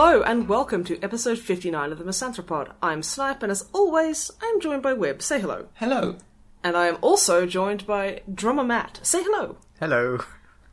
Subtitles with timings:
[0.00, 2.72] Hello and welcome to episode 59 of the Misanthropod.
[2.80, 5.20] I'm Snipe and as always, I'm joined by Wib.
[5.20, 5.66] Say hello.
[5.74, 6.18] Hello.
[6.62, 9.00] And I am also joined by drummer Matt.
[9.02, 9.56] Say hello.
[9.80, 10.20] Hello.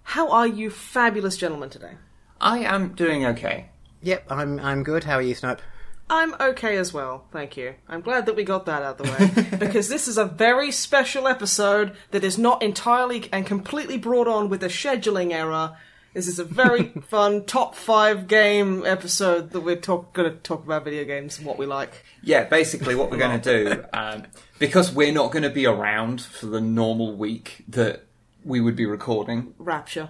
[0.04, 1.94] How are you fabulous gentlemen today?
[2.40, 3.70] I am doing okay.
[4.04, 5.06] Yep, I'm I'm good.
[5.06, 5.64] How are you, Snipe?
[6.08, 7.74] I'm okay as well, thank you.
[7.90, 10.72] I'm glad that we got that out of the way because this is a very
[10.72, 15.76] special episode that is not entirely and completely brought on with a scheduling error.
[16.16, 20.64] This is a very fun top five game episode that we're talk- going to talk
[20.64, 22.06] about video games and what we like.
[22.24, 24.24] Yeah, basically what we're going to do, um,
[24.58, 28.06] because we're not going to be around for the normal week that
[28.46, 29.56] we would be recording.
[29.58, 30.08] Rapture.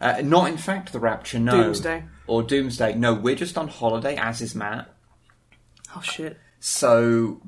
[0.00, 1.64] Uh, not in fact the Rapture, no.
[1.64, 2.04] Doomsday.
[2.26, 2.94] Or Doomsday.
[2.94, 4.88] No, we're just on holiday, as is Matt.
[5.94, 6.38] Oh shit.
[6.60, 7.42] So,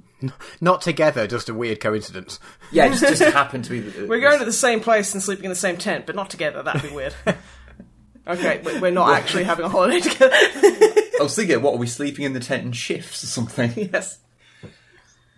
[0.61, 2.39] Not together, just a weird coincidence.
[2.71, 3.81] yeah, it just, just happened to be...
[3.81, 6.31] The, We're going to the same place and sleeping in the same tent, but not
[6.31, 6.63] together.
[6.63, 7.15] That'd be weird.
[8.27, 10.35] okay, we- we're not actually having a holiday together.
[10.35, 13.73] I was thinking, what, are we sleeping in the tent in shifts or something?
[13.93, 14.19] yes.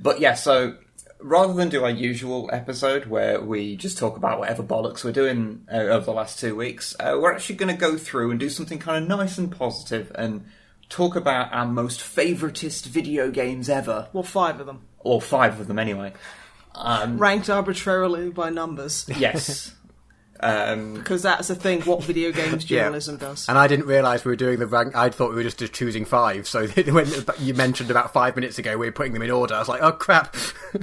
[0.01, 0.77] But yeah, so
[1.21, 5.65] rather than do our usual episode where we just talk about whatever bollocks we're doing
[5.73, 8.49] uh, over the last two weeks, uh, we're actually going to go through and do
[8.49, 10.45] something kind of nice and positive and
[10.93, 14.83] talk about our most favoritist video games ever, Well, five of them.
[15.01, 16.13] or five of them anyway.
[16.75, 19.07] Um, Ranked arbitrarily by numbers.
[19.17, 19.75] yes.
[20.45, 22.83] Um, Because that's the thing what video games Yeah.
[22.85, 23.49] journalism does.
[23.49, 24.97] And I didn't realise we were doing the rank.
[24.97, 26.49] I thought we were just choosing five.
[26.49, 27.07] So when
[27.39, 29.83] you mentioned about five minutes ago we were putting them in order, I was like,
[29.83, 30.35] oh crap.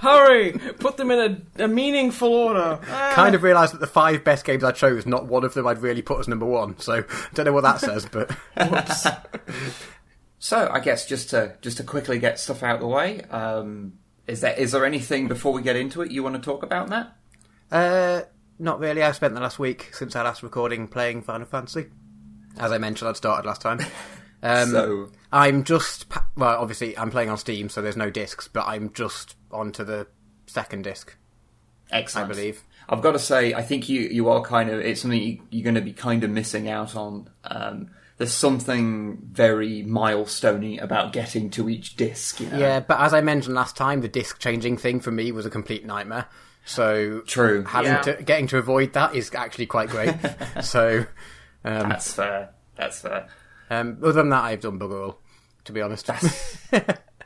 [0.00, 0.52] Hurry!
[0.78, 2.78] Put them in a, a meaningful order.
[2.88, 3.12] Ah.
[3.14, 5.82] kind of realised that the five best games I chose, not one of them I'd
[5.82, 6.78] really put as number one.
[6.78, 7.04] So I
[7.34, 9.06] don't know what that says, but Whoops.
[10.38, 13.94] so I guess just to just to quickly get stuff out of the way, um,
[14.26, 16.88] is there is there anything before we get into it you want to talk about,
[16.88, 17.14] Matt?
[17.72, 18.22] uh,
[18.58, 19.02] not really.
[19.02, 21.86] I've spent the last week since our last recording playing Final Fantasy.
[22.58, 23.80] As I mentioned, I'd started last time.
[24.42, 28.46] Um, So- I'm just pa- well, obviously I'm playing on Steam, so there's no discs,
[28.46, 30.06] but I'm just onto the
[30.46, 31.16] second disc.
[31.90, 32.26] Excellent.
[32.26, 32.62] I believe.
[32.86, 35.64] I've got to say, I think you, you are kind of, it's something you, you're
[35.64, 37.30] going to be kind of missing out on.
[37.44, 37.88] Um,
[38.18, 42.58] there's something very milestoney about getting to each disc, you know?
[42.58, 45.50] Yeah, but as I mentioned last time, the disc changing thing for me was a
[45.50, 46.26] complete nightmare.
[46.64, 47.64] So True.
[47.64, 48.00] having Yeah.
[48.02, 50.14] to getting to avoid that is actually quite great.
[50.62, 51.00] so
[51.64, 52.50] um, That's fair.
[52.76, 53.28] That's fair.
[53.70, 55.18] um, other than that, I've done bugger all.
[55.64, 56.06] To be honest,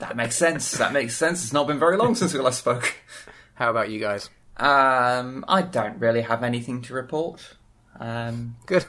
[0.00, 0.72] That makes sense.
[0.72, 1.43] That makes sense.
[1.43, 2.94] It's not been very long since we last spoke.
[3.54, 4.31] how about you guys?
[4.56, 7.56] Um, I don't really have anything to report.
[7.99, 8.87] Um, Good.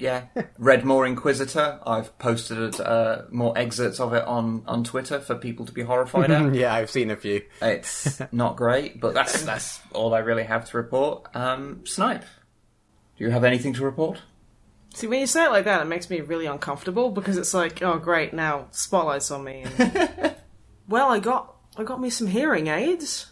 [0.00, 0.24] Yeah,
[0.58, 1.78] read more Inquisitor.
[1.86, 6.30] I've posted uh, more excerpts of it on, on Twitter for people to be horrified
[6.30, 6.54] at.
[6.54, 7.42] yeah, I've seen a few.
[7.60, 11.28] It's not great, but that's that's all I really have to report.
[11.34, 12.24] Um, Snipe,
[13.16, 14.20] do you have anything to report?
[14.94, 17.80] See, when you say it like that, it makes me really uncomfortable because it's like,
[17.82, 19.64] oh, great, now spotlight's on me.
[19.78, 20.34] And...
[20.88, 23.26] well, I got I got me some hearing aids.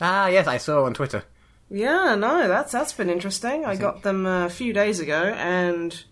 [0.00, 1.24] Ah, yes, I saw on Twitter.
[1.70, 3.64] Yeah, no, that's that's been interesting.
[3.64, 6.02] I got them a few days ago, and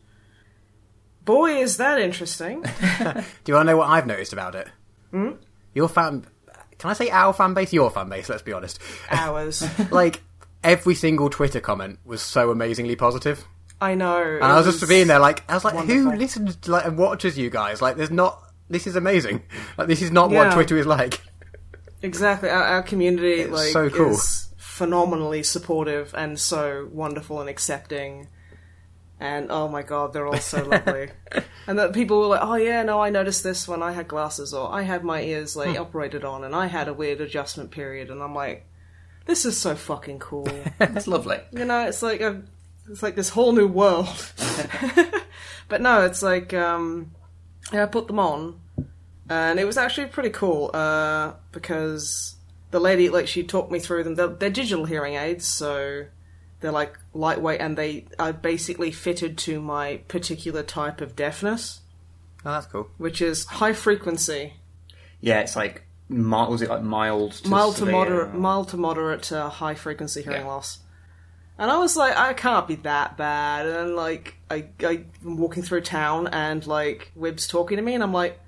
[1.25, 2.63] boy, is that interesting.
[2.99, 4.69] Do you want to know what I've noticed about it?
[5.11, 5.33] Hmm?
[5.75, 6.27] Your fan.
[6.79, 7.73] Can I say our fan base?
[7.73, 8.29] Your fan base.
[8.29, 8.79] Let's be honest.
[9.11, 9.65] Ours.
[9.91, 10.23] like
[10.63, 13.47] every single Twitter comment was so amazingly positive.
[13.81, 14.23] I know.
[14.23, 16.97] And I was just being there, like, I was like, who listens to, like, and
[16.97, 17.83] watches you guys?
[17.83, 18.43] Like, there's not.
[18.69, 19.43] This is amazing.
[19.79, 21.23] Like, this is not what Twitter is like.
[22.03, 22.49] Exactly.
[22.49, 24.11] Our, our community It's like so cool.
[24.13, 24.46] is
[24.77, 28.29] phenomenally supportive and so wonderful and accepting.
[29.19, 31.09] And oh my god, they're all so lovely.
[31.69, 34.55] And that people were like, "Oh yeah, no, I noticed this when I had glasses,
[34.55, 35.61] or I had my ears Hmm.
[35.61, 38.67] like operated on, and I had a weird adjustment period." And I'm like,
[39.25, 40.47] "This is so fucking cool."
[40.79, 41.41] That's lovely.
[41.51, 42.43] you know, it's like a,
[42.89, 44.33] it's like this whole new world.
[45.69, 47.11] but no, it's like um,
[47.73, 48.61] yeah, I put them on,
[49.29, 52.36] and it was actually pretty cool uh, because
[52.77, 54.17] the lady like she talked me through them.
[54.17, 56.05] They're, they're digital hearing aids, so
[56.61, 61.81] they're like lightweight, and they are basically fitted to my particular type of deafness,
[62.45, 62.89] Oh, that's cool.
[62.99, 64.53] which is high frequency,
[65.23, 66.51] Yeah, it's like mild.
[66.51, 67.33] Was it like mild?
[67.33, 67.93] To mild to severe?
[67.95, 70.47] moderate, mild to moderate to high frequency hearing Yeah.
[70.49, 70.81] loss.
[71.59, 73.65] And I was like, I can't be that bad.
[73.65, 78.13] And like, I, I'm walking through town and like, Wib's talking to me, and I'm
[78.13, 78.39] like,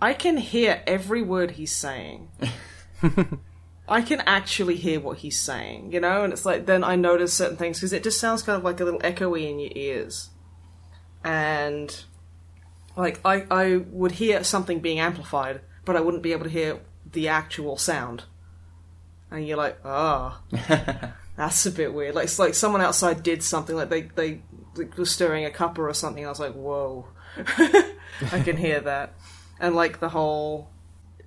[0.00, 2.28] I can hear every word he's saying.
[3.86, 7.34] I can actually hear what he's saying, you know, and it's like then I notice
[7.34, 10.30] certain things because it just sounds kind of like a little echoey in your ears,
[11.22, 11.94] and
[12.96, 16.80] like I I would hear something being amplified, but I wouldn't be able to hear
[17.12, 18.24] the actual sound,
[19.30, 20.40] and you're like, oh,
[21.36, 22.14] that's a bit weird.
[22.14, 24.40] Like it's like someone outside did something, like they they
[24.76, 26.24] like, were stirring a cuppa or something.
[26.24, 27.06] I was like, whoa,
[27.36, 29.12] I can hear that,
[29.60, 30.70] and like the whole.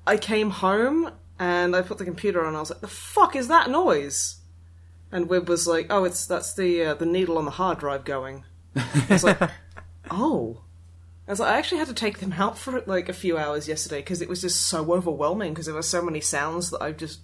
[0.07, 2.47] I came home and I put the computer on.
[2.47, 4.37] And I was like, "The fuck is that noise?"
[5.11, 8.05] And Wib was like, "Oh, it's that's the uh, the needle on the hard drive
[8.05, 8.43] going."
[8.75, 9.39] I was like,
[10.11, 10.61] "Oh."
[11.27, 13.67] I was like, I actually had to take them out for like a few hours
[13.67, 16.93] yesterday because it was just so overwhelming because there were so many sounds that I
[16.93, 17.19] just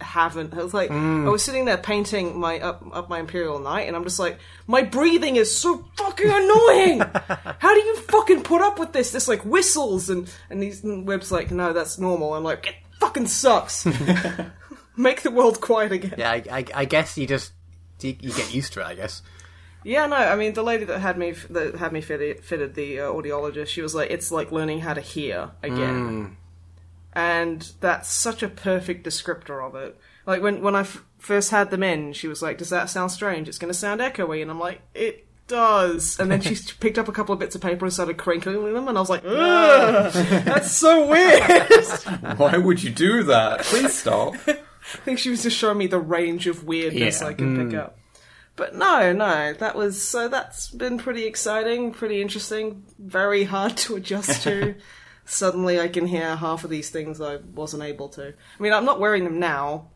[0.00, 0.54] haven't.
[0.54, 3.96] I was like, I was sitting there painting my up up my Imperial Knight, and
[3.96, 7.00] I'm just like, my breathing is so fucking annoying.
[7.58, 9.10] How do you fucking put up with this?
[9.10, 12.34] This like whistles and and these and Wib's like, no, that's normal.
[12.34, 13.86] I'm like, it fucking sucks.
[14.96, 16.14] Make the world quiet again.
[16.18, 17.52] Yeah, I, I, I guess you just
[18.00, 18.86] you, you get used to it.
[18.86, 19.22] I guess.
[19.82, 23.00] Yeah, no, I mean the lady that had me that had me fitted, fitted the
[23.00, 26.36] uh, audiologist, she was like, it's like learning how to hear again,
[27.14, 29.98] and that's such a perfect descriptor of it.
[30.26, 33.10] Like when when I f- first had them in, she was like, "Does that sound
[33.10, 33.48] strange?
[33.48, 37.08] It's going to sound echoey," and I'm like, "It does." And then she picked up
[37.08, 40.12] a couple of bits of paper and started crinkling them, and I was like, Ugh,
[40.44, 41.92] "That's so weird."
[42.38, 43.60] Why would you do that?
[43.60, 44.34] Please stop.
[44.46, 47.26] I think she was just showing me the range of weirdness Yeah.
[47.26, 47.78] I could pick mm.
[47.78, 47.98] up.
[48.56, 53.96] But no, no, that was so that's been pretty exciting, pretty interesting, very hard to
[53.96, 54.74] adjust to.
[55.24, 58.28] Suddenly I can hear half of these things I wasn't able to.
[58.28, 59.88] I mean, I'm not wearing them now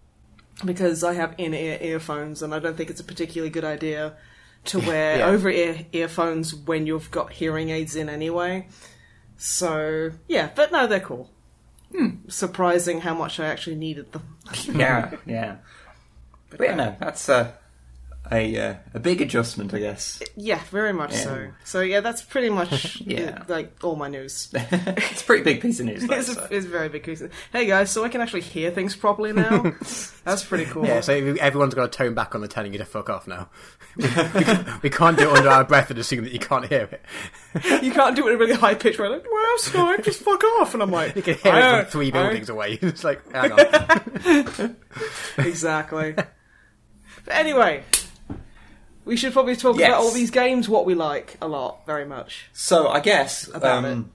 [0.65, 4.17] because I have in-ear earphones and I don't think it's a particularly good idea
[4.67, 5.27] to wear Yeah.
[5.27, 8.67] over-ear earphones when you've got hearing aids in anyway.
[9.37, 11.31] So, yeah, but no, they're cool.
[12.29, 14.37] Surprising how much I actually needed them.
[14.75, 15.57] Yeah, yeah.
[16.51, 17.53] But yeah, no, that's uh,
[18.33, 20.23] a uh, a big adjustment, I guess.
[20.37, 21.19] Yeah, very much Yeah.
[21.25, 21.49] so.
[21.65, 23.43] So yeah, that's pretty much Yeah.
[23.49, 24.49] like all my news.
[24.55, 26.07] it's a pretty big piece of news.
[26.07, 26.41] Though, it's, so.
[26.41, 27.21] a, it's a very big piece.
[27.21, 29.73] of- Hey guys, so I can actually hear things properly now.
[30.25, 30.87] that's pretty cool.
[30.87, 33.51] Yeah, so everyone's got to tone back on the telling you to fuck off now.
[33.97, 36.89] we, can, we can't do it under our breath and assume that you can't hear
[36.91, 37.83] it.
[37.85, 38.99] you can't do it in a really high pitch.
[38.99, 41.83] Where like, well, Snipe, just fuck off, and I'm like, You can hear I it
[41.85, 42.79] from three I- buildings away.
[42.81, 44.77] It's like, hang on.
[45.39, 46.13] exactly.
[46.15, 46.27] but
[47.29, 47.83] anyway,
[49.05, 49.89] we should probably talk Yes.
[49.89, 50.69] about all these games.
[50.69, 52.47] What we like a lot, very much.
[52.53, 54.11] So I guess um,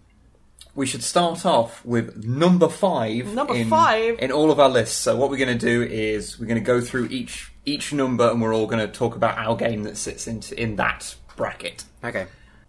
[0.75, 3.33] we should start off with number five.
[3.33, 4.19] Number in, five?
[4.19, 4.97] in all of our lists.
[4.97, 8.29] So what we're going to do is we're going to go through each each number,
[8.29, 11.83] and we're all going to talk about our game that sits into in that bracket.
[12.03, 12.25] Okay.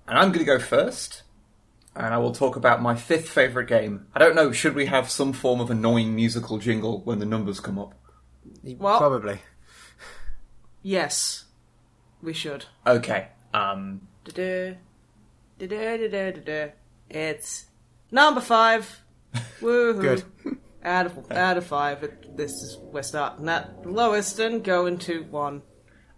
[0.06, 1.22] And I'm going to go first,
[1.94, 4.06] and I will talk about my fifth favorite game.
[4.14, 4.52] I don't know.
[4.52, 7.94] Should we have some form of annoying musical jingle when the numbers come up?
[8.62, 9.38] Well- Probably.
[10.82, 11.44] Yes,
[12.22, 12.67] we should.
[12.87, 13.28] Okay.
[13.52, 14.02] Um.
[14.25, 14.76] Da-da,
[15.58, 16.72] da-da, da-da, da-da.
[17.08, 17.67] It's
[18.11, 19.02] number five.
[19.61, 20.00] Woohoo.
[20.00, 20.25] Good.
[20.82, 25.25] Out of out of five, it, this is we're starting at lowest and going to
[25.25, 25.62] one.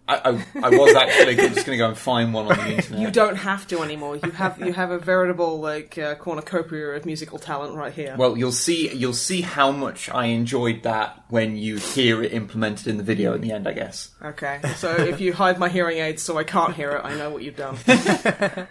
[0.07, 3.01] I, I, I was actually just going to go and find one on the internet.
[3.01, 4.17] You don't have to anymore.
[4.17, 8.15] You have you have a veritable like uh, cornucopia of musical talent right here.
[8.17, 8.93] Well, you'll see.
[8.93, 13.33] You'll see how much I enjoyed that when you hear it implemented in the video
[13.33, 13.67] in the end.
[13.67, 14.09] I guess.
[14.21, 17.29] okay, so if you hide my hearing aids so I can't hear it, I know
[17.29, 17.77] what you've done.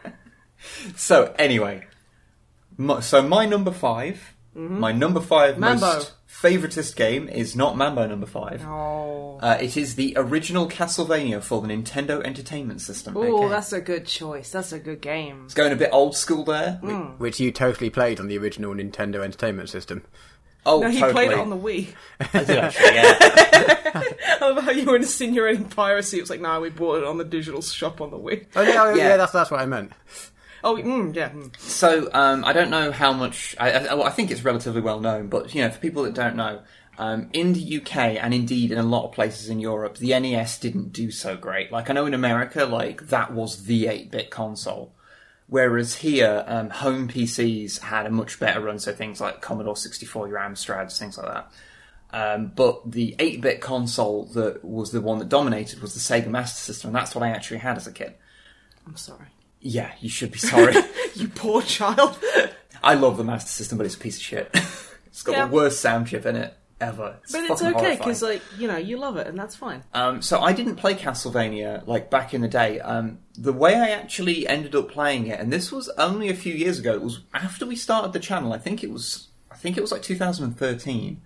[0.96, 1.86] So anyway,
[3.00, 5.60] so my number 5 my number five Mm-hmm.
[5.60, 5.86] Mambo.
[5.86, 8.64] most favoritist game is not Mambo number five.
[8.66, 13.16] Oh, Uh, it is the original Castlevania for the Nintendo Entertainment System.
[13.16, 13.48] oh, Okay.
[13.48, 14.50] that's a good choice.
[14.50, 15.42] That's a good game.
[15.46, 16.80] It's going a bit old school there.
[16.82, 17.18] Mm.
[17.18, 20.04] Which you totally played on the original Nintendo Entertainment System.
[20.64, 21.12] Oh, No, he totally.
[21.12, 21.88] played it on the Wii.
[22.32, 23.18] I did actually, yeah.
[23.20, 26.18] I love how you were insinuating piracy.
[26.18, 28.46] It was like, no, we bought it on the digital shop on the Wii.
[28.54, 28.94] Oh, yeah, Yeah.
[28.94, 29.16] yeah.
[29.16, 29.92] that's, that's what I meant.
[30.64, 31.30] Oh, mm, yeah.
[31.30, 31.58] mm.
[31.58, 33.56] So um, I don't know how much.
[33.58, 36.14] I, I, well, I think it's relatively well known, but you know, for people that
[36.14, 36.62] don't know,
[36.98, 40.58] um, in the UK and indeed in a lot of places in Europe, the NES
[40.58, 41.72] didn't do so great.
[41.72, 44.92] Like I know in America, like that was the eight-bit console,
[45.48, 48.78] whereas here, um, home PCs had a much better run.
[48.78, 51.52] So things like Commodore 64, your Amstrads, things like that.
[52.14, 56.60] Um, but the 8-bit console that was the one that dominated was the Sega Master
[56.60, 58.14] System, and that's what I actually had as a kid.
[58.86, 59.31] I'm sorry.
[59.62, 60.74] Yeah, you should be sorry.
[61.14, 62.18] You poor child.
[62.82, 64.50] I love the Master System, but it's a piece of shit.
[65.06, 65.44] it's got Yeah.
[65.46, 67.18] the worst sound chip in it ever.
[67.30, 69.84] But it's okay because, like, you know, you love it, and that's fine.
[69.92, 72.80] Um, so I didn't play Castlevania like back in the day.
[72.80, 76.54] Um, the way I actually ended up playing it, and this was only a few
[76.54, 76.94] years ago.
[76.94, 78.54] It was after we started the channel.
[78.54, 79.28] I think it was.
[79.50, 81.20] I think it was like 2013.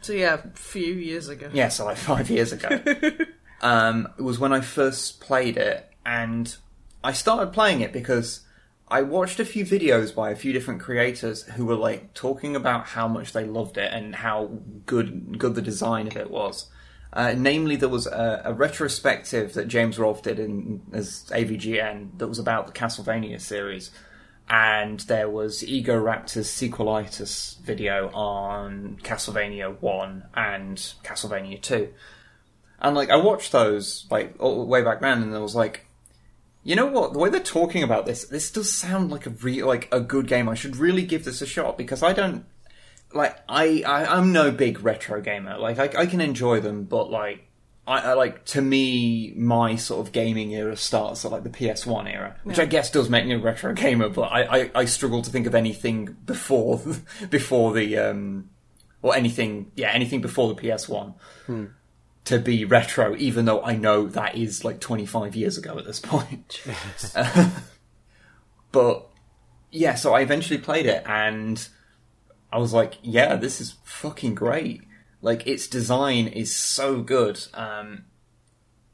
[0.00, 1.48] So yeah, a few years ago.
[1.52, 2.68] Yeah, so like five years ago.
[3.62, 6.54] um, it was when I first played it, and
[7.02, 8.42] I started playing it because
[8.88, 12.86] I watched a few videos by a few different creators who were like talking about
[12.86, 14.50] how much they loved it and how
[14.86, 16.70] good good the design of it was.
[17.12, 22.28] Uh, namely, there was a, a retrospective that James Rolfe did in as AVGN that
[22.28, 23.90] was about the Castlevania series,
[24.48, 31.88] and there was Egoraptor's sequelitis video on Castlevania One and Castlevania Two,
[32.78, 35.87] and like I watched those like all, way back then, and I was like,
[36.68, 37.14] you know what?
[37.14, 40.26] The way they're talking about this, this does sound like a re- like a good
[40.28, 40.50] game.
[40.50, 42.44] I should really give this a shot because I don't
[43.14, 45.56] like I, I I'm no big retro gamer.
[45.56, 47.48] Like I, I can enjoy them, but like
[47.86, 52.12] I, I like to me my sort of gaming era starts at like the PS1
[52.12, 54.10] era, which I guess does make me a retro gamer.
[54.10, 56.82] But I, I, I struggle to think of anything before
[57.30, 58.50] before the um
[59.00, 61.14] or anything yeah anything before the PS1
[62.28, 66.00] to be retro, even though I know that is like 25 years ago at this
[66.00, 66.62] point.
[68.72, 69.06] but
[69.70, 71.66] yeah, so I eventually played it and
[72.52, 74.82] I was like, yeah, this is fucking great.
[75.20, 77.40] Like its design is so good.
[77.54, 78.04] Um,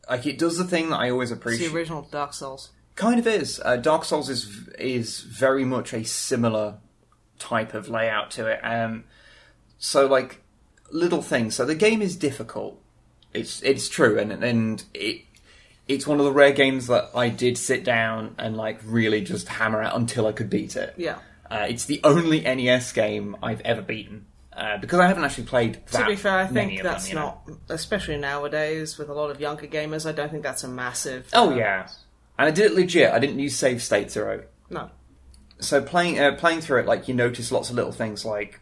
[0.08, 1.68] like it does the thing that I always It's appreciate.
[1.68, 2.70] the original Dark Souls.
[2.94, 3.60] Kind of is.
[3.64, 6.78] Uh, Dark Souls is is very much a similar
[7.38, 8.60] type of layout to it.
[8.62, 9.04] Um,
[9.78, 10.42] so like
[10.90, 11.56] little things.
[11.56, 12.80] So the game is difficult.
[13.34, 15.22] It's it's true, and and it
[15.86, 19.48] it's one of the rare games that I did sit down and like really just
[19.48, 20.94] hammer out until I could beat it.
[20.96, 21.18] Yeah.
[21.50, 24.24] Uh, it's the only NES game I've ever beaten
[24.56, 25.80] uh, because I haven't actually played.
[25.90, 27.40] That To be fair, I think of them, that's know?
[27.46, 30.08] not, especially nowadays with a lot of younger gamers.
[30.08, 31.28] I don't think that's a massive.
[31.32, 31.88] Oh uh, yeah,
[32.38, 33.10] and I did it legit.
[33.12, 34.44] I didn't use save state zero.
[34.70, 34.90] No.
[35.60, 38.60] so playing uh, playing through it, like you notice lots of little things, like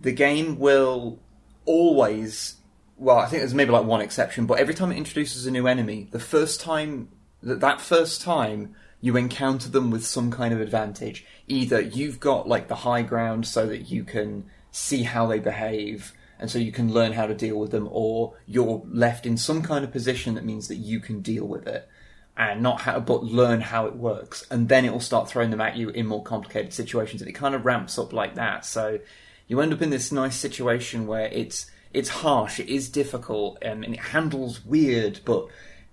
[0.00, 1.18] the game will
[1.64, 2.54] always.
[2.98, 5.68] Well, I think there's maybe like one exception, but every time it introduces a new
[5.68, 7.08] enemy, the first time
[7.42, 12.48] that that first time you encounter them with some kind of advantage, either you've got
[12.48, 16.72] like the high ground so that you can see how they behave and so you
[16.72, 20.34] can learn how to deal with them, or you're left in some kind of position
[20.34, 21.88] that means that you can deal with it
[22.36, 25.60] and not how, but learn how it works, and then it will start throwing them
[25.60, 28.64] at you in more complicated situations, and it kind of ramps up like that.
[28.64, 29.00] So
[29.48, 33.82] you end up in this nice situation where it's it's harsh, it is difficult, um,
[33.82, 35.46] and it handles weird, but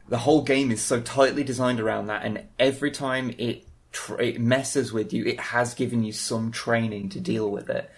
[0.07, 3.67] the whole game is so tightly designed around that, and every time it
[4.19, 7.89] it messes with you, it has given you some training to deal with it.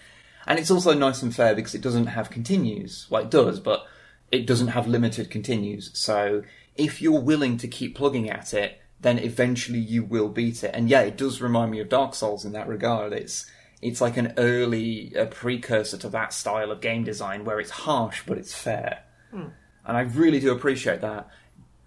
[0.46, 3.06] And it's also nice and fair because it doesn't have continues.
[3.10, 3.84] Well, it does, but
[4.30, 5.90] it doesn't have limited continues.
[5.98, 6.44] So
[6.76, 10.70] if you're willing to keep plugging at it, then eventually you will beat it.
[10.74, 13.12] And yeah, it does remind me of Dark Souls in that regard.
[13.12, 17.70] It's it's like an early uh, precursor to that style of game design where it's
[17.70, 19.04] harsh but it's fair.
[19.32, 21.28] And I really do appreciate that.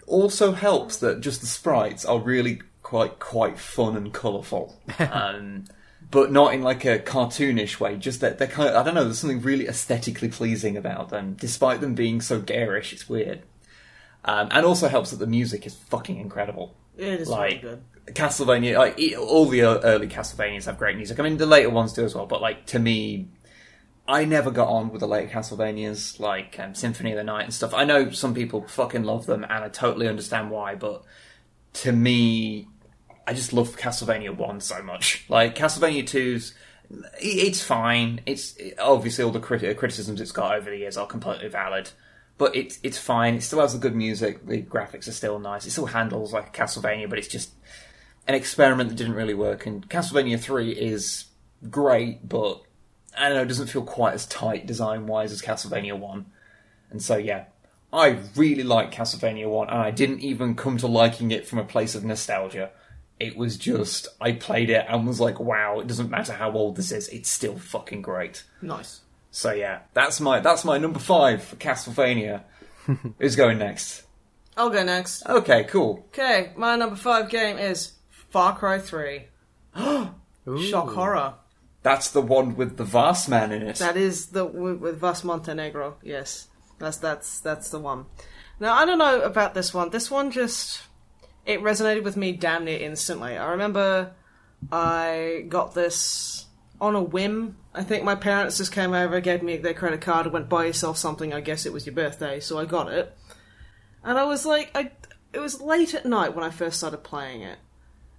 [0.07, 4.79] Also helps that just the sprites are really quite quite fun and colourful.
[4.99, 5.65] um,
[6.09, 7.95] but not in like a cartoonish way.
[7.95, 11.35] Just that they're kind of, I don't know, there's something really aesthetically pleasing about them,
[11.39, 12.91] despite them being so garish.
[12.91, 13.43] It's weird.
[14.25, 16.75] Um, and also helps that the music is fucking incredible.
[16.97, 17.83] It is Like really good.
[18.07, 21.19] Castlevania, like all the early Castlevanias have great music.
[21.19, 22.25] I mean, the later ones do as well.
[22.25, 23.27] But like to me,
[24.07, 27.53] I never got on with the later Castlevanias, like um, Symphony of the Night and
[27.53, 27.73] stuff.
[27.73, 30.75] I know some people fucking love them, and I totally understand why.
[30.75, 31.03] But
[31.73, 32.67] to me,
[33.27, 35.25] I just love Castlevania One so much.
[35.29, 36.53] Like Castlevania 2's,
[37.21, 38.21] it's fine.
[38.25, 41.91] It's obviously all the criti- criticisms it's got over the years are completely valid,
[42.37, 43.35] but it's it's fine.
[43.35, 44.45] It still has the good music.
[44.45, 45.65] The graphics are still nice.
[45.65, 47.51] It still handles like Castlevania, but it's just
[48.27, 49.65] an experiment that didn't really work.
[49.65, 51.25] And Castlevania Three is
[51.69, 52.61] great, but
[53.17, 56.27] I don't know, it doesn't feel quite as tight design wise as Castlevania One.
[56.89, 57.45] And so yeah,
[57.93, 61.65] I really like Castlevania One, and I didn't even come to liking it from a
[61.65, 62.71] place of nostalgia.
[63.19, 66.75] It was just I played it and was like, wow, it doesn't matter how old
[66.75, 68.43] this is, it's still fucking great.
[68.61, 69.01] Nice.
[69.31, 72.43] So yeah, that's my that's my number five for Castlevania.
[73.19, 74.03] Who's going next?
[74.57, 75.25] I'll go next.
[75.25, 76.05] Okay, cool.
[76.09, 77.93] Okay, my number five game is
[78.31, 79.27] Far Cry 3.
[79.75, 81.35] Shock horror.
[81.83, 83.77] That's the one with the vast man in it.
[83.77, 85.97] That is the with, with Vaas Montenegro.
[86.03, 86.47] Yes,
[86.79, 88.05] that's that's that's the one.
[88.59, 89.89] Now I don't know about this one.
[89.89, 90.81] This one just
[91.45, 93.37] it resonated with me damn near instantly.
[93.37, 94.13] I remember
[94.71, 96.45] I got this
[96.79, 97.57] on a whim.
[97.73, 100.65] I think my parents just came over, gave me their credit card, and went buy
[100.65, 101.33] yourself something.
[101.33, 103.17] I guess it was your birthday, so I got it.
[104.03, 104.91] And I was like, I
[105.33, 107.57] it was late at night when I first started playing it,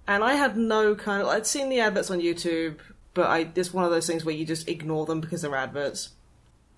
[0.07, 1.27] and I had no kind of.
[1.27, 2.77] I'd seen the adverts on YouTube,
[3.13, 6.09] but I it's one of those things where you just ignore them because they're adverts.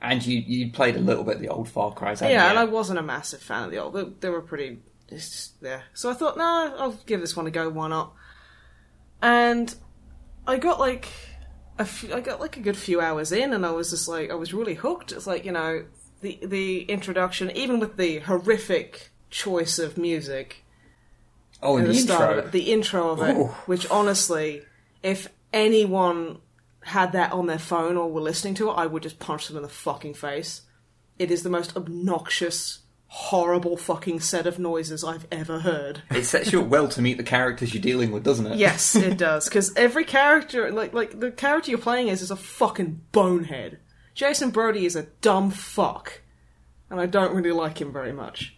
[0.02, 2.20] And you you played a little bit of the old Far Cry's.
[2.20, 2.50] hadn't Yeah, you?
[2.52, 3.94] and I wasn't a massive fan of the old.
[3.94, 4.80] They, they were pretty.
[5.10, 5.84] It's just there.
[5.94, 7.70] So I thought, nah, I'll give this one a go.
[7.70, 8.14] Why not?
[9.22, 9.74] And
[10.46, 11.08] I got like
[11.80, 11.88] a
[12.22, 14.76] got like a good few hours in, and I was just like, I was really
[14.76, 15.12] hooked.
[15.12, 15.86] It's like you know
[16.22, 20.64] the the introduction, even with the horrific choice of music
[21.66, 22.40] oh, the, the start intro.
[22.40, 23.48] of it, the intro of it, Ooh.
[23.66, 24.62] which honestly,
[25.04, 26.40] if anyone
[26.82, 29.58] had that on their phone or were listening to it, I would just punch them
[29.58, 30.62] in the fucking face.
[31.18, 36.04] It is the most obnoxious, horrible fucking set of noises I've ever heard.
[36.12, 38.58] It sets you up well to meet the characters you're dealing with, doesn't it?
[38.58, 39.46] Yes, it does.
[39.46, 43.80] Because every character, like like the character you're playing as, is a fucking bonehead.
[44.14, 46.22] Jason Brody is a dumb fuck,
[46.90, 48.55] and I don't really like him very much.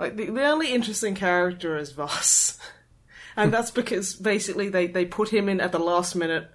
[0.00, 2.58] Like the the only interesting character is Vaas,
[3.36, 6.50] and that's because basically they they put him in at the last minute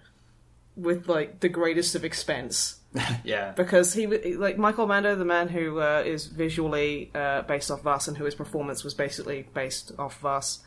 [0.76, 2.80] with like the greatest of expense
[3.24, 3.52] yeah.
[3.52, 8.08] because he like Michael Mando, the man who uh, is visually uh, based off Vaas
[8.08, 10.64] and who his performance was basically based off Vaas,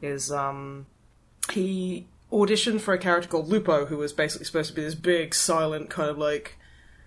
[0.00, 0.86] is um
[1.52, 5.34] he auditioned for a character called Lupo, who was basically supposed to be this big,
[5.34, 6.56] silent, kind of like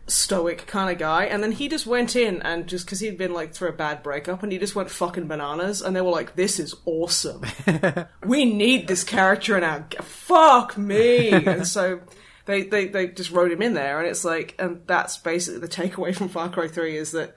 [0.08, 3.34] stoic kind of guy, and then he just went in and just because he'd been
[3.34, 6.36] like through a bad breakup, and he just went fucking bananas, and they were like,
[6.36, 7.44] "This is awesome,
[8.26, 12.02] we need this character in our g- fuck me," and so.
[12.48, 15.68] They, they they just wrote him in there, and it's like, and that's basically the
[15.68, 17.34] takeaway from Far Cry Three is that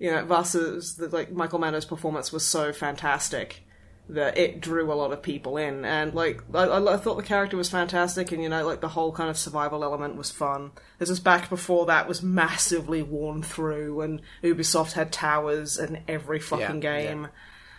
[0.00, 3.62] you know Vasa's that like Michael Mando's performance was so fantastic
[4.08, 7.56] that it drew a lot of people in, and like I, I thought the character
[7.56, 10.72] was fantastic, and you know like the whole kind of survival element was fun.
[10.98, 16.40] This was back before that was massively worn through, and Ubisoft had towers in every
[16.40, 17.28] fucking Yeah, game.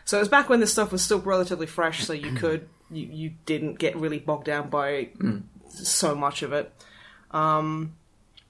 [0.05, 3.07] So it was back when this stuff was still relatively fresh, so you could you,
[3.11, 5.09] you didn't get really bogged down by
[5.69, 6.73] so much of it.
[7.31, 7.95] Um,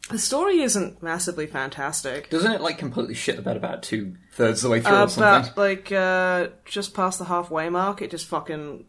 [0.10, 2.30] the story isn't massively fantastic.
[2.30, 5.52] Doesn't it like completely shit bed about two thirds of the way through or something?
[5.52, 8.86] About like uh, just past the halfway mark, it just fucking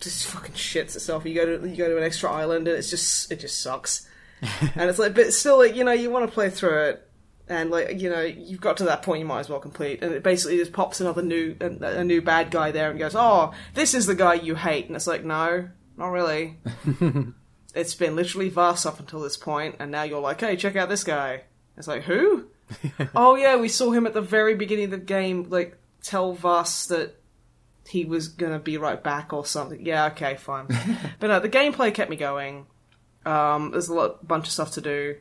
[0.00, 1.24] just fucking shits itself.
[1.24, 4.06] You go to you go to an extra island and it's just it just sucks.
[4.74, 7.08] and it's like, but still, like you know, you want to play through it,
[7.48, 10.02] and like you know, you've got to that point, you might as well complete.
[10.02, 13.14] And it basically just pops another new a, a new bad guy there and goes,
[13.16, 16.58] "Oh, this is the guy you hate," and it's like, no, not really.
[17.76, 20.88] it's been literally Vaas up until this point, and now you're like, hey, check out
[20.88, 21.42] this guy.
[21.76, 22.46] It's like, who?
[23.14, 26.88] oh yeah, we saw him at the very beginning of the game, like tell Vaas
[26.88, 27.14] that
[27.86, 29.84] he was gonna be right back or something.
[29.84, 30.66] Yeah, okay, fine.
[31.20, 32.66] but no, the gameplay kept me going.
[33.24, 35.16] Um, there's a lot, bunch of stuff to do.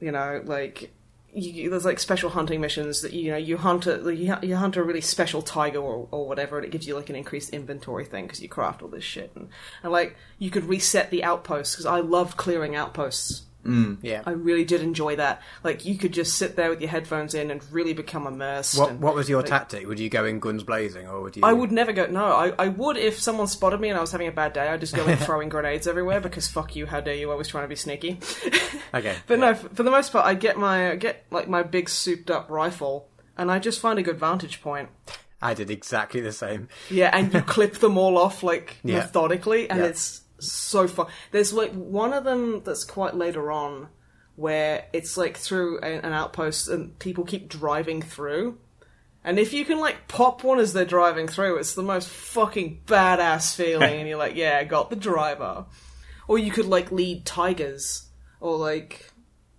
[0.00, 0.92] You know, like
[1.34, 4.82] you, there's like special hunting missions that you know you hunt a you, hunt a
[4.82, 8.26] really special tiger or, or whatever, and it gives you like an increased inventory thing
[8.26, 9.48] because you craft all this shit, and,
[9.82, 13.42] and like you could reset the outposts because I loved clearing outposts.
[13.64, 13.98] Mm.
[14.02, 14.22] Yeah.
[14.26, 15.40] I really did enjoy that.
[15.62, 18.76] Like you could just sit there with your headphones in and really become immersed.
[18.78, 19.86] What and, What was your like, tactic?
[19.86, 21.42] Would you go in guns blazing, or would you?
[21.44, 22.06] I would never go.
[22.06, 24.66] No, I, I would if someone spotted me and I was having a bad day.
[24.68, 27.30] I'd just go in throwing grenades everywhere because fuck you, how dare you?
[27.30, 28.18] I was trying to be sneaky.
[28.94, 29.16] Okay.
[29.26, 32.30] But no, f- for the most part, I get my get like my big souped
[32.30, 34.90] up rifle, and I just find a good vantage point.
[35.40, 36.68] I did exactly the same.
[36.90, 38.98] Yeah, and you clip them all off like Yeah.
[38.98, 39.86] methodically, and Yeah.
[39.86, 41.08] it's so far.
[41.30, 43.88] There's like one of them that's quite later on,
[44.36, 48.58] where it's like through a, an outpost, and people keep driving through.
[49.24, 52.82] And if you can like pop one as they're driving through, it's the most fucking
[52.86, 55.66] badass feeling, and you're like, yeah, I got the driver.
[56.28, 58.08] Or you could like lead tigers,
[58.40, 59.12] or like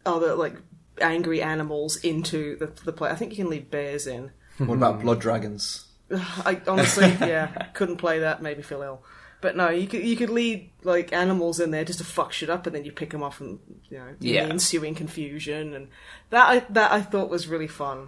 [0.05, 0.55] other like
[1.01, 3.09] angry animals into the the play.
[3.09, 4.31] I think you can lead bears in.
[4.57, 5.01] What about hmm.
[5.03, 5.85] blood dragons?
[6.11, 8.41] I honestly, yeah, couldn't play that.
[8.41, 9.03] Made me feel ill.
[9.43, 12.49] But no, you could you could lead like animals in there just to fuck shit
[12.49, 14.45] up, and then you pick them off, and you know, Yeah.
[14.45, 15.89] the ensuing confusion, and
[16.29, 18.08] that I, that I thought was really fun.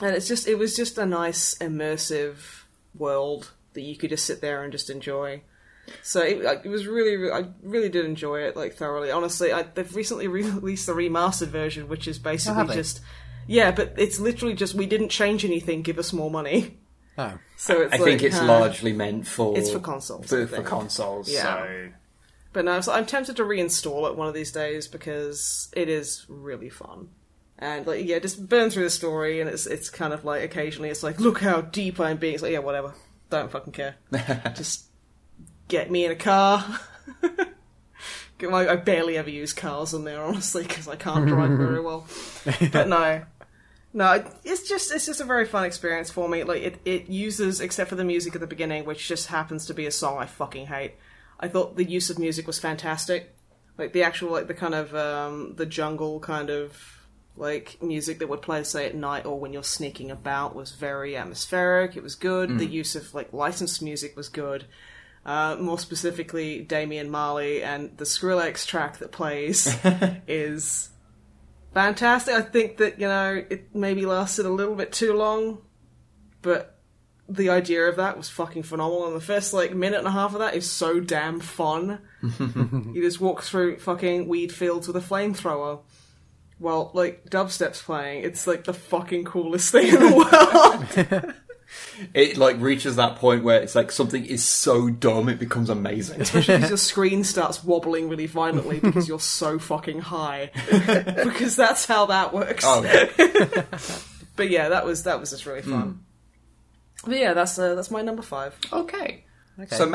[0.00, 2.62] And it's just it was just a nice immersive
[2.96, 5.42] world that you could just sit there and just enjoy.
[6.02, 9.10] So it, like, it was really, I really did enjoy it like thoroughly.
[9.10, 12.74] Honestly, I, they've recently released the remastered version, which is oh, basically have they?
[12.74, 13.02] just
[13.46, 15.82] yeah, but it's literally just we didn't change anything.
[15.82, 16.78] Give us more money.
[17.16, 18.46] Oh, So it's I like, think it's huh.
[18.46, 21.30] largely meant for It's for consoles, For, for consoles.
[21.30, 21.42] Yeah.
[21.42, 21.88] So
[22.52, 26.26] But no, so I'm tempted to reinstall it one of these days because it is
[26.28, 27.08] really fun.
[27.58, 30.90] And like yeah, just burn through the story and it's it's kind of like occasionally
[30.90, 32.34] it's like, look how deep I'm being.
[32.34, 32.94] It's like, yeah, whatever.
[33.30, 33.96] Don't fucking care.
[34.54, 34.86] just
[35.68, 36.80] get me in a car.
[38.42, 42.06] I, I barely ever use cars in there, honestly, because I can't drive very well.
[42.72, 43.22] But no,
[43.94, 46.42] no, it's just it's just a very fun experience for me.
[46.42, 49.74] Like it, it uses except for the music at the beginning, which just happens to
[49.74, 50.94] be a song I fucking hate.
[51.38, 53.36] I thought the use of music was fantastic.
[53.78, 58.28] Like the actual like the kind of um, the jungle kind of like music that
[58.28, 61.96] would play say at night or when you're sneaking about was very atmospheric.
[61.96, 62.58] It was good.
[62.58, 64.64] The use of like licensed music was good.
[65.24, 69.74] Uh, more specifically, Damien Marley and the Skrillex track that plays
[70.28, 70.90] is
[71.74, 72.34] fantastic.
[72.34, 75.58] I think that you know it maybe lasted a little bit too long,
[76.42, 76.78] but
[77.28, 79.06] the idea of that was fucking phenomenal.
[79.06, 82.00] And the first like minute and a half of that is so damn fun.
[82.22, 85.80] you just walk through fucking weed fields with a flamethrower.
[86.60, 91.34] Well, like dubstep's playing, it's like the fucking coolest thing in the world.
[92.12, 96.20] It like reaches that point where it's like something is so dumb it becomes amazing.
[96.22, 100.50] Especially because your screen starts wobbling really violently because you're so fucking high.
[101.24, 102.64] because that's how that works.
[102.66, 103.64] oh, yeah.
[104.36, 106.00] But yeah, that was that was just really fun.
[107.06, 108.56] But yeah, that's uh, that's my number five.
[108.72, 109.24] okay.
[109.60, 109.92] Okay, So good.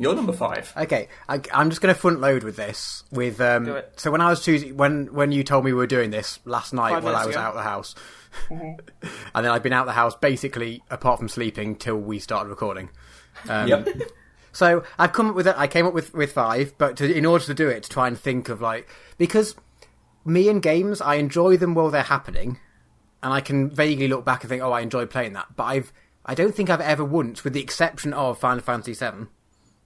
[0.00, 0.72] Matthew, you're number five.
[0.76, 3.04] Okay, I, I'm just going to front load with this.
[3.10, 3.92] With um, Do it.
[3.96, 6.72] so when I was choosing when when you told me we were doing this last
[6.72, 7.44] night Five while I was ago.
[7.44, 7.94] out of the house,
[8.50, 8.80] and
[9.34, 12.90] then I've been out of the house basically apart from sleeping till we started recording.
[13.48, 13.88] Um, Yep.
[14.52, 15.54] So I've come up with it.
[15.56, 18.08] I came up with with five, but to, in order to do it, to try
[18.08, 19.54] and think of like because
[20.24, 22.58] me and games, I enjoy them while they're happening,
[23.22, 25.54] and I can vaguely look back and think, oh, I enjoyed playing that.
[25.54, 25.92] But I've
[26.26, 29.26] I don't think I've ever once, with the exception of Final Fantasy VII,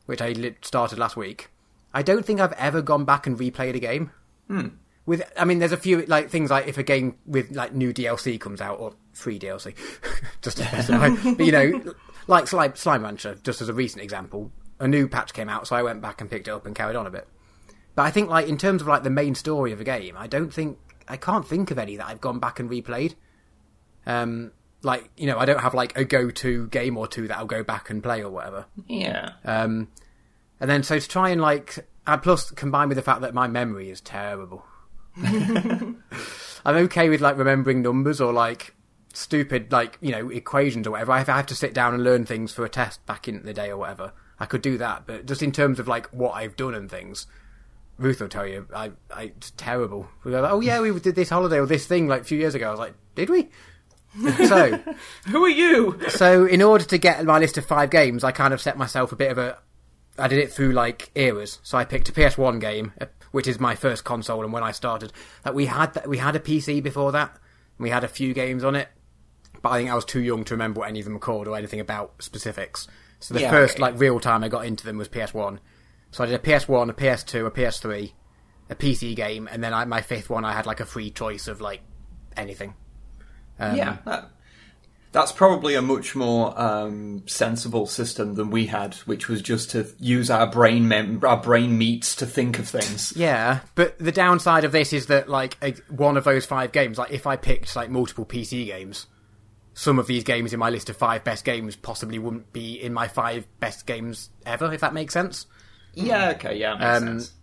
[0.06, 1.50] which I started last week.
[1.92, 4.10] I don't think I've ever gone back and replayed a game.
[5.06, 7.92] With, I mean, there's a few like things like if a game with like new
[7.92, 9.74] DLC comes out or free DLC,
[10.42, 11.10] just to specify.
[11.36, 11.94] but you know,
[12.26, 15.76] like Slime, Slime Rancher, just as a recent example, a new patch came out, so
[15.76, 17.28] I went back and picked it up and carried on a bit.
[17.94, 20.26] But I think like in terms of like the main story of a game, I
[20.26, 23.14] don't think I can't think of any that I've gone back and replayed.
[24.06, 24.52] Um,
[24.84, 27.62] like you know, I don't have like a go-to game or two that I'll go
[27.62, 28.66] back and play or whatever.
[28.86, 29.32] Yeah.
[29.44, 29.88] Um,
[30.60, 33.46] and then so to try and like, and plus combined with the fact that my
[33.46, 34.64] memory is terrible.
[35.16, 35.96] I'm
[36.66, 38.74] okay with like remembering numbers or like
[39.12, 41.16] stupid like you know equations or whatever.
[41.18, 43.54] If I have to sit down and learn things for a test back in the
[43.54, 45.06] day or whatever, I could do that.
[45.06, 47.26] But just in terms of like what I've done and things,
[47.98, 50.08] Ruth will tell you I I it's terrible.
[50.24, 52.38] We go like, oh yeah, we did this holiday or this thing like a few
[52.38, 52.68] years ago.
[52.68, 53.50] I was like, did we?
[54.48, 54.79] so
[55.29, 55.98] Who are you?
[56.09, 59.12] so in order to get my list of five games, I kind of set myself
[59.12, 59.59] a bit of a.
[60.16, 61.59] I did it through like eras.
[61.64, 64.70] So I picked a PS1 game, uh, which is my first console, and when I
[64.70, 67.31] started, that we had that we had a PC before that.
[67.31, 68.88] and We had a few games on it,
[69.62, 71.48] but I think I was too young to remember what any of them were called
[71.48, 72.87] or anything about specifics.
[73.18, 73.83] So the Yeah, first okay.
[73.83, 75.59] like real time I got into them was PS1.
[76.12, 78.12] So I did a PS1, a PS2, a PS3,
[78.70, 81.48] a PC game, and then I, my fifth one I had like a free choice
[81.48, 81.81] of like
[82.37, 82.74] anything.
[83.58, 83.96] Um, yeah.
[84.04, 84.30] That,
[85.14, 89.86] that's probably a much more um, sensible system than we had, which was just to
[90.00, 93.12] use our brain mem- our brain meats to think of things.
[93.16, 96.98] Yeah, but the downside of this is that like a, one of those five games,
[96.98, 99.06] like if I picked like multiple PC games,
[99.72, 102.92] some of these games in my list of five best games possibly wouldn't be in
[102.92, 105.46] my five best games ever, if that makes sense.
[105.94, 106.30] Yeah.
[106.30, 106.58] Okay.
[106.58, 106.74] Yeah.
[106.74, 107.40] Makes Um.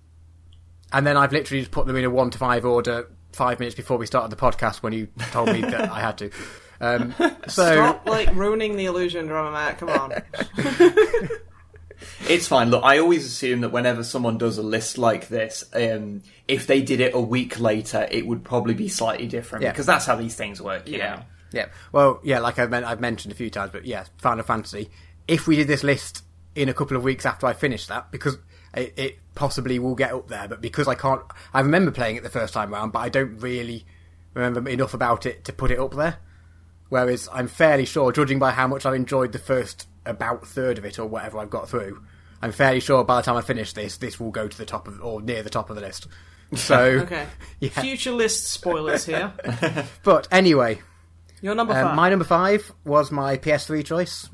[0.92, 3.76] And then I've literally just put them in a one to five order five minutes
[3.76, 6.32] before we started the podcast when you told me that I had to.
[6.80, 7.14] Um,
[7.48, 9.78] so Stop like ruining the illusion, drummer Matt.
[9.80, 10.14] Come on.
[12.28, 12.72] It's fine.
[12.72, 16.82] Look, I always assume that whenever someone does a list like this, um, if they
[16.82, 19.72] did it a week later, it would probably be slightly different Yeah.
[19.72, 20.88] because that's how these things work.
[20.88, 21.16] You Yeah.
[21.16, 21.22] know.
[21.52, 21.66] Yeah.
[21.92, 24.90] Well, yeah, like I've, men- I've mentioned a few times, but yeah, Final Fantasy.
[25.28, 26.24] If we did this list
[26.56, 28.38] in a couple of weeks after I finish that, because
[28.76, 31.22] it, it possibly will get up there, but because I can't,
[31.54, 33.86] I remember playing it the first time around, but I don't really
[34.34, 36.18] remember enough about it to put it up there.
[36.90, 40.86] Whereas I'm fairly sure, judging by how much I've enjoyed the first about third of
[40.86, 42.04] it or whatever I've got through,
[42.42, 44.88] I'm fairly sure by the time I finish this, this will go to the top
[44.88, 46.08] of or near the top of the list.
[46.54, 47.28] So, Okay.
[47.62, 47.70] Yeah.
[47.70, 49.32] Future list spoilers here.
[50.04, 50.82] but anyway,
[51.42, 51.96] Your number um, five.
[51.96, 54.30] my number five was my PS3 choice,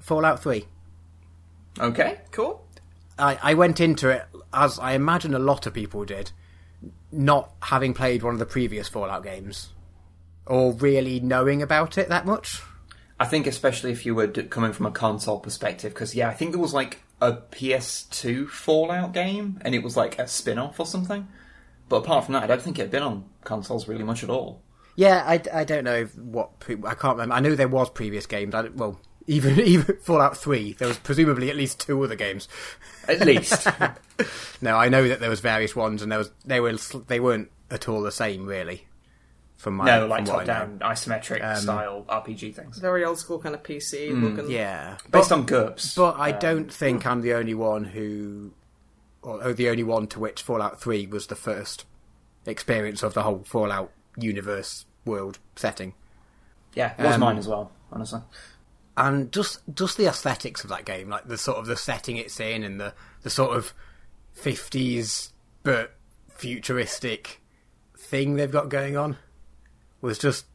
[0.00, 0.64] Fallout 3.
[1.80, 2.20] Okay.
[2.30, 2.64] cool.
[3.18, 6.32] I, I went into it, as I imagine a lot of people did,
[7.10, 9.70] not having played one of the previous Fallout games,
[10.44, 12.62] or really knowing about it that much.
[13.18, 16.34] I think especially if you were d- coming from a console perspective, because yeah, I
[16.34, 20.86] think there was like a PS2 Fallout game, and it was like a spin-off or
[20.86, 21.26] something.
[21.88, 24.30] But apart from that, I don't think it had been on consoles really much at
[24.30, 24.60] all.
[24.96, 27.34] Yeah, I, I don't know what pre- I can't remember.
[27.34, 28.54] I know there was previous games.
[28.54, 32.48] I, well, even even Fallout Three, there was presumably at least two other games.
[33.08, 33.66] At least.
[34.62, 36.72] No, I know that there was various ones, and there was they were
[37.06, 38.86] they weren't at all the same, really.
[39.58, 42.78] From my no, like top down isometric Um, style RPG things.
[42.78, 44.50] Very old school kind of PC looking.
[44.50, 45.96] Yeah, Based but, on GURPS.
[45.96, 48.52] but I Um, don't think I'm the only one who,
[49.22, 51.84] or oh, the only one to which Fallout Three was the first
[52.46, 55.92] experience of the whole Fallout universe world setting.
[56.74, 58.20] Yeah, it was um, mine as well, honestly.
[58.96, 62.40] And just just the aesthetics of that game, like the sort of the setting it's
[62.40, 63.74] in, and the the sort of
[64.32, 65.32] fifties
[65.62, 65.94] but
[66.28, 67.42] futuristic
[67.96, 69.16] thing they've got going on,
[70.00, 70.46] was just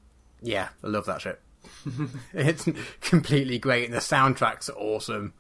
[0.42, 1.40] yeah, I love that shit.
[2.34, 2.68] it's
[3.02, 5.34] completely great, and the soundtracks are awesome,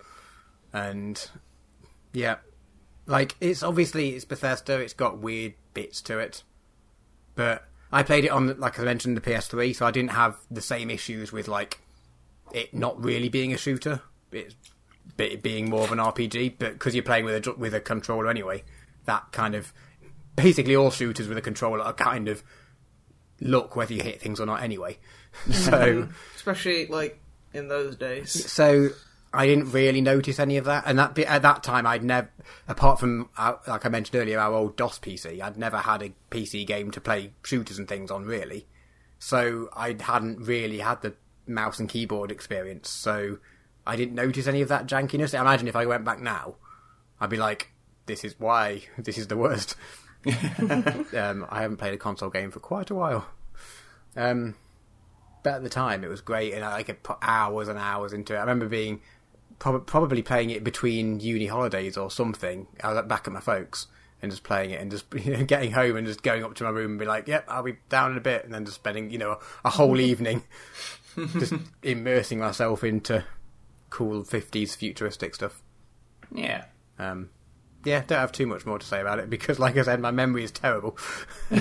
[0.71, 1.29] and
[2.13, 2.37] yeah,
[3.07, 6.43] like it's obviously it's Bethesda, it's got weird bits to it,
[7.33, 10.61] but I played it on like I mentioned the PS3, so I didn't have the
[10.61, 11.79] same issues with like
[12.53, 14.53] it not really being a shooter, it,
[15.17, 16.55] it being more of an RPG.
[16.57, 18.63] But because you're playing with a with a controller anyway,
[19.05, 19.73] that kind of
[20.35, 22.43] basically all shooters with a controller are kind of
[23.39, 24.97] look whether you hit things or not anyway.
[25.51, 27.19] So Especially like
[27.53, 28.51] in those days.
[28.51, 28.89] so
[29.33, 32.29] I didn't really notice any of that, and that at that time I'd never,
[32.67, 36.11] apart from uh, like I mentioned earlier, our old DOS PC, I'd never had a
[36.29, 38.67] PC game to play shooters and things on really.
[39.19, 41.13] So I hadn't really had the
[41.53, 43.39] mouse and keyboard experience, so
[43.85, 45.37] I didn't notice any of that jankiness.
[45.37, 46.55] I imagine if I went back now,
[47.19, 47.71] I'd be like,
[48.05, 49.75] "This is why this is the worst."
[50.27, 53.27] um, I haven't played a console game for quite a while.
[54.15, 54.55] Um,
[55.43, 58.33] but at the time, it was great, and I could put hours and hours into
[58.33, 58.37] it.
[58.37, 59.01] I remember being
[59.57, 62.67] prob- probably playing it between uni holidays or something.
[62.83, 63.87] I was back at my folks
[64.21, 66.63] and just playing it, and just you know, getting home and just going up to
[66.63, 68.75] my room and be like, "Yep, I'll be down in a bit," and then just
[68.75, 70.43] spending you know a whole evening
[71.15, 73.23] just immersing myself into
[73.89, 75.61] cool fifties futuristic stuff.
[76.33, 76.65] Yeah.
[76.99, 77.29] Um,
[77.83, 80.11] yeah, don't have too much more to say about it because, like I said, my
[80.11, 80.97] memory is terrible.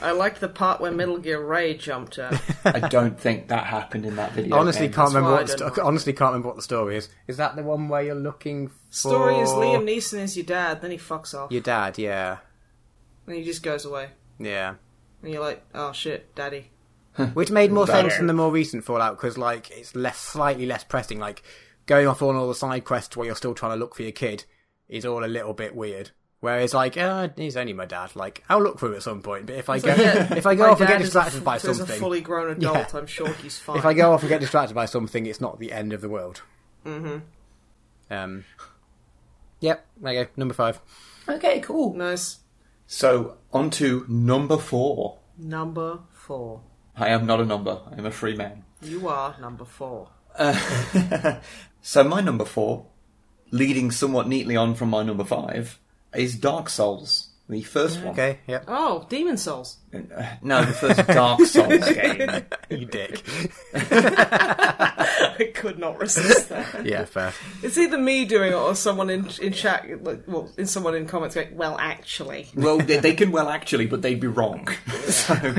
[0.00, 2.40] I liked the part where Metal Gear Ray jumped at.
[2.64, 4.56] I don't think that happened in that video.
[4.56, 4.94] honestly, game.
[4.94, 5.46] can't That's remember what.
[5.48, 7.08] The sto- honestly, can't remember what the story is.
[7.26, 10.80] Is that the one where you're looking for Story is Liam Neeson is your dad,
[10.80, 11.52] then he fucks off.
[11.52, 12.38] Your dad, yeah,
[13.26, 14.10] And he just goes away.
[14.38, 14.74] yeah.
[15.22, 16.70] And you're like, oh shit, daddy.
[17.34, 18.16] Which made more sense Better.
[18.18, 21.18] than the more recent Fallout because, like, it's less, slightly less pressing.
[21.18, 21.42] Like,
[21.86, 24.12] going off on all the side quests while you're still trying to look for your
[24.12, 24.44] kid
[24.88, 26.10] is all a little bit weird.
[26.40, 28.16] Whereas, like, uh, he's only my dad.
[28.16, 29.46] Like, I'll look for him at some point.
[29.46, 31.44] But if I go, Yeah, if I go my off and get is distracted a,
[31.44, 32.98] by is a something, fully grown adult, Yeah.
[32.98, 33.76] I'm sure he's fine.
[33.78, 36.08] if I go off and get distracted by something, it's not the end of the
[36.08, 36.42] world.
[36.84, 37.18] Mm-hmm.
[38.12, 38.44] Um.
[39.60, 39.86] Yep.
[40.00, 40.30] There you go.
[40.36, 40.80] Number five.
[41.28, 41.94] Okay, cool.
[41.94, 42.40] Nice.
[42.88, 45.18] So, on to number four.
[45.38, 46.62] Number four.
[46.96, 47.80] I am not a number.
[47.90, 48.64] I am a free man.
[48.82, 50.08] You are number four.
[50.36, 51.40] Uh,
[51.82, 52.86] so, my number four,
[53.50, 55.78] leading somewhat neatly on from my number five,
[56.14, 58.12] is Dark Souls, the first one.
[58.14, 58.38] Okay.
[58.46, 58.64] Yep.
[58.68, 59.78] Oh, Demon's Souls.
[59.94, 59.98] Uh,
[60.42, 62.44] No, the first Dark Souls game.
[62.70, 63.22] You dick.
[63.74, 66.86] I could not resist that.
[66.86, 67.04] yeah.
[67.04, 67.32] Fair.
[67.62, 71.06] It's either me doing it or someone in in chat, like, well, in someone in
[71.06, 74.68] comments going, "Well, actually." Well, they, they can well actually, but they'd be wrong.
[75.04, 75.54] so,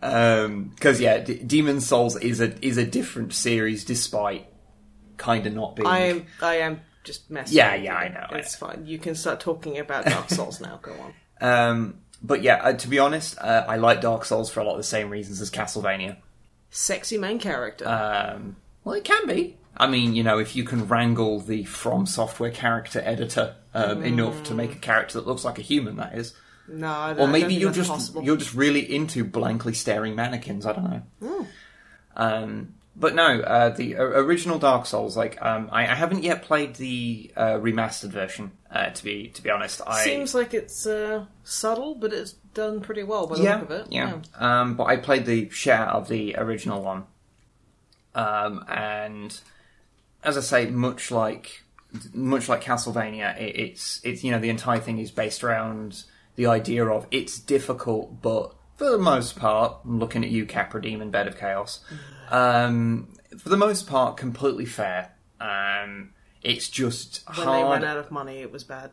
[0.00, 4.46] because yeah, D- Demon's Souls is a is a different series, despite
[5.16, 5.86] kind of not being.
[5.88, 7.56] I am, I am just messing.
[7.56, 7.96] Yeah, yeah.
[7.96, 8.84] I know, I It's fine.
[8.86, 10.78] You can start talking about Dark Souls now.
[10.80, 11.12] Go on.
[11.40, 14.72] Um, but yeah, uh, to be honest, uh, I like Dark Souls for a lot
[14.72, 16.18] of the same reasons as Castlevania.
[16.70, 17.88] Sexy main character.
[17.88, 19.56] Um, well, it can be.
[19.76, 24.42] I mean, you know, if you can wrangle the From Software character editor um, enough
[24.44, 26.34] to make a character that looks like a human, that is.
[26.66, 28.22] no, I don't, Or I maybe you're just possible.
[28.24, 30.66] you're just really into blankly staring mannequins.
[30.66, 30.90] I don't
[31.20, 31.46] know.
[32.16, 36.74] Um, but no, uh, the original Dark Souls, like um, I, I haven't yet played
[36.74, 38.52] the uh, remastered version.
[38.70, 42.80] Uh, to be to be honest, I Seems like it's uh, subtle, but it's done
[42.80, 43.86] pretty well by the yeah, look of it.
[43.90, 44.20] yeah.
[44.34, 47.04] Um, but I played the share of the original one,
[48.14, 49.38] um, and
[50.24, 51.62] as I say, much like
[52.12, 56.02] much like Castlevania, it, it's it's you know the entire thing is based around
[56.34, 60.80] the idea of it's difficult, but for the most part, I'm looking at you, Capra
[60.80, 61.80] Demon, Bed of Chaos.
[62.30, 65.12] Um, for the most part, completely fair.
[65.40, 66.10] Um,
[66.42, 67.58] it's just When hard.
[67.58, 68.90] they ran out of money, it was bad.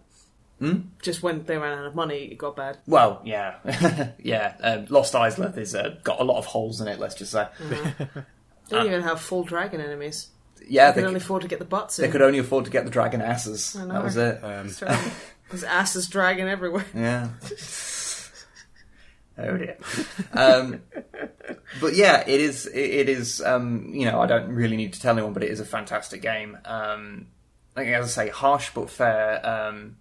[0.60, 0.80] Hmm?
[1.02, 2.78] Just when they ran out of money, it got bad.
[2.88, 3.56] Well, yeah,
[4.24, 4.56] yeah.
[4.62, 6.98] Um, Lost Izalith is uh, got a lot of holes in it.
[7.00, 7.48] Let's just say.
[7.70, 10.30] They don't even have full dragon enemies.
[10.68, 12.66] Yeah, They they, can only c- afford to get the butts they could only afford
[12.66, 13.76] to get the dragon asses.
[13.76, 13.88] know.
[13.88, 14.40] That was it.
[14.42, 15.12] It's terrible.
[15.50, 16.86] There's asses dragging everywhere.
[16.96, 17.30] Yeah.
[19.38, 19.78] oh dear.
[20.34, 20.82] Um,
[21.82, 22.68] but yeah, it is.
[22.68, 23.42] It, is.
[23.42, 26.22] Um, you know, I don't really need to tell anyone, but it is a fantastic
[26.22, 26.58] game.
[26.66, 27.28] Um,
[27.76, 29.46] like as I say, harsh but fair.
[29.46, 29.98] Um,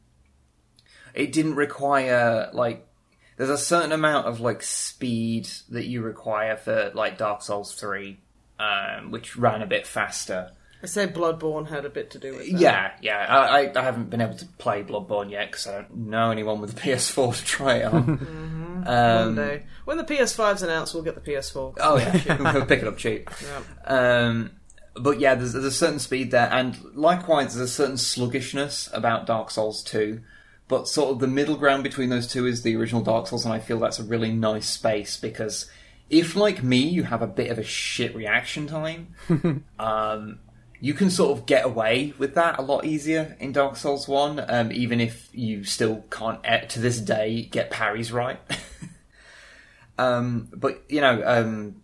[1.14, 2.87] it didn't require like.
[3.37, 8.18] There's a certain amount of like speed that you require for like Dark Souls three,
[8.61, 10.53] um, which ran a bit faster.
[10.85, 12.61] I say Bloodborne had a bit to do with that.
[12.61, 13.27] Yeah, yeah.
[13.27, 16.77] I, I, haven't been able to play Bloodborne yet because I don't know anyone with
[16.77, 18.03] a PS4 to try it on.
[18.03, 19.64] One um, day.
[19.85, 21.77] When the PS5's announced, we'll get the PS4.
[21.81, 23.31] Oh yeah, we'll pick it up cheap.
[23.42, 23.62] Yeah.
[24.27, 24.51] Um,
[24.97, 29.27] but yeah, there's, there's a certain speed there, and likewise, there's a certain sluggishness about
[29.27, 30.20] Dark Souls 2.
[30.66, 33.53] But sort of the middle ground between those two is the original Dark Souls, and
[33.53, 35.70] I feel that's a really nice space because
[36.09, 39.14] if, like me, you have a bit of a shit reaction time,
[39.79, 40.38] um,
[40.85, 44.44] you can sort of get away with that a lot easier in Dark Souls 1,
[44.51, 48.38] um, even if you still can't, eh, to this day, get parries right.
[49.99, 51.77] um, but, you know, um,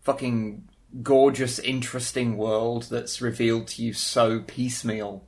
[0.00, 0.68] fucking
[1.00, 5.24] gorgeous, interesting world that's revealed to you so piecemeal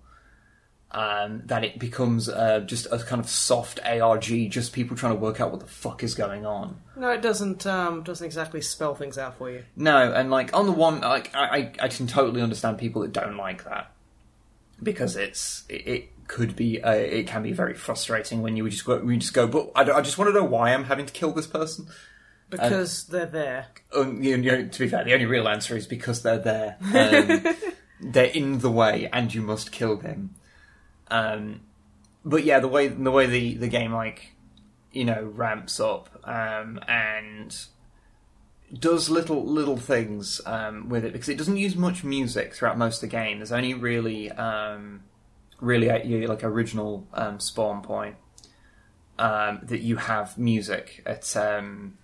[0.93, 5.19] um, that it becomes uh, just a kind of soft ARG, just people trying to
[5.19, 6.77] work out what the fuck is going on.
[6.97, 7.67] No, it doesn't.
[7.67, 9.65] Um, doesn't exactly spell things out for you.
[9.75, 13.13] No, and like on the one, like I, I, I can totally understand people that
[13.13, 13.91] don't like that
[14.83, 18.85] because it's it, it could be uh, it can be very frustrating when you just
[18.85, 19.47] go we just go.
[19.47, 21.87] But I, I just want to know why I'm having to kill this person.
[22.51, 23.69] Because they're there.
[23.95, 26.77] Um, you know, to be fair, the only real answer is because they're there.
[26.83, 27.55] Um,
[28.13, 30.35] they're in the way, and you must kill them.
[31.13, 31.61] Um,
[32.25, 34.33] but yeah, the way the way the, the game like
[34.93, 37.57] you know ramps up um, and
[38.73, 43.03] does little little things um, with it because it doesn't use much music throughout most
[43.03, 43.39] of the game.
[43.39, 45.03] There's only really um,
[45.61, 48.17] really at you like original um, spawn point
[49.19, 51.99] um, that you have music at um,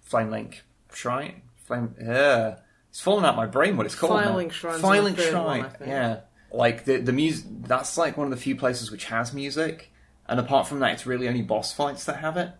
[0.00, 1.42] Flame Link Shrine.
[1.56, 2.52] Flame, uh,
[2.90, 4.20] it's falling out my brain what it's called.
[4.52, 5.62] Shrine's Firelink the Shrine.
[5.64, 6.20] one, yeah,
[6.54, 7.46] like the the music.
[7.62, 9.92] That's like one of the few places which has music,
[10.28, 12.50] and apart from that, it's really only boss fights that have it.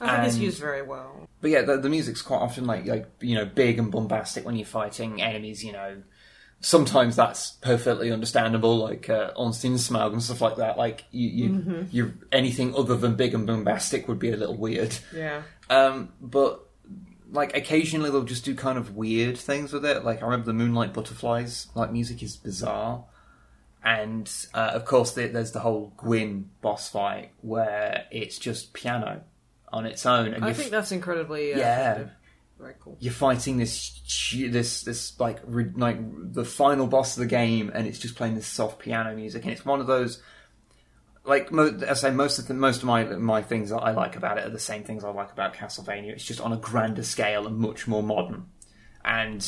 [0.00, 1.28] I think it's used very well.
[1.40, 4.56] But yeah, the, the music's quite often like like you know big and bombastic when
[4.56, 5.62] you're fighting enemies.
[5.64, 6.02] You know,
[6.60, 10.76] sometimes that's perfectly understandable, like uh, Ornstein Smough and stuff like that.
[10.78, 11.82] Like you, you, Mm-hmm.
[11.90, 14.96] you anything other than big and bombastic would be a little weird.
[15.14, 15.42] Yeah.
[15.70, 16.60] Um, but
[17.30, 20.04] like occasionally they'll just do kind of weird things with it.
[20.04, 21.68] Like I remember the Moonlight Butterflies.
[21.74, 23.04] Like music is bizarre,
[23.84, 29.22] and uh, of course there- there's the whole Gwyn boss fight where it's just piano
[29.72, 32.04] on its own, and I think that's incredibly uh, Yeah.
[32.58, 32.96] Very cool.
[33.00, 34.00] you're fighting this
[34.32, 35.98] this this like re- like
[36.32, 39.52] the final boss of the game, and it's just playing this soft piano music, and
[39.52, 40.22] it's one of those.
[41.26, 44.14] Like mo- I say, most of the most of my my things that I like
[44.14, 46.10] about it are the same things I like about Castlevania.
[46.12, 48.46] It's just on a grander scale and much more modern.
[49.04, 49.42] And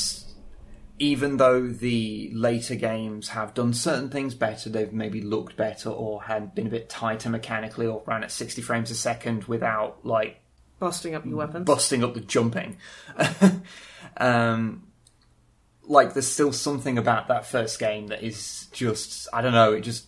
[0.98, 6.22] even though the later games have done certain things better, they've maybe looked better or
[6.22, 10.40] had been a bit tighter mechanically or ran at sixty frames a second without like
[10.78, 11.64] Busting up your weapons.
[11.64, 12.76] busting up the jumping.
[14.18, 14.86] um,
[15.84, 19.72] like there's still something about that first game that is just I don't know.
[19.72, 20.06] It just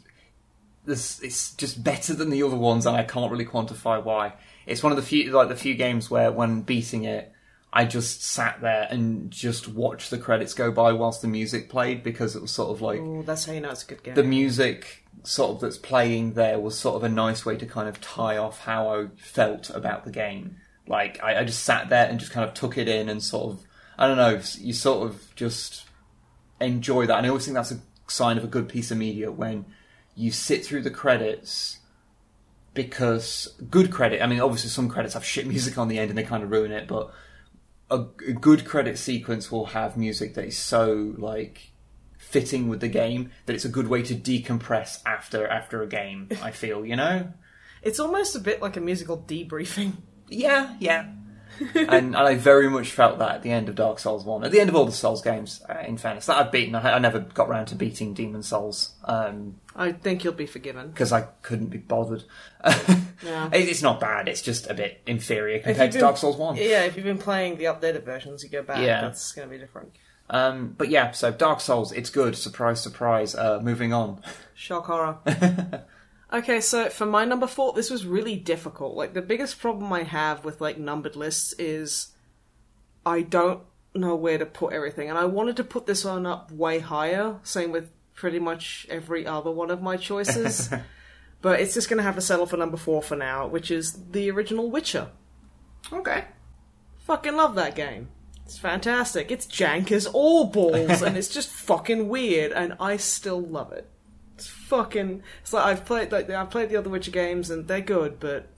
[0.85, 4.35] this it's just better than the other ones, and I can't really quantify why.
[4.67, 7.33] It's one of the few like the few games where when beating it.
[7.73, 12.03] I just sat there and just watched the credits go by whilst the music played
[12.03, 14.15] because it was sort of like Ooh, that's how you know it's a good game.
[14.15, 17.89] the music sort of that's playing there was sort of a nice way to kind
[17.89, 20.57] of tie off how I felt about the game.
[20.87, 23.53] Like I, I just sat there and just kind of took it in and sort
[23.53, 23.67] of
[23.99, 25.85] I don't know, you sort of just
[26.61, 27.19] enjoy that.
[27.19, 29.67] And I always think that's a sign of a good piece of media when
[30.15, 31.79] you sit through the credits
[32.75, 34.23] because good credit.
[34.23, 36.51] I mean, obviously some credits have shit music on the end and they kind of
[36.51, 37.13] ruin it, but
[37.91, 41.73] a, a good credit sequence will have music that is so like
[42.19, 46.29] fitting with the game that it's a good way to decompress after after a game.
[46.43, 47.33] I feel, you know.
[47.83, 49.95] It's almost a bit like a musical debriefing.
[50.29, 51.13] Yeah, yeah.
[51.75, 54.53] and, and I very much felt that at the end of Dark Souls One, at
[54.53, 55.63] the end of all the Souls games.
[55.69, 56.75] Uh, in fairness, that I've beaten.
[56.75, 60.89] I, I never got round to beating Demon Souls because I think you'll be forgiven.
[60.91, 62.25] Because I couldn't be bothered.
[63.25, 63.49] Yeah.
[63.53, 64.29] It- It's not bad.
[64.29, 66.55] It's just a bit inferior compared to Dark Souls One.
[66.57, 68.81] Yeah, if you've been playing the updated versions, you go back.
[68.85, 69.01] Yeah.
[69.01, 69.91] That's going to be different.
[70.31, 72.37] Um, but yeah, so Dark Souls, it's good.
[72.37, 73.35] Surprise, surprise.
[73.35, 74.21] Uh, moving on.
[74.55, 75.19] Shock horror.
[76.33, 78.95] okay, so for my number four, this was really difficult.
[78.97, 82.09] Like the biggest problem I have with like numbered lists is
[83.07, 83.63] I don't
[83.95, 87.37] know where to put everything, and I wanted to put this one up way higher.
[87.43, 90.69] Same with pretty much every other one of my choices.
[91.41, 93.93] but it's just going to have to settle for number four for now, which is
[94.11, 95.09] the original Witcher.
[95.93, 96.25] Okay.
[96.99, 98.09] Fucking love that game.
[98.45, 99.31] It's fantastic.
[99.31, 103.89] It's jank as all balls, and it's just fucking weird, and I still love it.
[104.35, 105.23] It's fucking.
[105.43, 108.49] It's like I've played like I've played the other Witcher games, and they're good, but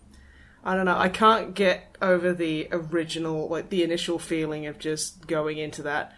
[0.64, 0.96] I don't know.
[0.96, 6.14] I can't get over the original, like the initial feeling of just going into that,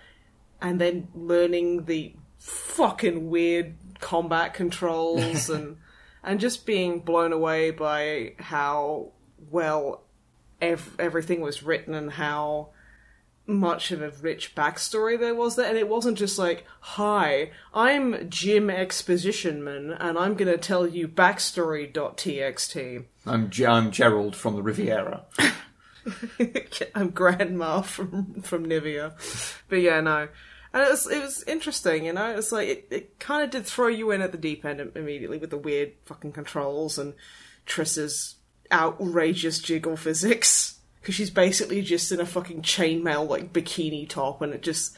[0.60, 5.76] and then learning the fucking weird combat controls and
[6.24, 9.12] and just being blown away by how
[9.50, 10.02] well
[10.60, 12.68] ev- everything was written and how
[13.46, 15.68] much of a rich backstory there was there.
[15.68, 21.08] And it wasn't just like hi i'm jim expositionman and i'm going to tell you
[21.08, 25.24] backstory.txt I'm, Ge- I'm Gerald from the Riviera.
[26.94, 29.12] i'm grandma from from nivea.
[29.68, 30.28] But yeah no
[30.72, 33.66] and it was it was interesting you know it's like it, it kind of did
[33.66, 37.14] throw you in at the deep end immediately with the weird fucking controls and
[37.66, 38.36] triss's
[38.70, 44.54] outrageous jiggle physics because she's basically just in a fucking chainmail like bikini top and
[44.54, 44.96] it just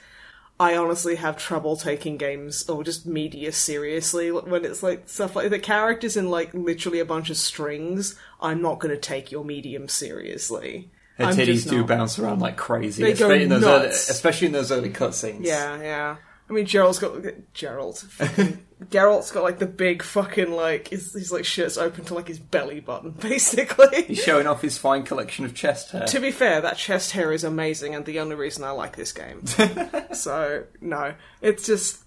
[0.58, 5.50] I honestly have trouble taking games or just media seriously when it's like stuff like
[5.50, 8.14] the characters in like literally a bunch of strings.
[8.40, 10.90] I'm not going to take your medium seriously.
[11.18, 11.86] Her I'm titties do not.
[11.86, 14.10] bounce around like crazy, They go especially, in those early, nuts.
[14.10, 15.44] especially in those early cutscenes.
[15.44, 16.16] Yeah, yeah.
[16.48, 17.14] I mean, Gerald's got
[17.54, 17.98] Gerald.
[17.98, 22.28] Fucking, Geralt's got like the big fucking like his, his like shirt's open to like
[22.28, 24.02] his belly button, basically.
[24.02, 26.04] He's showing off his fine collection of chest hair.
[26.06, 29.12] To be fair, that chest hair is amazing, and the only reason I like this
[29.12, 29.46] game.
[30.12, 32.02] so no, it's just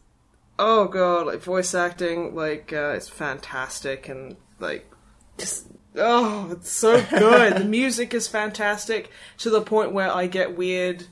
[0.59, 4.91] oh god, like voice acting, like uh, it's fantastic, and like
[5.39, 5.65] just
[5.97, 7.57] oh, it's so good.
[7.57, 11.05] the music is fantastic to the point where I get weird,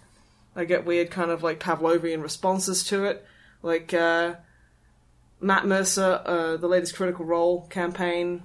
[0.55, 3.25] I get weird kind of like Pavlovian responses to it,
[3.61, 4.36] like uh,
[5.39, 8.43] Matt Mercer, uh, the latest Critical Role campaign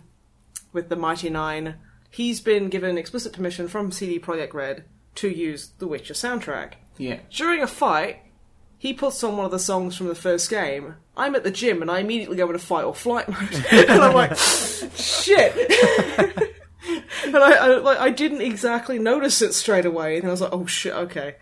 [0.73, 1.77] with the Mighty Nein,
[2.11, 4.85] he's been given explicit permission from CD Projekt Red
[5.17, 6.75] to use the Witcher soundtrack.
[6.99, 7.21] Yeah.
[7.31, 8.21] During a fight,
[8.79, 10.97] he puts on one of the songs from the first game.
[11.21, 14.15] I'm at the gym and I immediately go into fight or flight mode, and I'm
[14.15, 15.55] like, shit.
[17.27, 20.53] and I, I like I didn't exactly notice it straight away, and I was like,
[20.53, 21.37] oh shit, okay.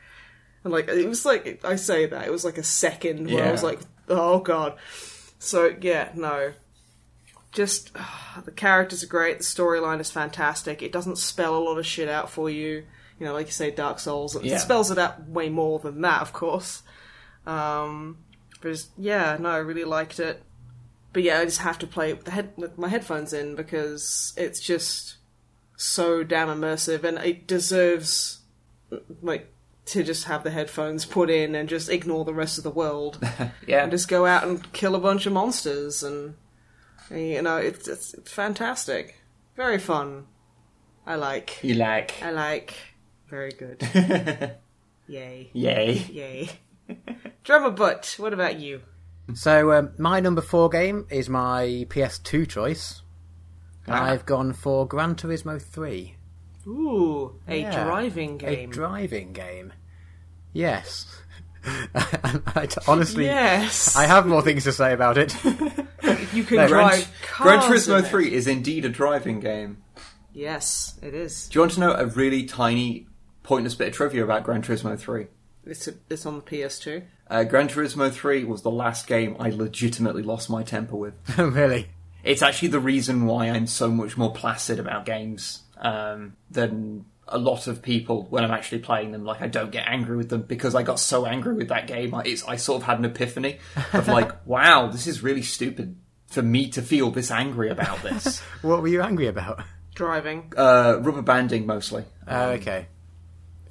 [0.65, 3.53] And like it was like I say that it was like a second where I
[3.53, 3.69] was Yeah.
[3.69, 4.77] like, oh god.
[5.39, 6.53] So yeah, no.
[7.53, 7.93] Just
[8.45, 9.39] the characters are great.
[9.39, 10.83] The storyline is fantastic.
[10.83, 12.85] It doesn't spell a lot of shit out for you.
[13.19, 14.37] You know, like you say, Dark Souls.
[14.37, 14.59] It Yeah.
[14.59, 16.83] spells it out way more than that, of course.
[17.47, 18.19] Um,
[18.61, 20.43] but yeah, no, I really liked it.
[21.13, 23.55] But yeah, I just have to play it with, the head, with my headphones in
[23.55, 25.17] because it's just
[25.77, 28.41] so damn immersive and it deserves
[29.23, 29.53] like
[29.87, 33.19] to just have the headphones put in and just ignore the rest of the world
[33.67, 33.83] Yeah.
[33.85, 36.35] and just go out and kill a bunch of monsters and
[37.11, 39.17] you know it's it's, it's fantastic
[39.57, 40.27] very fun
[41.07, 42.21] i like you like.
[42.23, 42.75] i like
[43.31, 43.81] very good
[45.07, 45.93] yay Yay.
[46.11, 46.51] yay
[47.45, 48.81] drummer butt what about you
[49.35, 53.03] So um, my number four game is my PS2 choice.
[53.87, 54.05] Ah.
[54.05, 56.15] I've gone for Gran Turismo 3.
[56.67, 57.85] ooh a Yeah.
[57.85, 59.73] driving game A driving game.
[60.53, 61.07] Yes.
[62.55, 65.35] I t- honestly, yes I have more things to say about it.
[66.33, 68.07] you can No, drive Gran cars in Turismo it.
[68.07, 69.83] 3 is indeed a driving game.
[70.33, 73.07] yes it is Do you want to know a really tiny,
[73.43, 75.27] pointless bit of trivia about Gran Turismo 3?
[75.65, 80.23] It's, it's on the ps2 Uh, Gran Turismo 3 was the last game I legitimately
[80.23, 81.15] lost my temper with.
[81.39, 81.89] really.
[82.25, 87.39] It's actually the reason why I'm so much more placid about games um, than a
[87.39, 89.25] lot of people when I'm actually playing them.
[89.25, 92.15] Like, I don't get angry with them because I got so angry with that game.
[92.15, 93.59] I, it's, I sort of had an epiphany
[93.93, 95.97] of like, wow, this is really stupid
[96.27, 98.41] for me to feel this angry about this.
[98.63, 99.63] What were you angry about?
[99.99, 102.05] driving uh, rubber banding mostly.
[102.27, 102.87] Oh, okay.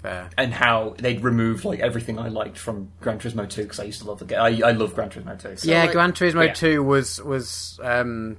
[0.02, 0.30] Fair.
[0.38, 4.02] and how they'd removed like everything I liked from Gran Turismo 2 because I used
[4.02, 4.40] to love the game.
[4.40, 5.58] I, I love Gran Turismo 2.
[5.58, 6.54] So, yeah, like- Gran Turismo Yeah.
[6.54, 8.38] 2 was was um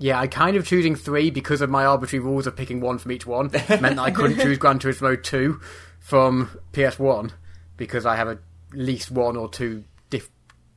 [0.00, 3.10] yeah, I kind of choosing three because of my arbitrary rules of picking one from
[3.12, 5.60] each one meant that I couldn't choose Gran Turismo 2
[5.98, 7.32] from PS1
[7.76, 8.38] because I have at
[8.72, 10.30] least one or two diff-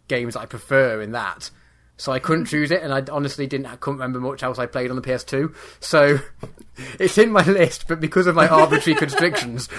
[0.08, 1.52] games I prefer in that.
[2.02, 4.66] So I couldn't choose it, and I honestly didn't I couldn't remember much else I
[4.66, 5.54] played on the PS2.
[5.82, 6.18] So
[6.99, 9.70] it's in my list, but because of my arbitrary constrictions,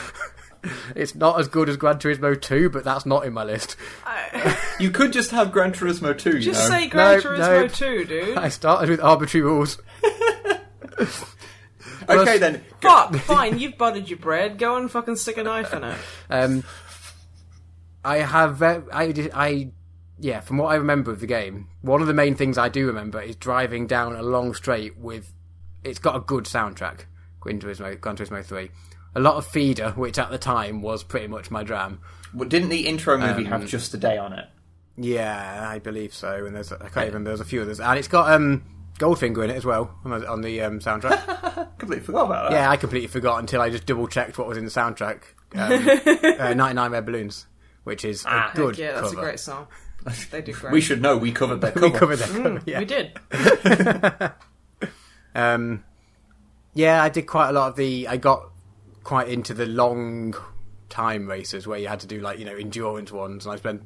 [0.94, 2.70] it's not as good as Gran Turismo 2.
[2.70, 3.74] But that's not in my list.
[4.78, 6.76] you could just have Gran Turismo 2, you just know.
[6.78, 7.66] say Gran No, Turismo no.
[7.66, 9.78] 2 dude I started with arbitrary rules.
[12.08, 12.62] okay then.
[12.80, 14.58] Fuck, fine, you've buttered your bread.
[14.58, 15.98] Go and fucking stick a knife in it.
[16.30, 16.62] Um,
[18.04, 19.70] I have, ve- I, di- I,
[20.22, 22.86] yeah, from what I remember of the game, one of the main things I do
[22.86, 25.32] remember is driving down a long straight with,
[25.84, 27.00] it's got a good soundtrack,
[27.40, 28.70] Gran Turismo, Gran Turismo 3.
[29.16, 32.00] a lot of Feeder, which at the time was pretty much my jam.
[32.32, 34.46] Well, didn't the intro movie Um, have just a day on it?
[34.96, 36.46] Yeah, I believe so.
[36.46, 37.30] And there's I can't even remember.
[37.30, 38.62] There's a few others, and it's got um,
[38.98, 41.68] Goldfinger in it as well on the, on the um, soundtrack.
[41.78, 42.56] Completely forgot about that.
[42.56, 45.22] yeah, I completely forgot until I just double checked what was in the soundtrack.
[45.54, 47.46] Um, uh, 99 Red Balloons,
[47.84, 49.20] which is Ah, a good yeah, that's cover.
[49.20, 49.66] a great song.
[50.30, 50.72] They do great.
[50.72, 51.16] We should know.
[51.16, 52.62] We covered that We covered that cover.
[52.66, 52.78] Yeah.
[52.78, 53.18] We did.
[55.34, 55.84] Um,
[56.74, 58.08] yeah, I did quite a lot of the.
[58.08, 58.50] I got
[59.02, 60.34] quite into the long
[60.88, 63.82] time races where you had to do like you know endurance ones, and I spent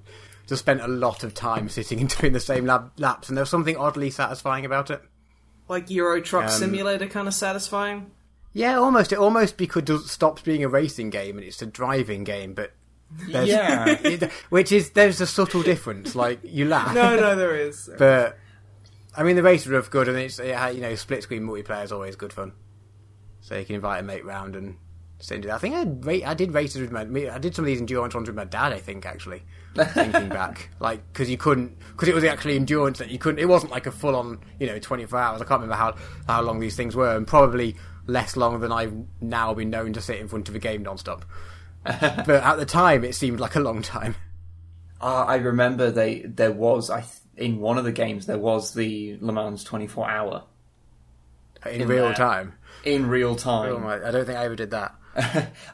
[0.46, 3.42] just spent a lot of time sitting and doing the same lab, laps, and there
[3.42, 5.02] was something oddly satisfying about it.
[5.68, 8.10] Like Euro Truck Um, Simulator, kind of satisfying.
[8.52, 9.12] Yeah, almost.
[9.12, 12.72] It almost because it stops being a racing game and it's a driving game, but.
[13.10, 13.88] There's, Yeah.
[14.04, 16.14] it- which is there's a subtle difference.
[16.14, 17.88] Like you laugh, No, no, there is.
[17.98, 18.38] but
[19.16, 21.92] I mean the races are good, and it's it, you know split screen multiplayer is
[21.92, 22.52] always good fun.
[23.40, 24.76] So you can invite a mate round and
[25.18, 25.54] sit and do that.
[25.54, 27.02] I think I I did races with my
[27.32, 28.72] I did some of these endurance ones with my dad.
[28.72, 29.42] I think actually
[29.74, 33.38] thinking back, like because you couldn't because it was actually endurance that you couldn't.
[33.38, 35.40] It wasn't like a full on you know twenty four hours.
[35.40, 35.94] I can't remember how
[36.26, 37.76] how long these things were, and probably
[38.08, 41.24] less long than I've now been known to sit in front of a game non-stop.
[42.26, 44.14] but at the time, it seemed like a long time.
[45.00, 48.72] Uh, I remember they there was I th- in one of the games there was
[48.74, 50.44] the Le Mans 24 hour
[51.66, 52.14] In, In real there.
[52.14, 52.54] time.
[52.84, 53.72] in real time.
[53.72, 54.94] Oh my, I don't think I ever did that.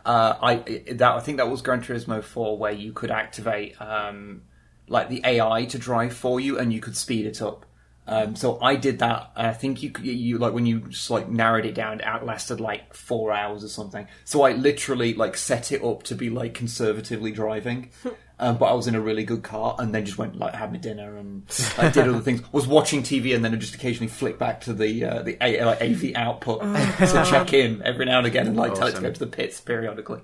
[0.04, 4.42] uh, I that I think that was Gran Turismo 4 where you could activate um,
[4.88, 7.66] like the AI to drive for you and you could speed it up.
[8.06, 9.30] Um, so I did that.
[9.36, 12.94] I think you you like when you just like narrowed it down, it outlasted like
[12.94, 14.08] four hours or something.
[14.24, 17.90] So I literally like set it up to be like conservatively driving.
[18.38, 20.72] Um, but I was in a really good car, and then just went like had
[20.72, 21.44] my dinner and
[21.78, 22.42] like, did other things.
[22.52, 25.64] Was watching TV, and then I just occasionally flick back to the uh, the A-
[25.64, 26.60] like AV output
[26.98, 29.28] to check in every now and again, and like tell it to go to the
[29.28, 30.22] pits periodically.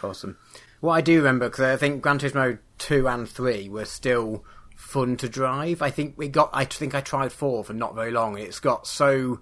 [0.00, 0.36] Awesome.
[0.78, 4.44] What I do remember, because I think Gran Turismo 2 and 3 were still
[4.76, 5.82] fun to drive.
[5.82, 8.60] I think we got, I think I tried 4 for not very long, and it's
[8.60, 9.40] got so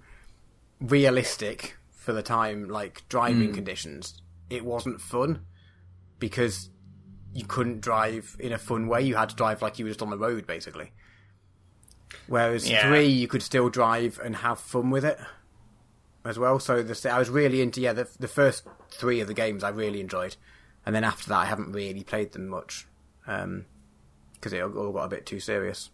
[0.81, 3.55] realistic for the time, like driving hmm.
[3.55, 4.23] conditions.
[4.49, 5.45] It wasn't fun
[6.19, 6.71] because
[7.35, 9.03] you couldn't drive in a fun way.
[9.03, 10.93] You had to drive like you were just on the road, basically.
[12.27, 12.89] Whereas Yeah.
[12.89, 15.19] 3, you could still drive and have fun with it
[16.25, 16.59] as well.
[16.59, 19.71] So the, I was really into yeah the the first three of the games I
[19.71, 20.37] really enjoyed,
[20.87, 22.87] and then after that I haven't really played them much
[23.27, 23.67] um,
[24.45, 25.89] because it all got a bit too serious.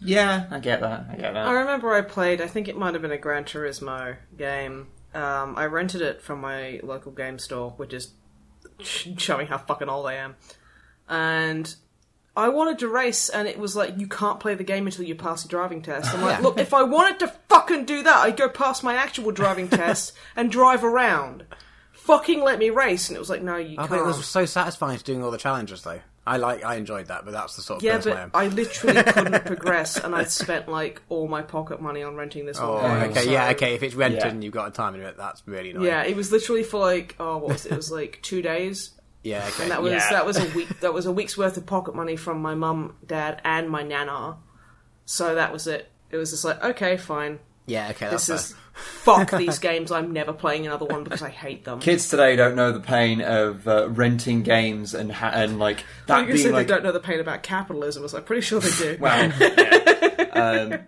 [0.00, 1.06] Yeah, I get that.
[1.10, 1.46] I get that.
[1.46, 4.86] I remember I played, I think it might have been a Gran Turismo game.
[5.14, 8.12] Um, I rented it from my local game store, which is
[8.80, 10.36] showing how fucking old I am.
[11.08, 11.74] And
[12.36, 15.14] I wanted to race, and it was like, you can't play the game until you
[15.16, 16.14] pass your driving test.
[16.14, 16.44] I'm like, Yeah.
[16.44, 20.12] look, if I wanted to fucking do that, I'd go past my actual driving test
[20.36, 21.44] and drive around.
[21.92, 23.08] Fucking let me race.
[23.10, 23.90] And it was like, no, you I can't.
[23.90, 26.00] bet it was so satisfying doing all the challenges though.
[26.26, 28.30] I like I enjoyed that, but that's the sort of Yeah, person I but am.
[28.52, 32.58] I literally couldn't progress, and I'd spent like all my pocket money on renting this
[32.60, 32.82] Oh, one.
[33.00, 33.74] game, okay, so- yeah, okay.
[33.74, 34.28] If it's rented Yeah.
[34.28, 35.86] and you've got a time limit, that's really annoying.
[35.86, 37.72] Yeah, it was literally for like oh, what was it?
[37.72, 38.90] It was like two days,
[39.24, 39.62] yeah, okay.
[39.62, 40.10] and that was Yeah.
[40.10, 40.80] that was a week.
[40.80, 44.36] That was a week's worth of pocket money from my mum, dad, and my nana.
[45.06, 45.90] So that was it.
[46.10, 47.38] It was just like okay, fine.
[47.66, 48.10] Yeah, okay.
[48.10, 49.92] That's This is fuck these games.
[49.92, 51.80] I'm never playing another one because I hate them.
[51.80, 56.18] Kids today don't know the pain of uh, renting games and ha- and like that
[56.18, 58.06] Like I being said, like they don't know the pain about capitalism.
[58.08, 58.98] So I'm pretty sure they do.
[59.00, 60.24] well, yeah.
[60.32, 60.80] um,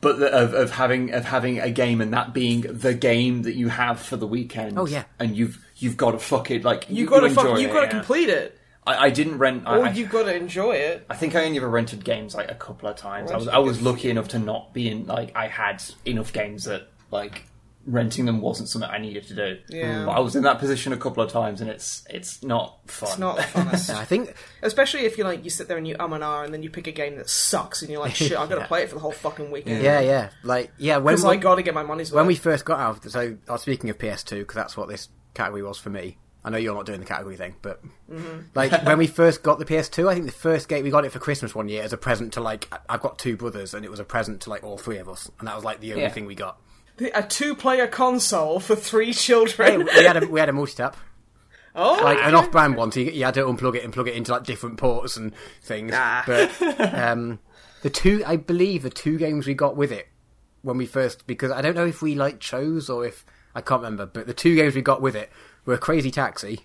[0.00, 3.54] but the, of of having of having a game and that being the game that
[3.54, 4.78] you have for the weekend.
[4.78, 5.04] Oh, yeah.
[5.18, 7.60] and you've you've got to fuck it like you've gotta enjoy fuck.
[7.60, 8.57] You've got to complete it,
[8.88, 9.64] I, I didn't rent.
[9.66, 11.06] I, or I- you've got to enjoy it.
[11.10, 13.30] I think I only ever rented games like a couple of times.
[13.30, 13.86] I was I was games.
[13.86, 17.44] lucky enough to not be in like I had enough games that like
[17.86, 19.58] renting them wasn't something I needed to do.
[19.70, 20.04] Yeah.
[20.04, 23.08] But I was in that position a couple of times and it's it's not fun.
[23.08, 23.94] It's not the funnest.
[23.94, 26.52] I think Especially if you like you sit there and you um and ah and
[26.52, 28.66] then you pick a game that sucks and you're like shit I've got to Yeah.
[28.66, 29.82] play it for the whole fucking weekend.
[29.82, 30.98] yeah, yeah, like yeah.
[30.98, 32.16] When Because I got to get my money's worth.
[32.18, 34.88] when we first got out, of, so I was speaking of PS2 because that's what
[34.88, 36.18] this category was for me.
[36.48, 37.82] I know you're not doing the category thing, but
[38.54, 41.12] like when we first got the PS2, I think the first game we got it
[41.12, 43.84] for Christmas one year as a present to like I- I've got two brothers, and
[43.84, 45.92] it was a present to like all three of us, and that was like the
[45.92, 46.08] only Yeah.
[46.08, 46.58] thing we got.
[47.14, 49.84] a two-player console for three Hey, children.
[49.84, 50.96] we had a we had a multi tap,
[51.76, 52.90] oh, like an off-brand one.
[52.92, 55.34] So you, you had to unplug it and plug it into like different ports and
[55.62, 55.92] things.
[55.94, 56.24] Ah.
[56.26, 56.50] But
[56.94, 57.38] um,
[57.82, 60.08] the two, I believe, the two games we got with it
[60.62, 63.24] when we first, because I don't know if we like chose or if
[63.54, 65.30] I can't remember, but the two games we got with it
[65.68, 66.60] were Crazy Taxi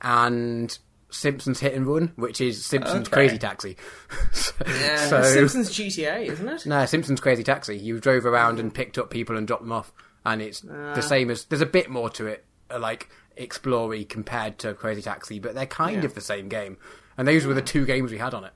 [0.00, 0.76] and
[1.10, 3.14] Simpsons Hit and Run, which is Simpsons Okay.
[3.14, 3.76] Crazy Taxi.
[4.32, 4.96] so, Yeah.
[5.08, 6.66] so- Simpsons GTA, isn't it?
[6.66, 7.76] no, Simpsons Crazy Taxi.
[7.76, 9.92] You drove around and picked up people and dropped them off,
[10.24, 10.94] and it's Ah.
[10.94, 11.44] the same as.
[11.44, 12.44] There's a bit more to it.
[12.70, 16.06] uh, Like explory compared to Crazy Taxi, but they're kind Yeah.
[16.06, 16.78] of the same game.
[17.18, 18.52] And those were the two games we had on it.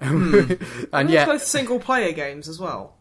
[0.00, 0.52] Hmm.
[0.92, 2.96] and yeah, both single player games as well.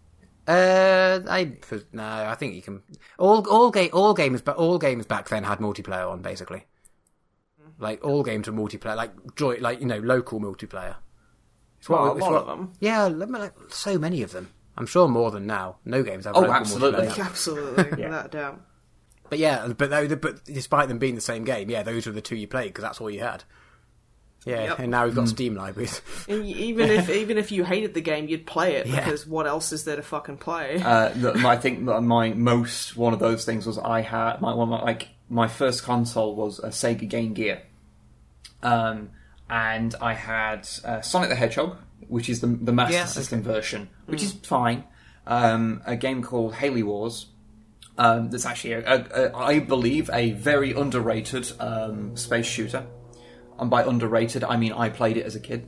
[0.48, 1.54] Uh, I
[1.91, 2.84] no, I think you can
[3.18, 6.66] all all game all games, but all games back then had multiplayer on basically.
[7.78, 10.96] Like all games were multiplayer, like joy, like you know, local multiplayer.
[11.80, 12.74] It's Well, a it's lot of them.
[12.80, 14.52] Yeah, like, so many of them.
[14.78, 15.78] I'm sure more than now.
[15.86, 17.08] No games have Oh, local absolutely.
[17.08, 17.26] multiplayer.
[17.26, 18.08] Absolutely, Yeah.
[18.10, 18.62] without doubt.
[19.30, 22.22] But yeah, but though, but despite them being the same game, yeah, those were the
[22.22, 23.43] two you played because that's all you had.
[24.46, 24.80] Yeah, Yep.
[24.80, 26.02] and now we've got Steam libraries.
[26.30, 29.04] And even if even if you hated the game, you'd play it Yeah.
[29.04, 30.80] because what else is there to fucking play?
[30.84, 34.54] Uh, the, I think my my most one of those things was I had my
[34.54, 37.64] one like my first console was a Sega Game Gear,
[38.64, 39.10] um,
[39.50, 41.78] and I had uh, Sonic the Hedgehog,
[42.08, 44.84] which is the the Master Yeah, System version, which is fine.
[45.28, 47.28] Um, a game called Halley Wars.
[47.98, 52.86] Um, that's actually, a, a, a, I believe, a very underrated um, space shooter.
[53.60, 55.68] And by underrated, I mean I played it as a kid,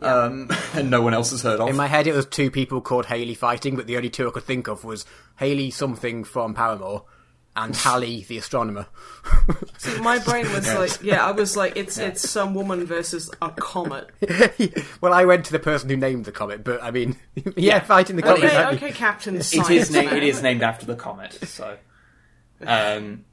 [0.00, 1.68] um, and no one else has heard of.
[1.68, 4.30] In my head, it was two people called Haley fighting, but the only two I
[4.30, 5.04] could think of was
[5.38, 7.04] Hayley something from Paramore
[7.56, 8.86] and Halley the astronomer.
[9.78, 13.50] See, my brain was like, yeah, I was like, it's it's some woman versus a
[13.50, 14.10] comet.
[15.00, 17.16] well, I went to the person who named the comet, but I mean,
[17.56, 18.44] yeah, fighting the comet.
[18.44, 19.70] Okay, okay, Captain It Science.
[19.70, 20.16] is na- Man.
[20.16, 21.32] it is named after the comet.
[21.46, 21.76] So,
[22.66, 23.24] um,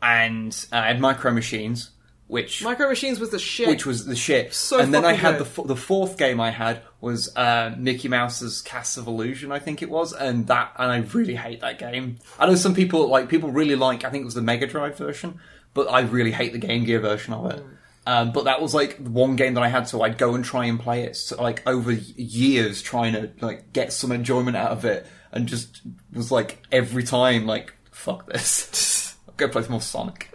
[0.00, 1.90] and uh, I had Micro Machines,
[2.32, 3.68] which Micro Machines was the shit.
[3.68, 4.54] which was the shit.
[4.54, 5.46] So and then I fucking had good.
[5.46, 9.58] the f- the fourth game I had was uh, Mickey Mouse's Castle of Illusion, I
[9.58, 12.16] think it was, and that and I really hate that game.
[12.38, 14.04] I know some people like people really like.
[14.04, 15.40] I think it was the Mega Drive version,
[15.74, 17.62] but I really hate the Game Gear version of it.
[18.06, 20.42] Um, but that was like the one game that I had, so I'd go and
[20.42, 24.70] try and play it, so, like over years, trying to like get some enjoyment out
[24.70, 25.82] of it, and just
[26.14, 30.30] was like every time like fuck this, I'll go play some more Sonic.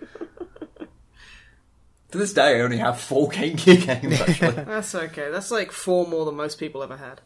[2.17, 4.19] To this day, I only have four Game Gear games.
[4.19, 5.29] Actually, That's okay.
[5.29, 7.21] That's like four more than most people ever had.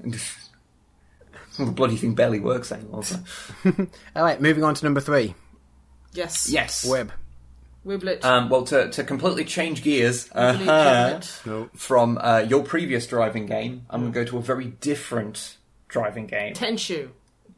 [1.57, 3.03] the bloody thing barely works anymore.
[3.05, 3.17] so.
[4.15, 5.33] All right, moving on to number three,
[6.13, 6.49] Yes.
[6.49, 6.85] Yes.
[6.85, 7.11] Wib.
[7.85, 8.25] Wiblet.
[8.25, 11.69] Um, well, to, to completely change gears Wibbly uh, Gibbet.
[11.77, 15.55] from uh, your previous driving game, I'm going to go to a very different
[15.87, 16.53] driving game.
[16.53, 17.11] Tenchu.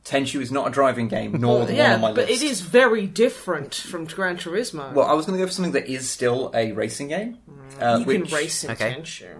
[0.06, 2.44] Tenchu is not a driving game, nor the yeah, one on my but list.
[2.44, 4.92] it is very different from Gran Turismo.
[4.94, 7.38] Well, I was going to go for something that is still a racing game,
[7.80, 8.96] uh, you which, can race in okay.
[8.96, 9.36] Tenchu.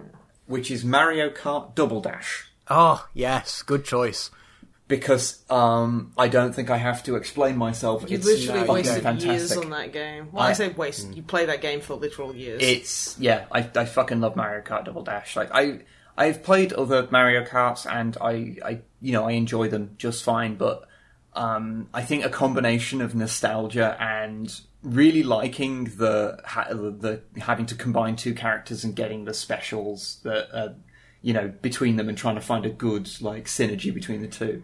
[0.46, 2.46] which is Mario Kart Double Dash.
[2.68, 4.30] Oh yes, good choice.
[4.86, 8.04] Because um, I don't think I have to explain myself.
[8.08, 9.30] You it's literally fucking wasted fantastic.
[9.30, 10.28] years on that game.
[10.30, 11.14] Well, I, I- say waste.
[11.14, 12.62] You play that game for literal years.
[12.62, 15.36] It's yeah, I, I fucking love Mario Kart Double Dash.
[15.36, 15.80] Like I
[16.16, 20.56] I've played other Mario Karts and I, I you know I enjoy them just fine,
[20.56, 20.88] but
[21.34, 27.74] um, I think a combination of nostalgia and really liking the, ha- the having to
[27.74, 30.72] combine two characters and getting the specials that uh,
[31.22, 34.62] you know between them and trying to find a good like synergy between the two.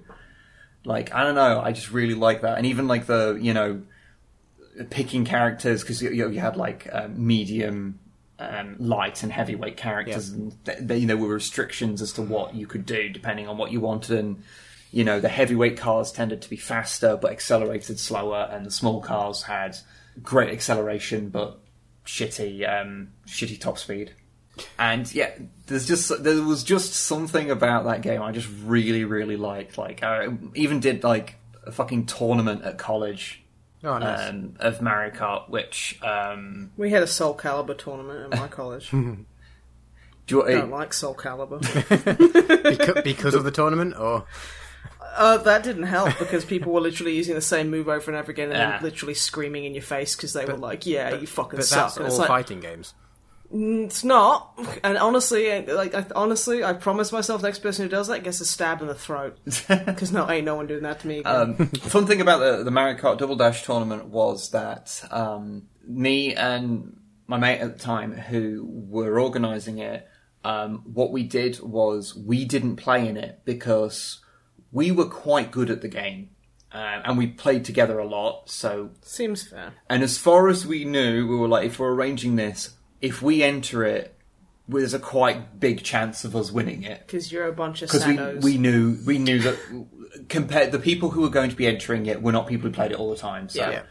[0.84, 3.82] Like I don't know, I just really like that, and even like the you know
[4.90, 7.98] picking characters because you, you had like um, medium,
[8.40, 12.22] um, light, and heavyweight characters, and th- th- you know, there were restrictions as to
[12.22, 14.18] what you could do depending on what you wanted.
[14.18, 14.42] And
[14.90, 19.00] you know, the heavyweight cars tended to be faster but accelerated slower, and the small
[19.00, 19.76] cars had
[20.22, 21.60] great acceleration but
[22.06, 24.12] shitty, um, shitty top speed.
[24.78, 25.30] And yeah,
[25.66, 29.78] there's just there was just something about that game I just really really liked.
[29.78, 31.36] Like I even did like
[31.66, 33.39] a fucking tournament at college
[33.82, 34.28] Oh, nice.
[34.30, 38.90] um, of Mario Kart, which um, we had a Soul Calibur tournament at my college.
[38.90, 39.16] do
[40.28, 41.60] you, I don't like Soul Calibur.
[42.62, 44.24] because, because of the tournament, or
[45.16, 48.30] Uh, that didn't help because people were literally using the same move over and over
[48.30, 48.78] again and Yeah.
[48.82, 51.96] literally screaming in your face because they were like, "Yeah, you fucking but suck." that's
[51.96, 52.94] And all it's like, fighting games.
[53.52, 54.58] It's not.
[54.84, 58.40] And honestly, like I, honestly, I promise myself, the next person who does that gets
[58.40, 59.38] a stab in the throat.
[59.90, 61.22] Because no, ain't no one doing that to me.
[61.24, 66.34] Um, fun thing about the, the Mario Kart Double Dash tournament was that um, me
[66.34, 66.96] and
[67.26, 70.08] my mate at the time who were organising it,
[70.44, 74.20] um, what we did was we didn't play in it because
[74.72, 76.30] we were quite good at the game.
[76.72, 79.72] Uh, and we played together a lot, so Seems fair.
[79.88, 83.42] And as far as we knew, we were like, if we're arranging this, if we
[83.42, 84.14] enter it,
[84.68, 88.06] there's a quite big chance of us winning it Because you're a bunch of because
[88.06, 89.58] we we knew we knew that
[90.28, 92.92] compared the people who were going to be entering it were not people who played
[92.92, 93.48] it all the time.
[93.48, 93.68] So.
[93.68, 93.82] Yeah.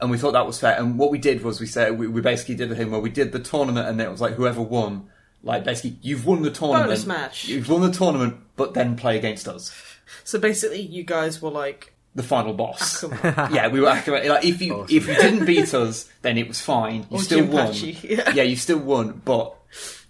[0.00, 0.78] And we thought that was fair.
[0.78, 3.10] And what we did was we said we, we basically did the thing where we
[3.10, 5.08] did the tournament, and it was like whoever won,
[5.42, 7.48] like basically you've won the tournament, Bonus match.
[7.48, 9.74] you've won the tournament, but then play against us.
[10.22, 13.02] So basically, you guys were like the final boss.
[13.02, 13.50] Akuma.
[13.54, 14.28] yeah, we were Akuma.
[14.28, 17.06] Like if you if you didn't beat us, then it was fine.
[17.10, 17.68] You Or still won.
[17.72, 18.42] Jinpachi, yeah.
[18.42, 19.54] you still won, but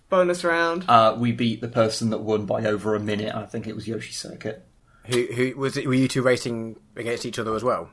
[0.09, 0.85] Bonus round.
[0.89, 3.35] uh, we beat the person that won by over a minute.
[3.35, 4.65] I think it was Yoshi Circuit.
[5.07, 5.87] Who, who was it?
[5.87, 7.91] Were you two racing against each other as well?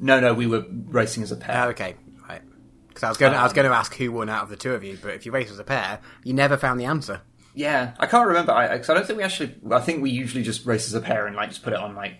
[0.00, 1.64] No, no, we were racing as a pair.
[1.64, 1.96] Oh, okay,
[2.28, 2.40] right.
[2.88, 4.56] Because I was going, to I was going to ask who won out of the
[4.56, 7.20] two of you, but if you race as a pair, you never found the answer.
[7.54, 8.52] Yeah, I can't remember.
[8.52, 9.56] I, I, 'cause I don't think we actually.
[9.72, 11.96] I think we usually just race as a pair and like just put it on
[11.96, 12.12] like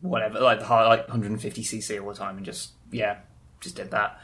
[0.00, 3.18] whatever, like the high, like 150 cc all the time, and just yeah,
[3.60, 4.20] just did that.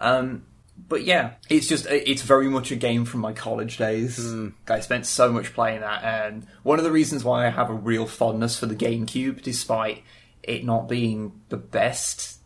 [0.00, 0.44] Um,
[0.88, 4.34] but yeah, it's just it's very much a game from my college days.
[4.68, 7.74] I spent so much playing that, and one of the reasons why I have a
[7.74, 10.02] real fondness for the GameCube, despite
[10.42, 12.38] it not being the best,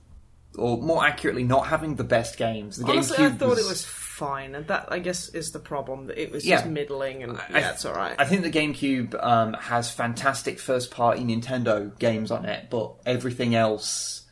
[0.57, 2.77] or more accurately, not having the best games.
[2.77, 3.85] The Honestly, I GameCube thought it was
[4.17, 6.07] fine, and that I guess is the problem.
[6.07, 6.71] That it was just Yeah.
[6.71, 8.15] middling, and I- yeah, it's all right.
[8.19, 14.23] I think the GameCube um, has fantastic first-party Nintendo games on it, but everything else.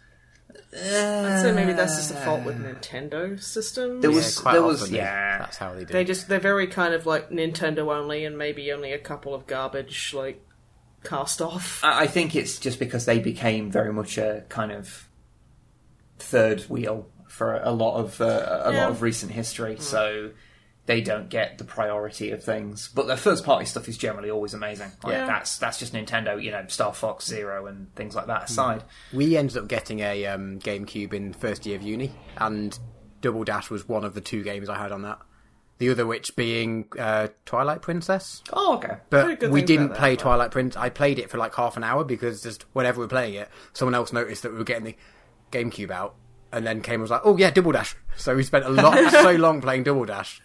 [0.77, 4.03] I'd say maybe that's just a fault with Nintendo systems.
[4.03, 5.39] There Yeah, was, quite there often was, they- yeah.
[5.39, 5.93] that's how they do.
[5.93, 6.07] They it.
[6.07, 10.13] just they're very kind of like Nintendo only, and maybe only a couple of garbage
[10.15, 10.41] like
[11.05, 11.85] cast off.
[11.85, 15.09] I I think it's just because they became very much a kind of
[16.19, 18.83] third wheel for a lot of uh, a Yeah.
[18.85, 20.31] lot of recent history, so
[20.87, 22.91] they don't get the priority of things.
[22.95, 24.93] But their first party stuff is generally always amazing.
[25.03, 25.27] Like, Yeah.
[25.27, 28.85] that's that's just Nintendo, you know, Star Fox Zero and things like that aside.
[29.13, 32.79] We ended up getting a um, GameCube in first year of uni, and
[33.21, 35.19] Double Dash was one of the two games I had on that.
[35.79, 38.99] The other, which being uh, Twilight Princess, Oh, okay.
[39.11, 40.77] But we didn't about that, play but- Twilight Prince.
[40.77, 43.49] I played it for like half an hour because just whenever we were playing it,
[43.73, 44.97] someone else noticed that we were getting the
[45.51, 46.15] GameCube out,
[46.55, 49.11] and then came and was like, "Oh yeah, Double Dash." So we spent a lot,
[49.11, 50.41] so long playing Double Dash.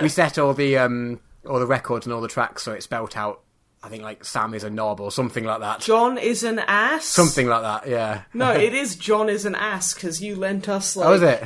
[0.00, 3.16] We set all the um, all the records and all the tracks, so it spelt
[3.16, 3.42] out.
[3.84, 5.80] I think like Sam is a knob or something like that.
[5.80, 7.04] John is an ass.
[7.04, 8.22] Something like that, yeah.
[8.32, 11.08] No, it is John is an ass because you lent us like.
[11.08, 11.44] Oh, is it?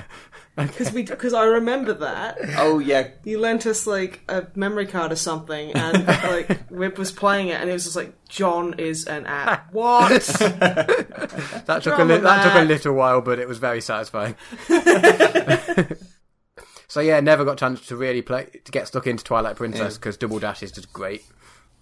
[0.57, 5.13] Because we because I remember that Oh yeah, you lent us like a memory card
[5.13, 9.07] or something, and like Wib was playing it, and it was just like John is
[9.07, 9.61] an ass.
[9.73, 10.13] What?
[11.67, 14.35] That took a li- that took a little while, but it was very satisfying.
[16.89, 19.97] so yeah, never got a chance to really play to get stuck into Twilight Princess
[19.99, 21.23] because Double Dash is just great.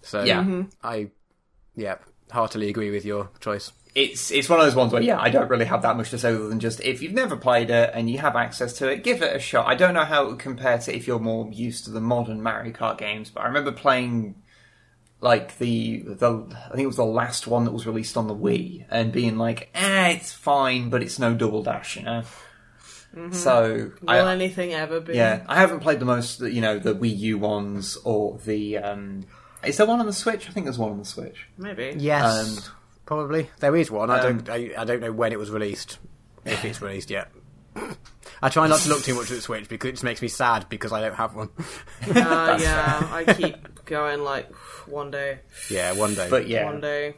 [0.01, 0.41] So Yeah.
[0.41, 0.61] Mm-hmm.
[0.83, 1.11] I
[1.75, 1.95] yeah
[2.31, 3.71] heartily agree with your choice.
[3.95, 6.17] It's it's one of those ones where yeah, I don't really have that much to
[6.17, 9.03] say other than just if you've never played it and you have access to it,
[9.03, 9.65] give it a shot.
[9.67, 12.41] I don't know how it would compare to if you're more used to the modern
[12.43, 14.35] Mario Kart games, but I remember playing
[15.21, 16.29] like the the
[16.65, 19.37] I think it was the last one that was released on the Wii and being
[19.37, 22.23] like, eh, it's fine, but it's no double dash, you know.
[23.31, 25.13] So Will I, anything ever be?
[25.15, 28.77] yeah, I haven't played the most, you know, the Wii U ones or the.
[28.79, 29.23] um
[29.63, 30.49] Is there one on the Switch?
[30.49, 31.47] I think there's one on the Switch.
[31.57, 31.95] maybe.
[31.97, 32.73] Yes, Um,
[33.05, 34.09] probably there is one.
[34.09, 35.99] I um, don't I, I don't know when it was released,
[36.43, 37.31] if it's released yet.
[38.41, 40.27] I try not to look too much at the Switch because it just makes me
[40.27, 41.49] sad because I don't have one.
[42.09, 44.53] Uh, yeah, I keep going like
[44.87, 45.39] one day,
[45.69, 46.27] yeah, one day.
[46.29, 47.15] But yeah, one day.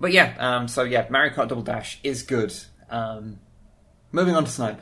[0.00, 2.52] But yeah, um, so yeah, Mario Kart Double Dash is good.
[2.90, 3.38] Um,
[4.12, 4.80] moving on to Snipe.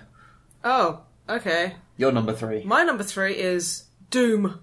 [0.64, 1.76] Oh, okay.
[1.96, 2.64] Your number three.
[2.64, 4.60] My number three is Doom.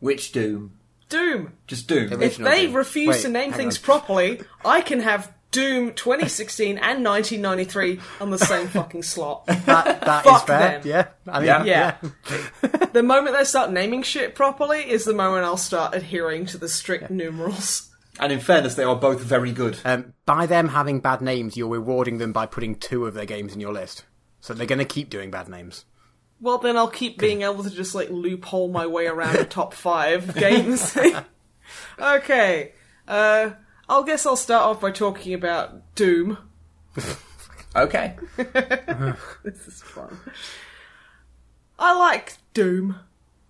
[0.00, 0.78] Which Doom?
[1.12, 1.52] Doom.
[1.66, 2.08] Just Doom.
[2.08, 2.74] The If Original they Doom.
[2.76, 3.82] refuse Wait, to name hang things on.
[3.84, 9.44] properly, I can have Doom 2016 and 1993 on the same fucking slot.
[9.46, 10.78] that, that Fuck is fair.
[10.78, 10.82] them.
[10.84, 11.64] Yeah, I mean, Yeah.
[11.64, 11.96] Yeah.
[12.02, 12.86] yeah.
[12.92, 16.68] the moment they start naming shit properly is the moment I'll start adhering to the
[16.68, 17.90] strict numerals.
[18.18, 19.78] And in fairness, they are both very good.
[19.84, 23.54] Um, by them having bad names, you're rewarding them by putting two of their games
[23.54, 24.04] in your list.
[24.40, 25.84] So they're going to keep doing bad names.
[26.42, 29.72] Well, then I'll keep being able to just like loophole my way around the top
[29.74, 30.94] five games.
[32.00, 32.72] okay,
[33.06, 33.50] uh,
[33.88, 36.36] I'll guess I'll start off by talking about Doom.
[37.74, 38.16] Okay.
[39.44, 40.18] This is fun.
[41.78, 42.96] I like Doom.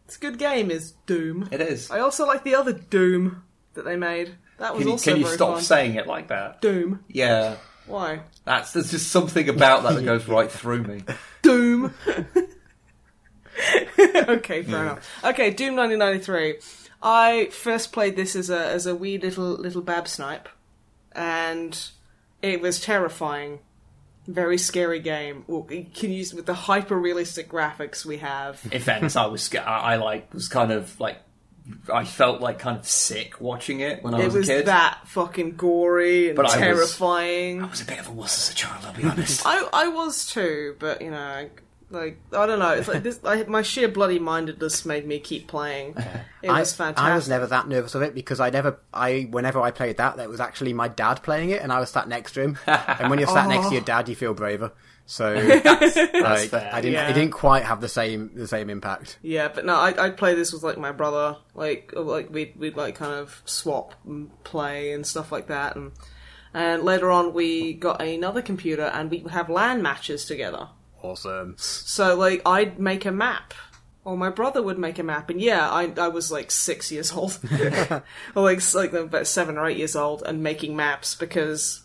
[0.04, 1.48] It's a good game, is Doom.
[1.50, 1.90] It is.
[1.90, 3.42] I also like the other Doom
[3.74, 4.32] that they made.
[4.58, 5.62] That was Can you, also can you very stop fun.
[5.62, 6.60] saying it like that?
[6.60, 7.04] Doom.
[7.08, 7.56] Yeah.
[7.86, 8.20] Why?
[8.44, 11.04] That's there's just something about that that goes right through me.
[11.42, 11.92] Doom.
[13.98, 15.08] okay, fair enough.
[15.24, 16.56] Okay, Doom 1993.
[17.02, 20.48] I first played this as a as a wee little little bab snipe,
[21.12, 21.78] and
[22.40, 23.58] it was terrifying.
[24.28, 25.42] Very scary game.
[25.48, 28.60] Well, can use with the hyper realistic graphics we have.
[28.70, 31.18] In fairness, I was I, I like was kind of like
[31.92, 34.54] I felt like kind of sick watching it when I It was, was a kid.
[34.54, 37.62] It was that fucking gory and But I was- terrifying.
[37.62, 39.42] I was a bit of a wuss as a child, I'll be honest.
[39.44, 41.48] I I was too, but you know,
[41.92, 43.20] Like I don't know, it's like this.
[43.22, 45.96] I, my sheer bloody mindedness made me keep playing.
[46.42, 47.08] It I, was fantastic.
[47.08, 50.16] I was never that nervous of it because I never, I whenever I played that,
[50.16, 52.58] that was actually my dad playing it, and I was sat next to him.
[52.66, 53.84] and when you're sat next to your oh.
[53.84, 54.72] dad, you feel braver.
[55.06, 55.62] So like,
[56.48, 56.70] fair.
[56.72, 57.08] I didn't, Yeah.
[57.08, 59.18] it didn't quite have the same the same impact.
[59.22, 61.36] Yeah, but no, I I'd play this with like my brother.
[61.54, 65.76] Like uh, like we'd we'd like kind of swap and play and stuff like that,
[65.76, 65.92] and
[66.52, 70.70] and later on we got another computer and we would have LAN matches together.
[71.02, 71.54] Awesome.
[71.58, 73.54] So like I'd make a map.
[74.04, 77.12] Or my brother would make a map, and yeah, I I was like six years
[77.12, 77.38] old,
[78.34, 81.82] or like like about seven or eight years old, and making maps because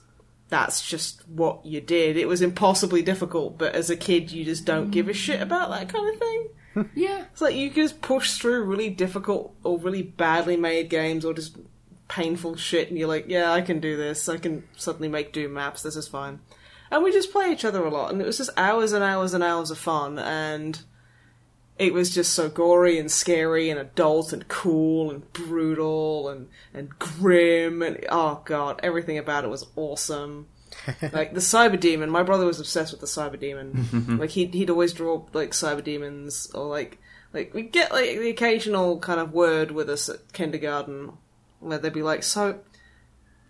[0.50, 2.18] that's just what you did.
[2.18, 5.70] It was impossibly difficult, but as a kid, you just don't give a shit about
[5.70, 6.48] that kind of thing.
[6.94, 7.26] Yeah.
[7.32, 11.34] It's like you can just push through really difficult or really badly made games or
[11.34, 11.58] just
[12.08, 14.30] painful shit, and you're like, yeah, I can do this.
[14.30, 15.82] I can suddenly make Doom maps.
[15.82, 16.40] This is fine.
[16.92, 19.34] And we just play each other a lot, and it was just hours and hours
[19.34, 20.82] and hours of fun, and
[21.78, 26.98] it was just so gory and scary and adult and cool and brutal and, and
[26.98, 30.48] grim and oh god, everything about it was awesome.
[31.14, 34.18] like the cyber demon, my brother was obsessed with the cyber demon.
[34.20, 37.00] like he'd he'd always draw like cyber demons or like
[37.34, 41.14] like we get like the occasional kind of word with us at kindergarten
[41.60, 42.60] where they'd be like, so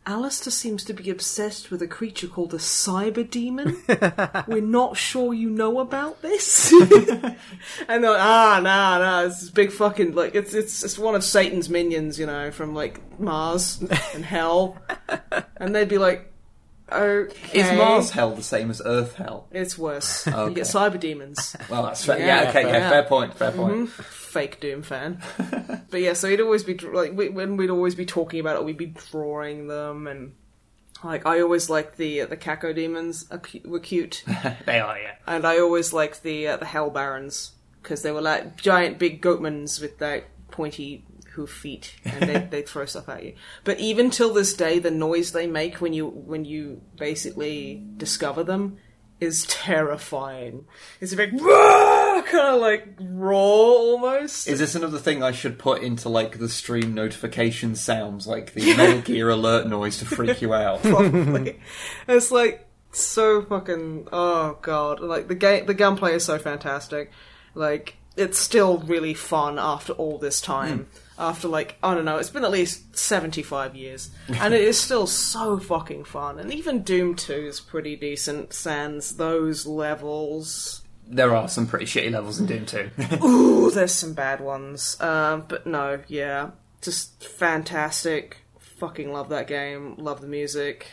[0.08, 3.84] Alistair seems to be obsessed with a creature called a cyber demon.
[4.48, 6.72] We're not sure you know about this.
[6.72, 7.36] and
[7.88, 11.26] they're like, ah, nah, nah, it's this big fucking like it's it's it's one of
[11.26, 13.84] Satan's minions, you know, from like Mars
[14.14, 14.78] and Hell.
[15.58, 16.32] and they'd be like,
[16.90, 19.48] okay, Is Mars hell the same as Earth hell?
[19.52, 20.26] It's worse.
[20.26, 21.54] You get cyber demons.
[21.70, 22.18] Well, that's fair.
[22.18, 22.74] Yeah, Yeah, okay, fair.
[22.74, 23.90] yeah, fair point, fair point.
[24.28, 25.22] Fake Doom fan.
[25.90, 28.66] but yeah, so he'd always be like we, when we'd always be talking about it,
[28.66, 30.34] we'd be drawing them, and
[31.04, 34.24] like I always liked the the Cacodemons are cu- were cute,
[34.66, 35.16] they are, yeah.
[35.26, 39.22] and I always liked the uh, the Hell Barons because they were like giant big
[39.22, 43.36] goatmans with their pointy hoof feet, and they they throw stuff at you.
[43.64, 48.44] But even till this day, the noise they make when you when you basically discover
[48.44, 48.78] them
[49.20, 50.66] is terrifying.
[51.02, 54.48] It's a big kind of like roar almost.
[54.48, 58.74] Is this another thing I should put into like the stream notification sounds, like the
[58.78, 60.82] Metal Gear alert noise to freak you out?
[60.84, 61.60] probably.
[62.08, 65.00] it's like so fucking oh god.
[65.00, 67.12] Like the game the gunplay is so fantastic.
[67.56, 70.80] Like it's still really fun after all this time.
[70.80, 70.98] Hmm.
[71.20, 74.12] After like I don't know, it's been at least seventy five years.
[74.28, 76.38] and it is still so fucking fun.
[76.40, 80.84] And even Doom two is pretty decent, sans those levels.
[81.08, 82.90] there are some pretty shitty levels in Doom 2.
[83.24, 85.00] Ooh, there's some bad ones.
[85.02, 86.52] Um, but no, yeah.
[86.82, 88.38] Just fantastic.
[88.60, 89.96] Fucking love that game.
[89.98, 90.86] Love the music.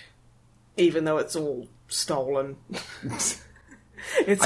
[0.76, 2.56] Even though it's all stolen.
[3.02, 3.42] it's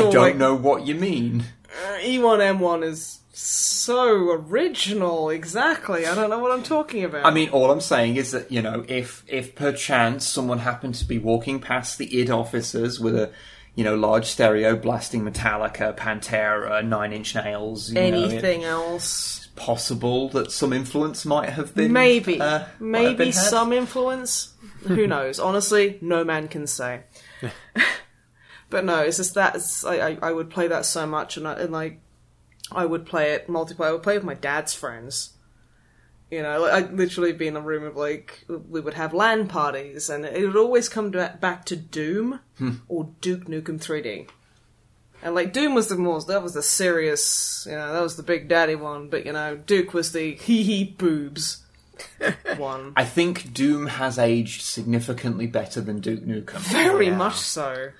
[0.00, 1.44] I all don't like, know what you mean.
[1.86, 5.30] uh, E1M1 is so original.
[5.30, 6.06] Exactly.
[6.06, 7.24] I don't know what I'm talking about.
[7.24, 11.04] I mean, all I'm saying is that you know, if if perchance someone happened to
[11.04, 13.32] be walking past the id officers with a
[13.76, 19.48] you know large stereo blasting Metallica, Pantera, Nine Inch Nails, you know, anything else.
[19.54, 22.40] possible that some influence might have been Maybe.
[22.40, 24.52] uh, Maybe been some influence.
[24.82, 25.38] Who knows?
[25.38, 27.02] Honestly, no man can say.
[28.70, 29.54] but no, it's just that.
[29.54, 32.00] It's, I, I, I would play that so much, and, I, and like,
[32.72, 33.88] I would play it multiplayer.
[33.88, 35.34] I would play with my dad's friends.
[36.30, 40.10] You know, I'd literally be in a room of like we would have LAN parties,
[40.10, 42.72] and it would always come to, back to Doom hmm.
[42.86, 44.28] or Duke Nukem 3D.
[45.22, 48.22] And like Doom was the more that was the serious, you know, that was the
[48.22, 49.08] big daddy one.
[49.08, 51.64] But you know, Duke was the hee hee boobs
[52.56, 52.92] one.
[52.94, 56.58] I think Doom has aged significantly better than Duke Nukem.
[56.58, 57.16] Very Yeah.
[57.16, 57.90] much so.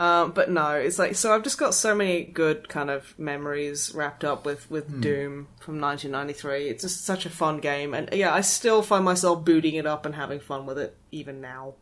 [0.00, 1.34] Um, but no, it's like so.
[1.34, 5.78] I've just got so many good kind of memories wrapped up with with Doom from
[5.78, 6.68] 1993.
[6.68, 10.06] It's just such a fun game, and yeah, I still find myself booting it up
[10.06, 11.74] and having fun with it even now.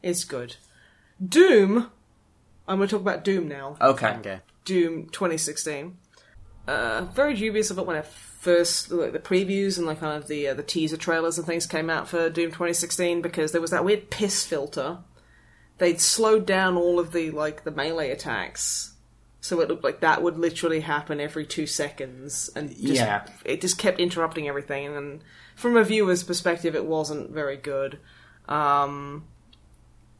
[0.00, 0.54] It's good.
[1.20, 1.90] Doom.
[2.68, 3.76] I'm going to talk about Doom now.
[3.80, 4.10] Okay.
[4.10, 4.40] Okay.
[4.64, 5.96] Doom 2016.
[6.68, 10.28] Uh, very dubious of it when I first like the previews and like kind of
[10.28, 13.72] the uh, the teaser trailers and things came out for Doom 2016 because there was
[13.72, 14.98] that weird piss filter.
[15.78, 18.94] They'd slowed down all of the like the melee attacks,
[19.40, 23.26] so it looked like that would literally happen every two seconds, and just, Yeah.
[23.44, 24.96] it just kept interrupting everything.
[24.96, 25.22] And
[25.54, 27.98] from a viewer's perspective, it wasn't very good.
[28.48, 29.24] Um,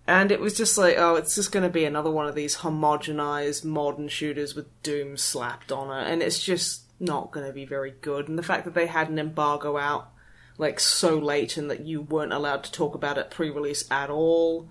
[0.06, 2.58] and it was just like, oh, it's just going to be another one of these
[2.58, 7.64] homogenized modern shooters with Doom slapped on it, and it's just not going to be
[7.64, 8.28] very good.
[8.28, 10.10] And the fact that they had an embargo out
[10.58, 14.70] like so late and that you weren't allowed to talk about it pre-release at all,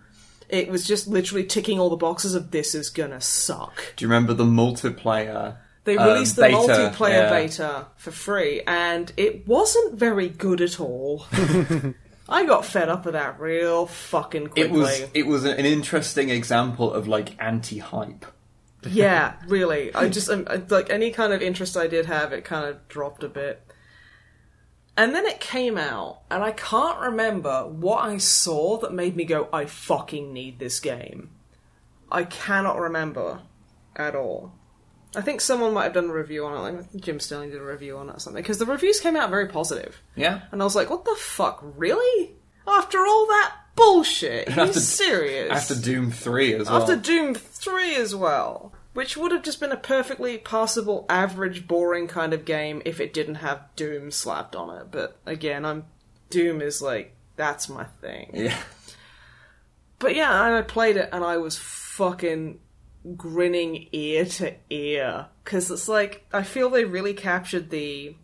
[0.50, 3.94] It was just literally ticking all the boxes of this is gonna suck.
[3.96, 5.58] Do you remember the multiplayer?
[5.86, 6.58] They um, released the beta?
[6.58, 7.30] multiplayer Yeah.
[7.30, 11.26] beta for free, and it wasn't very good at all.
[12.30, 14.64] I got fed up with that real fucking quickly.
[14.64, 18.26] It was it was an interesting example of like anti-hype.
[18.88, 19.94] yeah, really.
[19.94, 22.88] I just um, I- like any kind of interest I did have, it kind of
[22.88, 23.62] dropped a bit.
[24.98, 29.26] And then it came out, and I can't remember what I saw that made me
[29.26, 31.32] go, "I fucking need this game."
[32.12, 33.42] I cannot remember
[33.96, 34.54] at all.
[35.16, 36.60] I think someone might have done a review on it.
[36.78, 39.30] Like Jim Sterling did a review on it or something because the reviews came out
[39.30, 40.42] very positive, Yeah.
[40.52, 42.36] and I was like, "What the fuck, really?"
[42.68, 45.52] After all that bullshit, are you After- serious?
[45.52, 46.82] After Doom Three as well.
[46.82, 48.72] After Doom 3 as well.
[48.96, 53.14] Which would have just been a perfectly passable, average, boring kind of game if it
[53.14, 54.88] didn't have Doom slapped on it.
[54.90, 55.84] But again, I'm
[56.30, 58.32] Doom is like that's my thing.
[58.34, 58.58] yeah.
[60.00, 62.60] But yeah, and I played it and I was fucking
[63.18, 68.16] grinning ear to ear because it's like I feel they really captured the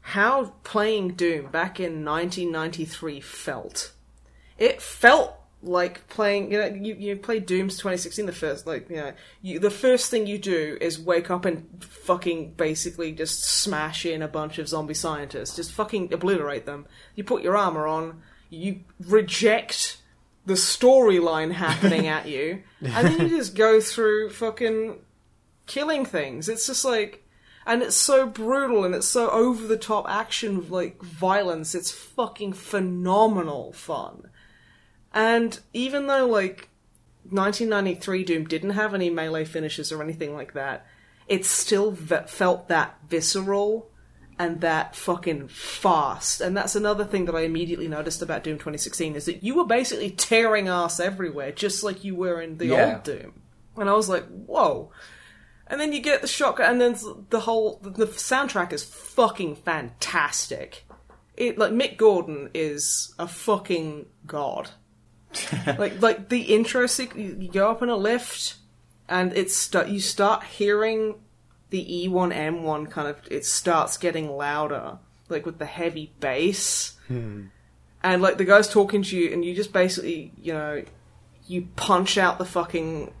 [0.00, 3.92] how playing Doom back in 1993 felt.
[4.56, 5.35] It felt
[5.66, 6.52] like playing.
[6.52, 8.26] You know, you you played Doom's 2016.
[8.26, 9.12] The first, like, you know,
[9.42, 14.22] you, the first thing you do is wake up and fucking basically just smash in
[14.22, 16.86] a bunch of zombie scientists, just fucking obliterate them.
[17.14, 18.22] You put your armor on.
[18.48, 19.98] You reject
[20.46, 25.00] the storyline happening at you, and then you just go through fucking
[25.66, 26.48] killing things.
[26.48, 27.24] It's just like,
[27.66, 31.74] and it's so brutal and it's so over the top action, like violence.
[31.74, 34.30] It's fucking phenomenal fun.
[35.16, 36.68] And even though like
[37.30, 40.86] 1993 Doom didn't have any melee finishes or anything like that,
[41.26, 43.90] it still ve- felt that visceral
[44.38, 46.40] and that fucking fast.
[46.42, 49.64] And that's another thing that I immediately noticed about Doom 2016 is that you were
[49.64, 52.94] basically tearing ass everywhere, just like you were in the Yeah.
[52.96, 53.42] old Doom.
[53.78, 54.92] And I was like, whoa.
[55.66, 60.84] And then you get the shotgun, and then the whole the soundtrack is fucking fantastic.
[61.36, 64.70] It like Mick Gordon is a fucking god.
[65.78, 68.56] like like the intro sequ- you go up in a lift,
[69.08, 71.16] and it's st- you start hearing
[71.70, 74.98] the E1M1 kind of it starts getting louder,
[75.28, 76.96] like with the heavy bass,
[78.02, 80.82] and like the guy's talking to you, and you just basically you know
[81.46, 83.12] you punch out the fucking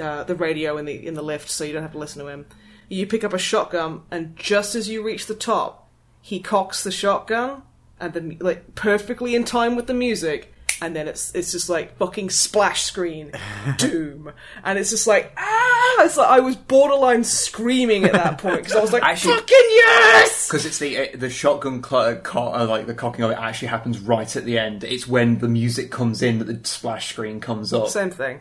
[0.00, 2.28] uh, the radio in the in the lift so you don't have to listen to
[2.28, 2.46] him.
[2.88, 5.88] You pick up a shotgun, and just as you reach the top,
[6.20, 7.62] he cocks the shotgun,
[7.98, 10.52] and then like perfectly in time with the music,
[10.82, 13.32] and then it's it's just like fucking splash screen,
[13.78, 14.32] doom,
[14.64, 16.04] and it's just like ah!
[16.04, 19.56] It's like I was borderline screaming at that point because I was like, Actually- fucking
[19.70, 20.46] yes!
[20.48, 23.68] Because it's the uh, the shotgun cl- co- uh, like the cocking of it actually
[23.68, 24.84] happens right at the end.
[24.84, 27.88] It's when the music comes in that the splash screen comes up.
[27.88, 28.40] Same thing.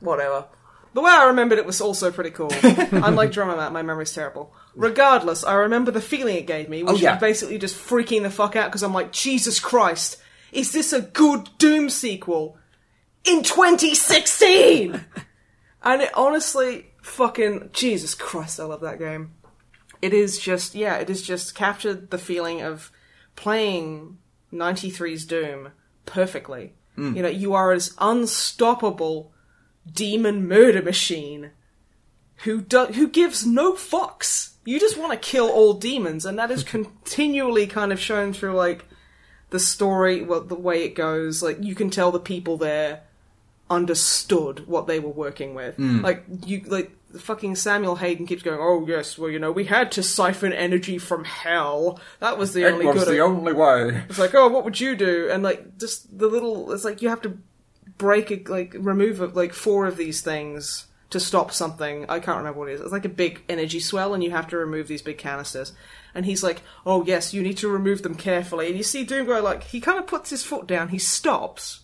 [0.00, 0.46] Whatever.
[0.92, 2.50] The way I remembered it was also pretty cool.
[2.62, 4.52] Unlike Drummer Matt, my memory's terrible.
[4.76, 7.12] Regardless, I remember the feeling it gave me, which Oh, yeah.
[7.14, 10.18] was basically just freaking the fuck out because I'm like, Jesus Christ,
[10.54, 12.56] is this a good Doom sequel
[13.24, 15.04] in 2016?
[15.82, 19.32] and it honestly, fucking, Jesus Christ, I love that game.
[20.00, 22.92] It is just, yeah, it is just captured the feeling of
[23.36, 24.18] playing
[24.52, 25.72] 93's Doom
[26.06, 26.74] perfectly.
[26.94, 27.16] Hmm.
[27.16, 29.32] You know, you are as unstoppable
[29.90, 31.50] demon murder machine
[32.44, 34.54] who do- who gives no fucks.
[34.64, 38.54] You just want to kill all demons, and that is continually kind of shown through
[38.54, 38.84] like
[39.54, 41.40] the story, well, the way it goes.
[41.40, 43.02] Like you can tell the people there
[43.70, 45.76] understood what they were working with.
[45.76, 46.00] Hmm.
[46.00, 49.92] Like you, like fucking Samuel Hayden keeps going, "Oh yes, well you know we had
[49.92, 52.00] to siphon energy from hell.
[52.18, 54.02] That was the only good." Almost the only way.
[54.08, 55.30] It's like, oh, what would you do?
[55.30, 57.38] And like, just the little, it's like you have to
[57.96, 62.04] break, a, like, remove a, like four of these things to stop something.
[62.08, 62.80] I can't remember what it is.
[62.82, 65.72] It's like a big energy swell, and you have to remove these big canisters.
[66.14, 68.68] And he's like, oh yes, you need to remove them carefully.
[68.68, 71.80] And you see Doom go like, he kind of puts his foot down, he stops,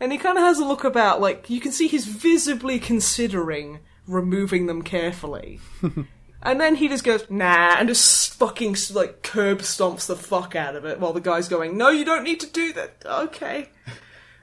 [0.00, 3.80] and he kind of has a look about, like you can see he's visibly considering
[4.06, 5.60] removing them carefully.
[6.40, 10.76] And then he just goes, nah, and just fucking like curb stomps the fuck out
[10.76, 13.02] of it while the guy's going, no, you don't need to do that.
[13.04, 13.70] Okay.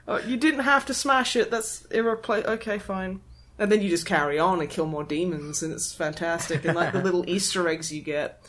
[0.06, 1.50] Oh, you didn't have to smash it.
[1.50, 2.54] That's irreplaceable.
[2.54, 3.20] Okay, fine.
[3.58, 6.64] And then you just carry on and kill more demons, and it's fantastic.
[6.64, 8.42] And like the little Easter eggs you get.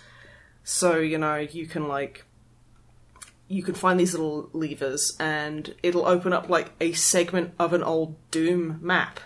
[0.63, 2.25] So, you know, you can like.
[3.49, 7.81] You can find these little levers, and it'll open up like a segment of an
[7.81, 9.21] old Doom map.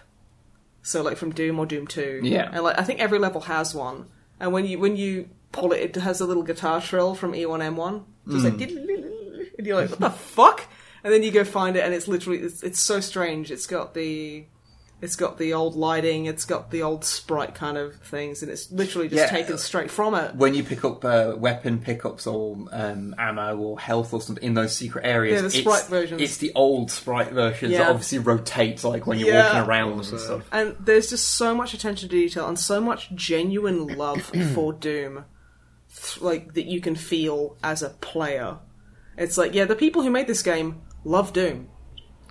[0.83, 2.49] So like from Doom or Doom Two, Yeah.
[2.53, 4.05] and like I think every level has one.
[4.39, 8.03] And when you when you pull it, it has a little guitar trill from E1M1.
[8.29, 8.61] Just like, hmm.
[9.57, 10.67] and you're like, what the fuck?
[11.03, 13.49] and then you go find it, and it's literally it's, it's so strange.
[13.51, 14.45] It's got the
[15.01, 18.71] it's got the old lighting, it's got the old sprite kind of things, and it's
[18.71, 19.29] literally just Yeah.
[19.29, 20.35] taken straight from it.
[20.35, 24.53] When you pick up uh, weapon pickups or um, ammo or health or something in
[24.53, 26.21] those secret areas, Yeah, the it's, sprite versions.
[26.21, 29.45] It's the old sprite versions that obviously rotates like when you're Yeah.
[29.55, 30.47] walking around and stuff.
[30.51, 34.21] And there's just so much attention to detail and so much genuine love
[34.53, 35.25] for Doom,
[36.19, 38.59] like that you can feel as a player.
[39.17, 41.69] It's like, yeah, the people who made this game love Doom,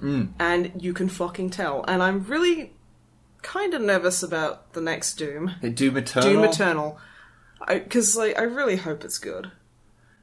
[0.01, 1.85] and you can fucking tell.
[1.87, 2.73] And I'm really
[3.43, 6.31] kind of nervous about the next Doom, Doom Eternal.
[6.31, 6.99] Doom Eternal,
[7.69, 9.51] because like I really hope it's good.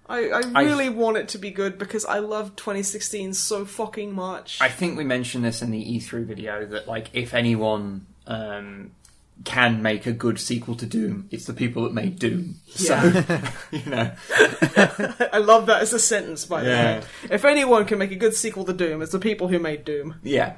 [0.10, 4.14] I, I I- really want it to be good because I love 2016 so fucking
[4.14, 4.60] much.
[4.62, 8.92] I think we mentioned this in the E3 video that like if anyone um,
[9.44, 12.56] can make a good sequel to Doom, it's the people that made Doom.
[12.70, 12.96] So
[13.72, 14.12] you know,
[15.34, 17.00] I love that as a sentence, by the Yeah.
[17.00, 17.06] way.
[17.32, 20.16] If anyone can make a good sequel to Doom, it's the people who made Doom.
[20.24, 20.56] yeah.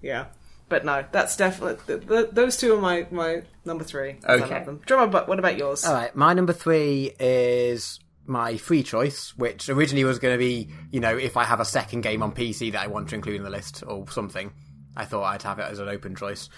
[0.00, 0.26] Yeah.
[0.68, 4.16] But no, that's definitely th- th- those two are my, my number three.
[4.26, 4.54] Okay.
[4.54, 4.80] love them.
[4.86, 5.84] Drummer, but what about yours?
[5.84, 10.70] All right, my number three is my free choice, which originally was going to be,
[10.90, 13.36] you know, if I have a second game on PC that I want to include
[13.36, 14.50] in the list or something.
[14.96, 16.48] I thought I'd have it as an open choice.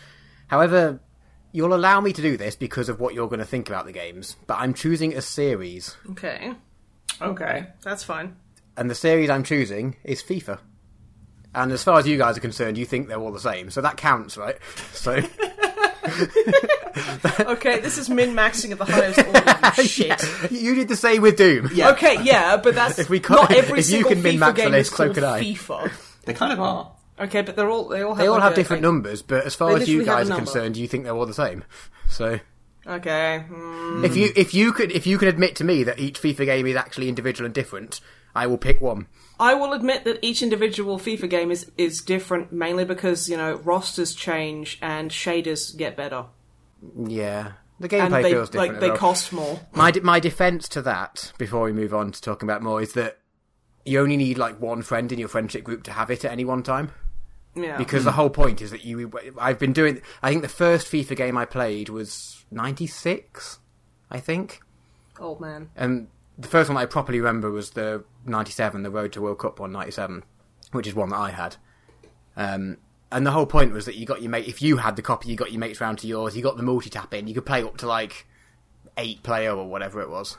[0.46, 1.00] However,
[1.54, 3.92] you'll allow me to do this because of what you're going to think about the
[3.92, 6.52] games, but I'm choosing a series, Okay,
[7.22, 7.66] Okay.
[7.82, 8.36] that's fine.
[8.76, 10.58] and the series I'm choosing is FIFA.
[11.54, 13.80] And as far as you guys are concerned, you think they're all the same, so
[13.80, 14.56] that counts, right?
[14.92, 15.20] So.
[17.40, 19.72] Okay, this is min maxing at the highest order.
[19.82, 20.50] you Shit.
[20.52, 21.70] You did the same with Doom.
[21.74, 21.90] Yeah.
[21.90, 24.58] Okay, yeah, but that's If we not every if you single can min FIFA max
[24.60, 25.42] a game is so called I.
[25.42, 25.92] FIFA.
[26.24, 26.92] They kind of are.
[27.18, 29.22] Okay, but they're all they all have They all like have a- different a- numbers,
[29.22, 31.26] but as far as you literally have a guys are concerned, you think they're all
[31.26, 31.64] the same.
[32.08, 32.40] So
[32.86, 36.20] Okay, mm, if you if you could if you can admit to me that each
[36.20, 38.00] FIFA game is actually individual and different,
[38.34, 39.06] I will pick one.
[39.40, 43.54] I will admit that each individual FIFA game is is different, mainly because you know
[43.64, 46.26] rosters change and shaders get better,
[47.06, 48.72] Yeah, the gameplay they feels different.
[48.74, 48.98] like they well.
[48.98, 49.60] cost more.
[49.72, 52.92] My de- my defense to that, before we move on to talking about more, is
[52.94, 53.18] that
[53.86, 56.44] you only need like one friend in your friendship group to have it at any
[56.44, 56.90] one time.
[57.56, 59.12] Yeah, Because the whole point is that you.
[59.38, 60.02] I've been doing.
[60.22, 63.58] I think the first FIFA game I played was '96,
[64.10, 64.60] I think.
[65.20, 65.70] old man.
[65.76, 69.60] And the first one I properly remember was the '97, the Road to World Cup
[69.60, 70.24] one, '97,
[70.72, 71.56] which is one that I had.
[72.36, 72.78] Um,
[73.12, 74.48] and the whole point was that you got your mate.
[74.48, 76.36] If you had the copy, you got your mates round to yours.
[76.36, 77.28] You got the multi tap in.
[77.28, 78.26] You could play up to like
[78.98, 80.38] eight player or whatever it was.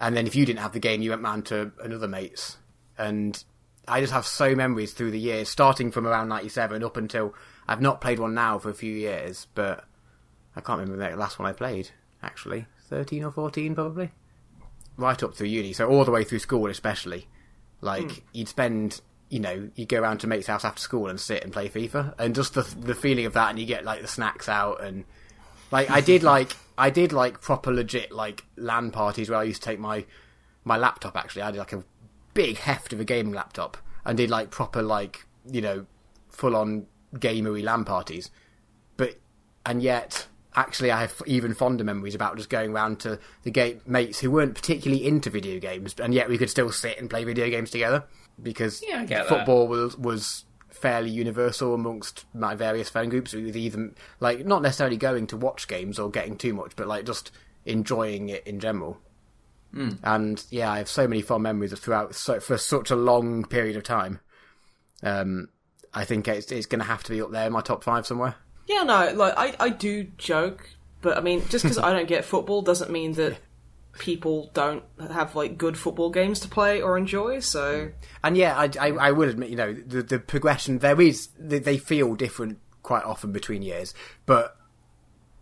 [0.00, 2.56] And then if you didn't have the game, you went round to another mate's.
[2.98, 3.42] And
[3.90, 7.34] I just have so memories through the years, starting from around '97 up until
[7.66, 9.84] I've not played one now for a few years, but
[10.56, 11.90] I can't remember the last one I played.
[12.22, 14.10] Actually, thirteen or fourteen, probably
[14.96, 17.26] right up through uni, so all the way through school, especially.
[17.80, 18.18] Like hmm.
[18.32, 21.52] you'd spend, you know, you go around to mate's house after school and sit and
[21.52, 24.48] play FIFA, and just the the feeling of that, and you get like the snacks
[24.48, 25.04] out, and
[25.70, 29.62] like I did like I did like proper legit like LAN parties where I used
[29.62, 30.04] to take my
[30.64, 31.16] my laptop.
[31.16, 31.84] Actually, I did like a
[32.40, 35.86] big heft of a gaming laptop, and did like proper like you know
[36.28, 38.30] full on gamery LAN parties,
[38.96, 39.18] but
[39.66, 40.26] and yet
[40.56, 44.30] actually I have even fonder memories about just going around to the game mates who
[44.30, 47.70] weren't particularly into video games, and yet we could still sit and play video games
[47.70, 48.04] together
[48.42, 49.28] because Yeah, that.
[49.28, 53.34] football was was fairly universal amongst my various friend groups.
[53.34, 57.04] With even like not necessarily going to watch games or getting too much, but like
[57.04, 57.30] just
[57.66, 58.98] enjoying it in general.
[60.02, 63.44] And yeah, I have so many fond memories of throughout so, for such a long
[63.44, 64.20] period of time.
[65.02, 65.48] Um,
[65.92, 68.06] I think it's, it's going to have to be up there in my top five
[68.06, 68.36] somewhere.
[68.66, 70.68] Yeah, no, like I, I do joke,
[71.02, 73.38] but I mean, just because I don't get football doesn't mean that
[73.98, 77.40] people don't have like good football games to play or enjoy.
[77.40, 77.90] So
[78.22, 81.58] And yeah, I, I, I would admit, you know, the, the progression there is they,
[81.58, 83.94] they feel different quite often between years,
[84.26, 84.56] but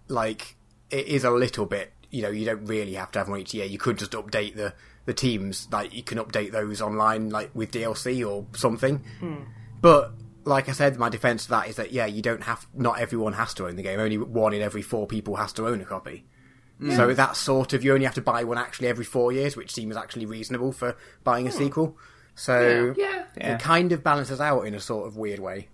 [0.09, 0.57] like
[0.91, 1.93] it is a little bit.
[2.11, 3.67] You know, you don't really have to have one each year.
[3.67, 4.75] You could just update the
[5.05, 9.03] the teams, like you can update those online, like with DLC or something.
[9.21, 9.37] Hmm.
[9.81, 10.13] But
[10.45, 12.67] like I said, my defense to that is that yeah, you don't have.
[12.75, 14.01] Not everyone has to own the game.
[14.01, 16.25] Only one in every four people has to own a copy.
[16.79, 16.93] Hmm.
[16.95, 19.73] So that's sort of you only have to buy one actually every four years, which
[19.73, 21.59] seems actually reasonable for buying a hmm.
[21.59, 21.97] sequel.
[22.35, 23.25] So Yeah.
[23.37, 23.55] Yeah.
[23.55, 25.69] it kind of balances out in a sort of weird way.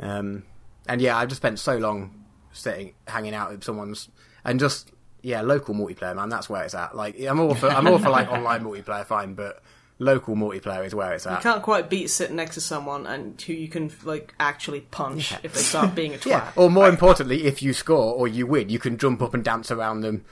[0.00, 0.44] Um,
[0.86, 4.08] and yeah, I've just spent so long sitting, hanging out with someone's,
[4.44, 4.92] and just
[5.22, 6.28] yeah, local multiplayer, man.
[6.28, 6.96] That's where it's at.
[6.96, 9.62] Like I'm all for I'm all for like online multiplayer, fine, but
[9.98, 11.38] local multiplayer is where it's at.
[11.38, 15.32] you can't quite beat sitting next to someone and who you can like actually punch
[15.44, 16.26] if they start being a twat.
[16.26, 19.44] Yeah, or more importantly, if you score or you win, you can jump up and
[19.44, 20.24] dance around them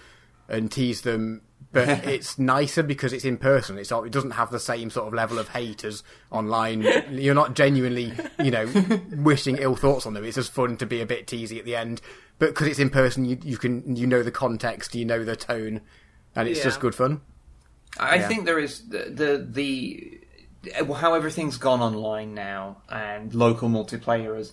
[0.49, 1.43] and tease them
[1.73, 3.79] but it's nicer because it's in person.
[3.79, 6.83] It's it doesn't have the same sort of level of hate as online.
[7.11, 8.13] You're not genuinely,
[8.43, 8.67] you know,
[9.13, 10.25] wishing ill thoughts on them.
[10.25, 12.01] It's just fun to be a bit teasy at the end,
[12.41, 15.37] but because it's in person, you you can you know the context, you know the
[15.37, 15.81] tone,
[16.35, 16.65] and it's Yeah.
[16.65, 17.21] just good fun.
[17.99, 18.29] I Yeah.
[18.29, 20.21] think there is the, the the
[20.95, 24.53] how everything's gone online now and local multiplayer has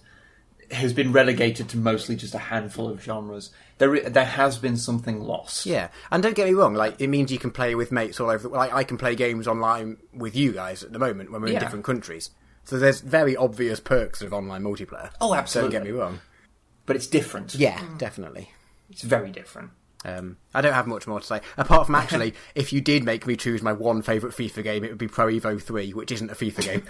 [0.71, 3.51] has been relegated to mostly just a handful of genres.
[3.77, 5.65] There there has been something lost.
[5.65, 8.29] Yeah, and don't get me wrong, like it means you can play with mates all
[8.29, 8.47] over.
[8.47, 11.49] The, like I can play games online with you guys at the moment when we're
[11.53, 12.31] in different countries.
[12.65, 15.11] So there's very obvious perks of online multiplayer.
[15.21, 15.73] Oh, absolutely.
[15.77, 16.19] Don't get me wrong.
[16.87, 17.53] But it's different.
[17.53, 18.49] Yeah, definitely.
[18.89, 19.69] It's very different.
[20.05, 23.27] Um, I don't have much more to say apart from actually, if you did make
[23.27, 26.31] me choose my one favourite FIFA game, it would be Pro Evo Three, which isn't
[26.31, 26.83] a FIFA game.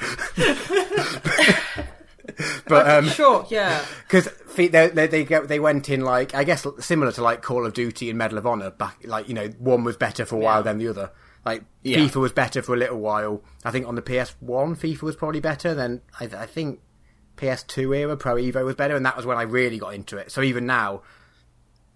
[2.67, 3.83] but um, Sure, yeah.
[4.07, 7.65] because they, they they go- they went in like I guess similar to like Call
[7.65, 10.39] of Duty and Medal of Honor back like you know one was better for a
[10.39, 11.11] while than the other.
[11.45, 11.99] Like Yeah.
[11.99, 13.41] FIFA was better for a little while.
[13.63, 15.73] I think on the PS One FIFA was probably better.
[15.73, 16.81] Then I, I think
[17.37, 20.31] PS2 era Pro Evo was better, and that was when I really got into it.
[20.31, 21.01] So even now,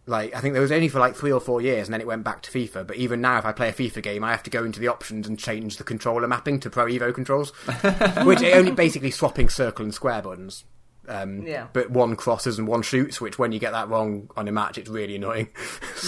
[0.07, 2.07] like I think there was only for like three or four years, and then it
[2.07, 2.87] went back to FIFA.
[2.87, 4.87] But even now, if I play a FIFA game, I have to go into the
[4.87, 7.49] options and change the controller mapping to Pro Evo controls,
[8.25, 10.65] which are only basically swapping circle and square buttons.
[11.07, 11.67] Um, Yeah.
[11.73, 14.77] But one crosses and one shoots, which when you get that wrong on a match,
[14.77, 15.49] it's really annoying.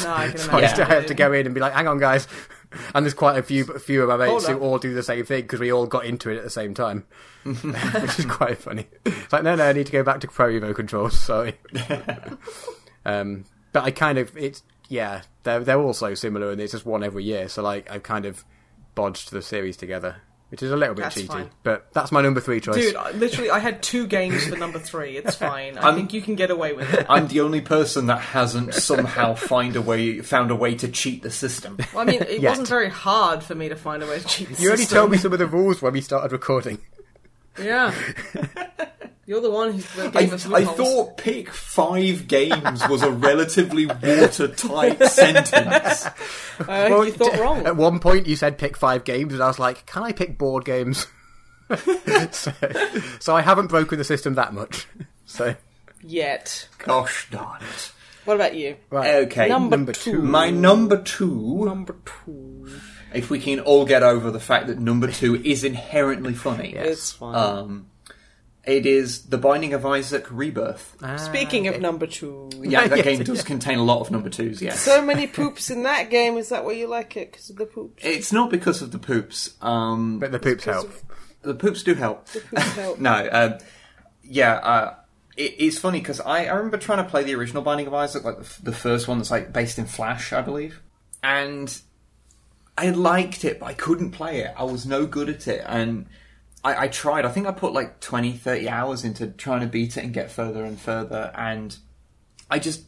[0.04, 0.78] No, I can so I imagine.
[0.78, 2.28] just have to go in and be like, "Hang on, guys."
[2.96, 5.26] And there's quite a few, a few of my mates who all do the same
[5.26, 7.06] thing because we all got into it at the same time,
[7.44, 8.88] which is quite funny.
[9.06, 11.18] It's like, no, no, I need to go back to Pro Evo controls.
[11.24, 11.56] Sorry.
[13.06, 16.86] um, but I kind of, it's yeah, they're they're all so similar, and it's just
[16.86, 17.48] one every year.
[17.50, 18.44] So like, I've kind of
[18.96, 20.18] bodged the series together,
[20.54, 21.26] which is a little bit That's cheaty.
[21.28, 21.50] fine.
[21.64, 22.76] But that's my number three choice.
[22.76, 25.18] Dude, I- literally, I had two games for number three.
[25.18, 25.80] It's fine.
[25.80, 27.08] I I'm- think you can get away with it.
[27.10, 31.24] I'm the only person that hasn't somehow find a way found a way to cheat
[31.24, 31.78] the system.
[31.92, 32.50] Well, I mean, it Yet.
[32.50, 34.98] wasn't very hard for me to find a way to cheat the you already system.
[35.00, 36.78] told me some of the rules when we started recording.
[37.60, 37.92] Yeah.
[39.26, 43.86] You're the one who I, gave us I thought pick five games was a relatively
[43.86, 46.06] watertight sentence.
[46.06, 46.10] Uh,
[46.68, 47.66] Well, you thought d- wrong.
[47.66, 50.38] At one point, you said pick five games, and I was like, "Can I pick
[50.38, 51.08] board games?"
[52.32, 52.52] so,
[53.20, 54.88] so I haven't broken the system that much.
[55.26, 55.56] So
[56.04, 56.68] Yet.
[56.80, 57.92] Gosh darn it.
[58.26, 58.76] What about you?
[58.90, 60.12] right, Okay, Number, number two.
[60.12, 60.22] two.
[60.22, 61.64] my number two.
[61.66, 61.96] Number
[62.26, 62.70] two.
[63.14, 67.14] If we can all get over the fact that number two is inherently funny, It's
[67.14, 67.36] fine.
[67.36, 67.86] um,
[68.66, 70.96] it is The Binding of Isaac Rebirth.
[71.02, 71.76] Ah, Speaking okay.
[71.76, 72.50] of number two.
[72.62, 74.62] Yeah, that Yes, game it does contain a lot of number twos.
[74.62, 76.38] Yes, So many poops in that game.
[76.38, 77.32] Is that why you like it?
[77.32, 78.04] Because of the poops?
[78.06, 79.56] it's not because of the poops.
[79.62, 80.86] Um, but the poops help.
[80.86, 81.04] of
[81.42, 82.26] the poops do help.
[82.28, 83.00] the poops help.
[83.00, 83.58] No, um,
[84.24, 84.96] yeah, uh,
[85.36, 88.24] it, it's funny because I, I remember trying to play the original Binding of Isaac,
[88.24, 90.82] like the, f- the first one that's like based in Flash, I believe,
[91.22, 91.82] and
[92.78, 94.54] I liked it, but I couldn't play it.
[94.58, 96.06] I was no good at it, and
[96.64, 97.26] I, I tried.
[97.26, 100.32] I think I put like 20, 30 hours into trying to beat it and get
[100.32, 101.76] further and further, and
[102.50, 102.84] I just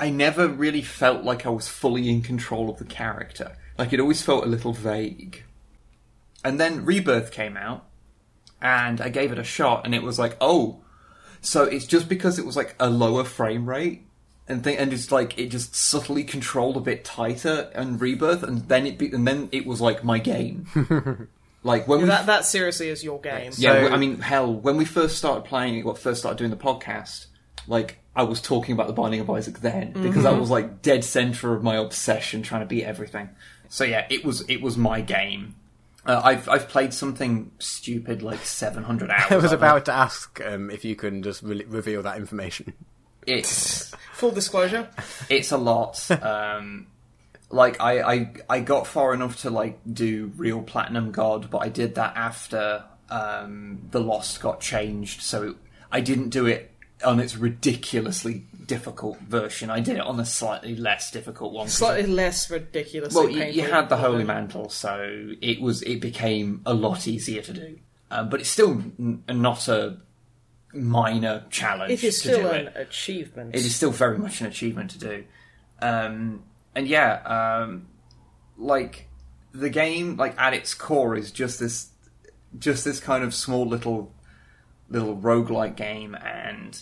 [0.00, 3.56] I never really felt like I was fully in control of the character.
[3.78, 5.44] Like it always felt a little vague.
[6.44, 7.86] And then Rebirth came out,
[8.60, 10.80] and I gave it a shot, and it was like, oh,
[11.40, 14.06] so it's just because it was like a lower frame rate,
[14.48, 18.68] and th- and it's like it just subtly controlled a bit tighter and Rebirth, and
[18.68, 20.66] then it be- and then it was like my game.
[21.66, 23.52] like when we That, that seriously is your game.
[23.58, 26.56] yeah, So- I mean, hell, when we first started playing, well, first started doing the
[26.56, 27.26] podcast,
[27.66, 31.04] like I was talking about the Binding of Isaac then because that was like dead
[31.04, 33.28] center of my obsession, trying to beat everything.
[33.68, 35.56] So yeah, it was it was my game.
[36.06, 39.32] Uh, I've I've played something stupid like seven hundred hours.
[39.32, 42.72] I was about to ask um, if you can just re- reveal that information.
[43.26, 44.88] it's Full disclosure.
[45.28, 46.08] it's a lot.
[46.22, 46.86] Um,
[47.50, 51.68] like I, I I got far enough to like do real platinum god, but I
[51.68, 55.56] did that after um, the lost got changed, so it,
[55.92, 56.72] I didn't do it
[57.04, 59.70] on its ridiculously difficult version.
[59.70, 61.68] I did it on a slightly less difficult one.
[61.68, 63.14] Slightly less ridiculous.
[63.14, 67.42] well, you, you had the holy mantle, so it was it became a lot easier
[67.42, 67.78] to do.
[68.10, 69.98] Um, but it's still n- not a
[70.72, 71.92] minor challenge.
[71.92, 73.54] It is still it an achievement.
[73.54, 75.24] it is still very much an achievement to do.
[75.80, 76.42] Um,
[76.76, 77.88] and yeah, um,
[78.56, 79.08] like
[79.52, 81.88] the game, like at its core, is just this,
[82.56, 84.14] just this kind of small little,
[84.88, 86.80] little roguelike game, and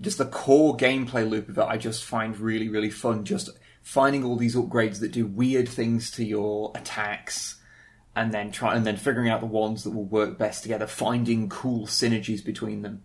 [0.00, 1.62] just the core gameplay loop of it.
[1.62, 3.24] I just find really, really fun.
[3.24, 3.50] Just
[3.82, 7.56] finding all these upgrades that do weird things to your attacks.
[8.16, 11.48] And then try and then figuring out the ones that will work best together, finding
[11.48, 13.02] cool synergies between them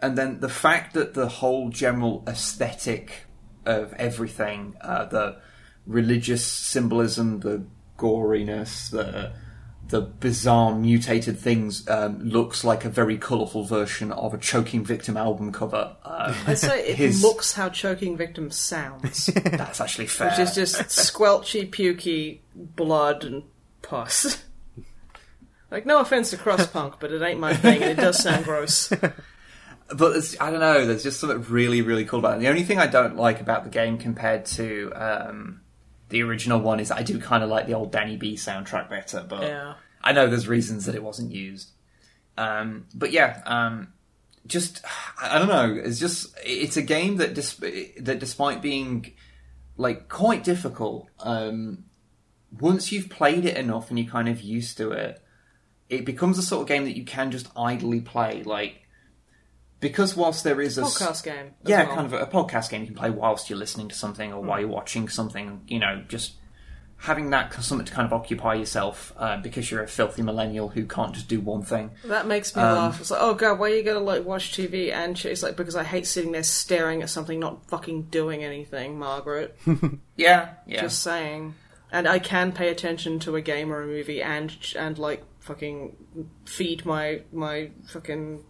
[0.00, 3.24] and then the fact that the whole general aesthetic
[3.64, 5.40] of everything, uh, the
[5.86, 7.64] religious symbolism, the
[7.98, 9.32] goriness, the
[9.88, 15.16] the bizarre mutated things um, looks like a very colourful version of a choking victim
[15.16, 15.94] album cover.
[16.04, 20.30] Um, I'd say it His- looks how choking victim sounds, that's actually fair.
[20.30, 23.44] which is just squelchy, pukey blood and
[23.82, 24.42] pus.
[25.70, 28.44] Like, no offense to crust punk, but it ain't my thing, and it does sound
[28.44, 28.88] gross.
[29.96, 30.84] but I don't know.
[30.86, 32.40] There's just something really, really cool about it.
[32.40, 35.60] The only thing I don't like about the game compared to um,
[36.08, 39.24] the original one is I do kind of like the old Danny B soundtrack better.
[39.28, 39.74] But Yeah.
[40.02, 41.70] I know there's reasons that it wasn't used.
[42.38, 43.88] Um, but yeah, um,
[44.46, 44.84] just
[45.20, 45.74] I don't know.
[45.82, 47.60] It's just it's a game that dis-
[48.00, 49.12] that despite being
[49.76, 51.84] like quite difficult, um,
[52.60, 55.22] once you've played it enough and you're kind of used to it,
[55.88, 58.42] it becomes a sort of game that you can just idly play.
[58.44, 58.85] Like
[59.80, 61.52] because whilst there is a Podcast game.
[61.64, 61.94] yeah, well.
[61.94, 64.42] kind of a, a podcast game you can play whilst you're listening to something or
[64.42, 65.62] while you're watching something.
[65.68, 66.34] You know, just
[66.98, 70.86] having that something to kind of occupy yourself uh, because you're a filthy millennial who
[70.86, 71.90] can't just do one thing.
[72.04, 73.00] That makes me Um, laugh.
[73.00, 74.90] It's like, oh god, why are you gonna like watch TV?
[74.92, 75.32] And shit?
[75.32, 79.56] it's like because I hate sitting there staring at something, not fucking doing anything, Margaret.
[80.16, 80.80] Yeah, yeah.
[80.80, 81.54] Just saying.
[81.92, 85.94] And I can pay attention to a game or a movie and and like fucking
[86.46, 88.42] feed my my fucking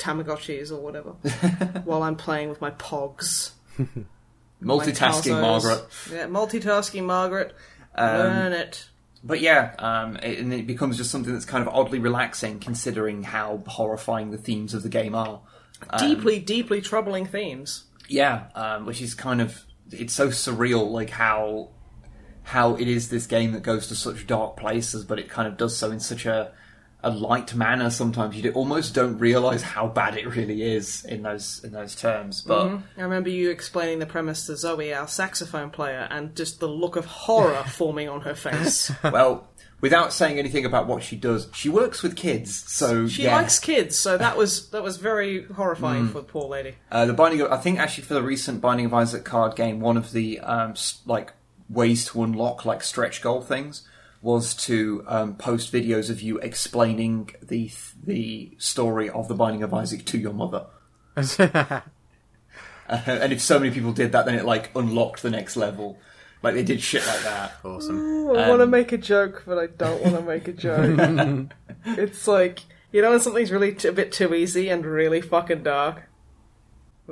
[0.00, 1.10] Tamagotchis or whatever
[1.84, 3.52] while I'm playing with my Pogs.
[4.62, 5.40] Multitasking, Tazos.
[5.40, 5.86] Margaret.
[6.12, 7.54] Yeah, multitasking, Margaret.
[7.96, 8.88] Learn it.
[9.22, 13.22] But yeah, um, it, and it becomes just something that's kind of oddly relaxing considering
[13.22, 15.40] how horrifying the themes of the game are.
[15.98, 17.84] Deeply, deeply troubling themes.
[18.08, 21.70] Yeah, um, which is kind of it's so surreal, like how
[22.42, 25.56] how it is this game that goes to such dark places, but it kind of
[25.56, 26.52] does so in such a
[27.02, 27.90] a light manner.
[27.90, 31.94] Sometimes you do, almost don't realize how bad it really is in those in those
[31.94, 32.42] terms.
[32.42, 36.68] But I remember you explaining the premise to Zoe, our saxophone player, and just the
[36.68, 38.92] look of horror forming on her face.
[39.04, 39.48] well,
[39.80, 43.36] without saying anything about what she does, she works with kids, so She yeah.
[43.36, 46.12] likes kids, so that was that was very horrifying Hmm.
[46.12, 46.74] for the poor lady.
[46.90, 49.80] Uh, the Binding of, I think actually for the recent Binding of Isaac card game,
[49.80, 50.74] one of the um,
[51.06, 51.32] like
[51.70, 53.82] ways to unlock like stretch goal things
[54.22, 57.70] was to um, post videos of you explaining the
[58.02, 60.66] the story of the Binding of Isaac to your mother.
[62.90, 65.96] Uh, and if so many people did that, then it like unlocked the next level.
[66.42, 67.52] Like they did shit like that.
[67.64, 68.30] awesome.
[68.30, 71.52] I want to make a joke, but I don't want to make a joke.
[71.84, 75.62] it's like you know when something's really t- a bit too easy and really fucking
[75.62, 76.09] dark.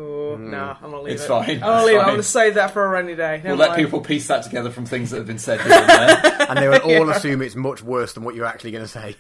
[0.00, 1.28] Oh nah, I'm gonna leave It's it.
[1.28, 2.00] fine, I'm gonna it's leave it.
[2.00, 3.38] I'm gonna save that for a rainy day.
[3.38, 3.82] Never We'll let mind.
[3.82, 6.46] people piece that together from things that have been said here and there.
[6.48, 9.16] And they will all assume it's much worse than what you're actually going to say.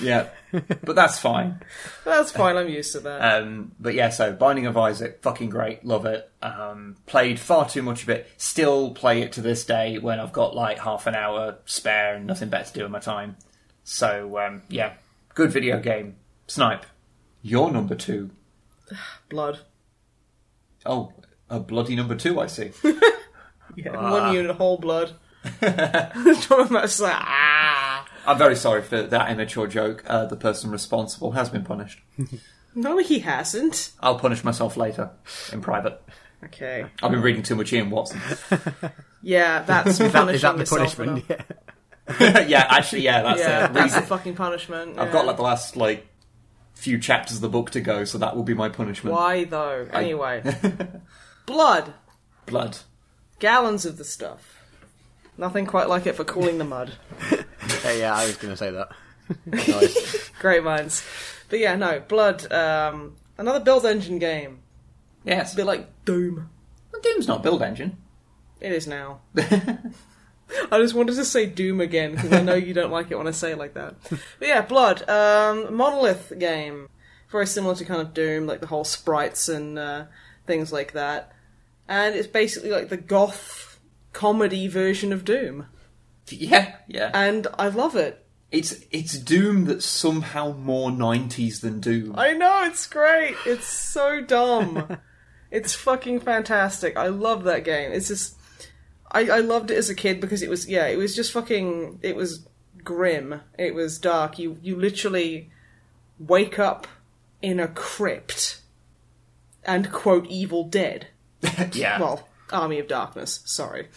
[0.00, 1.60] yeah, but that's fine.
[2.04, 2.56] That's fine.
[2.56, 3.42] I'm used to that.
[3.42, 6.30] Um, but yeah, so Binding of Isaac, fucking great, love it.
[6.40, 8.30] Um, played far too much of it.
[8.38, 12.26] Still play it to this day when I've got like half an hour spare and
[12.26, 13.36] nothing better to do in my time.
[13.82, 14.94] So um, yeah,
[15.34, 16.16] good video game.
[16.46, 16.86] Snipe,
[17.42, 18.30] your number two.
[19.28, 19.58] Blood.
[20.86, 21.12] Oh,
[21.50, 22.70] a bloody number two, I see.
[23.76, 24.10] Yeah, Ah.
[24.28, 25.12] one unit whole blood.
[25.60, 28.06] Talking about it's like, ah.
[28.26, 30.04] I'm very sorry for that immature joke.
[30.06, 32.00] Uh, the person responsible has been punished.
[32.76, 33.92] No, he hasn't.
[34.00, 35.10] I'll punish myself later
[35.52, 36.02] in private.
[36.42, 36.84] Okay.
[37.02, 38.20] I've been reading too much Ian Watson.
[39.22, 41.24] Yeah, that's Is that, punishing is that the punishment?
[42.20, 42.40] Yeah.
[42.46, 43.72] yeah, actually, yeah, that's Yeah, it.
[43.72, 44.98] that's Reason- the fucking punishment.
[44.98, 45.12] I've yeah.
[45.12, 46.06] got like the last like
[46.74, 49.14] few chapters of the book to go, so that will be my punishment.
[49.14, 49.88] Why though?
[49.92, 50.42] Anyway,
[51.46, 51.94] blood,
[52.46, 52.78] Blood.
[53.38, 54.60] gallons of the stuff.
[55.36, 56.92] Nothing quite like it for cooling the mud.
[57.82, 58.88] Yeah, yeah, I was going to say that.
[59.46, 60.28] nice.
[60.38, 61.02] Great minds.
[61.48, 62.50] But yeah, no, blood.
[62.52, 64.58] Um, another build engine game.
[65.24, 65.54] Yes.
[65.54, 66.50] A bit like Doom.
[67.02, 67.96] Doom's not build engine.
[68.60, 69.20] It is now.
[70.70, 73.26] I just wanted to say Doom again because I know you don't like it when
[73.26, 73.94] I say it like that.
[74.10, 76.88] But yeah, Blood, um, Monolith game,
[77.30, 80.04] very similar to kind of Doom, like the whole sprites and uh,
[80.46, 81.32] things like that.
[81.88, 83.78] And it's basically like the goth
[84.12, 85.66] comedy version of Doom,
[86.30, 87.10] Yeah, yeah.
[87.12, 88.20] and I love it.
[88.50, 92.14] It's it's Doom that's somehow more nineties than Doom.
[92.16, 93.34] I know it's great.
[93.44, 94.98] It's so dumb.
[95.50, 96.96] it's fucking fantastic.
[96.96, 97.90] I love that game.
[97.92, 98.36] It's just
[99.14, 102.00] I, I loved it as a kid because it was yeah, it was just fucking
[102.02, 102.46] it was
[102.82, 103.40] grim.
[103.56, 104.38] It was dark.
[104.38, 105.50] You you literally
[106.18, 106.86] wake up
[107.40, 108.60] in a crypt
[109.64, 111.06] and quote evil dead.
[111.72, 112.00] yeah.
[112.00, 113.88] Well, Army of Darkness, sorry.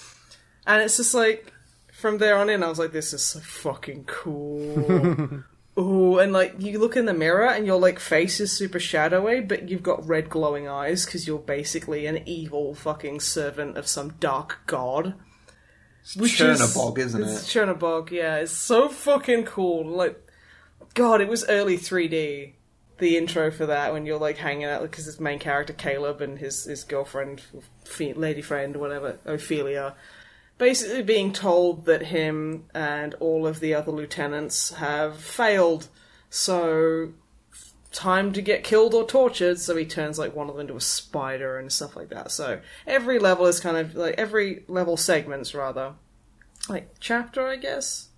[0.65, 1.51] And it's just like
[1.91, 5.43] from there on in I was like this is so fucking cool.
[5.77, 9.41] Ooh, and like you look in the mirror and your like face is super shadowy,
[9.41, 14.15] but you've got red glowing eyes because you're basically an evil fucking servant of some
[14.19, 15.13] dark god.
[16.15, 17.59] Which Chernobog, isn't it's it?
[17.59, 18.37] Chernobog, yeah.
[18.37, 19.85] It's so fucking cool.
[19.85, 20.19] Like,
[20.93, 22.53] God, it was early 3D.
[22.99, 26.39] The intro for that when you're like hanging out because his main character Caleb and
[26.39, 27.43] his his girlfriend,
[27.99, 29.93] lady friend, whatever, Ophelia,
[30.57, 35.87] basically being told that him and all of the other lieutenants have failed.
[36.29, 37.13] So
[37.91, 40.81] time to get killed or tortured, so he turns like one of them into a
[40.81, 42.31] spider and stuff like that.
[42.31, 45.93] So every level is kind of like every level segments rather
[46.69, 48.09] like chapter, I guess.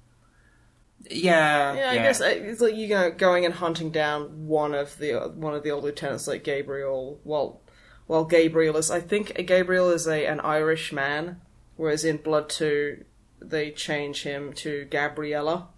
[1.09, 4.97] Yeah, Yeah, I guess uh, it's like you know going and hunting down one of
[4.97, 7.19] the one of the old lieutenants, like Gabriel.
[7.23, 7.61] Well,
[8.07, 8.91] well, Gabriel is.
[8.91, 11.39] I think Gabriel is a an Irish man,
[11.79, 13.05] whereas in Blood Two
[13.41, 15.69] they change him to Gabriella,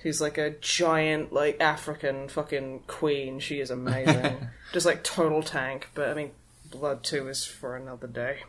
[0.00, 3.40] who's like a giant like African fucking queen.
[3.40, 5.88] She is amazing, just like total tank.
[5.94, 6.32] But I mean,
[6.70, 8.40] Blood Two is for another day.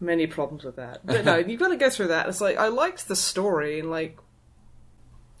[0.00, 2.26] Many problems with that, but no, you've got to go through that.
[2.26, 4.18] It's like I liked the story and like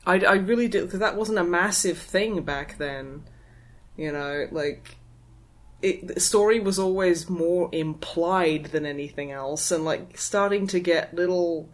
[0.04, 3.24] I, I really did because that wasn't a massive thing back then.
[3.96, 4.96] You know, like
[5.82, 11.14] it, the story was always more implied than anything else, and like starting to get
[11.14, 11.68] little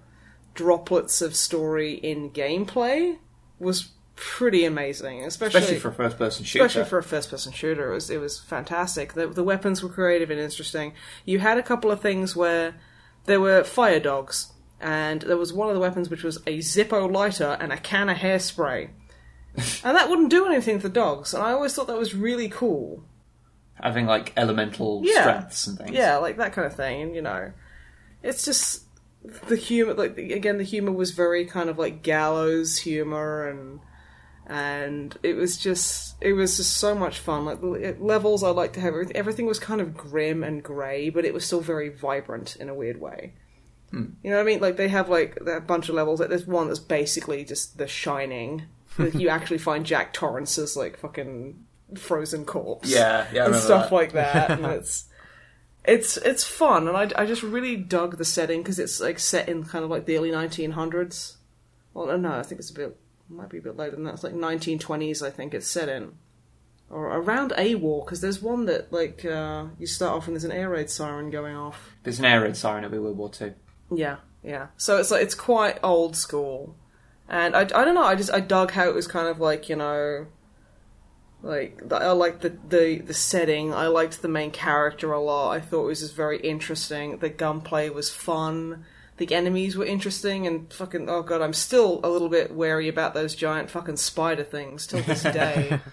[0.55, 3.19] droplets of story in gameplay
[3.59, 6.65] was pretty amazing, especially, especially for a first-person shooter.
[6.67, 7.91] especially for a first-person shooter.
[7.91, 9.15] It was it was fantastic.
[9.15, 10.95] The the weapons were creative and interesting.
[11.25, 12.75] You had a couple of things where
[13.25, 17.11] there were fire dogs and there was one of the weapons which was a Zippo
[17.11, 18.91] lighter and a can of hairspray.
[19.85, 22.49] and that wouldn't do anything to the dogs, and I always thought that was really
[22.49, 23.05] cool.
[23.83, 25.21] Having like elemental Yeah.
[25.23, 25.91] strengths and things.
[25.93, 27.53] Yeah, like that kind of thing, and you know,
[28.23, 28.85] it's just
[29.49, 29.95] the humor.
[29.95, 33.81] Like again, the humor was very kind of like gallows humor, and
[34.47, 37.45] and it was just it was just so much fun.
[37.45, 39.17] Like the levels, I like to have everything.
[39.17, 42.75] Everything was kind of grim and grey, but it was still very vibrant in a
[42.75, 43.35] weird way.
[43.91, 44.07] Hmm.
[44.23, 44.61] You know what I mean?
[44.61, 46.19] Like they have like a bunch of levels.
[46.21, 48.63] Like there's one that's basically just The Shining.
[48.99, 51.65] Like, you actually find Jack Torrance's like fucking
[51.99, 53.95] frozen corpse Yeah, yeah, and stuff that.
[53.95, 54.51] like that.
[54.51, 55.05] And it's
[55.85, 59.49] it's it's fun, and I, I just really dug the setting because it's like set
[59.49, 61.37] in kind of like the early 1900s.
[61.95, 62.97] Well, no, I think it's a bit
[63.29, 64.15] might be a bit later than that.
[64.15, 66.13] It's like 1920s, I think it's set in,
[66.91, 70.45] or around a war because there's one that like uh, you start off and there's
[70.45, 71.97] an air raid siren going off.
[72.03, 73.55] There's an air raid siren over World War Two.
[73.95, 74.69] Yeah, yeah.
[74.77, 76.77] So it's like it's quite old school,
[77.29, 78.05] and I, I don't know.
[78.05, 80.27] I just I dug how it was kind of like you know,
[81.43, 83.75] like the, I liked the, the the setting.
[83.75, 85.51] I liked the main character a lot.
[85.51, 87.19] I thought it was just very interesting.
[87.19, 88.85] The gunplay was fun.
[89.19, 93.15] The enemies were interesting and fucking oh god, I'm still a little bit wary about
[93.15, 95.81] those giant fucking spider things till this day.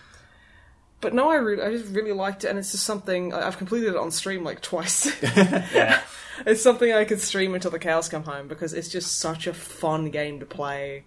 [1.01, 3.89] But no, I really, I just really liked it, and it's just something I've completed
[3.89, 5.09] it on stream like twice.
[5.73, 6.01] Yeah,
[6.45, 9.53] It's something I could stream until the cows come home because it's just such a
[9.53, 11.05] fun game to play,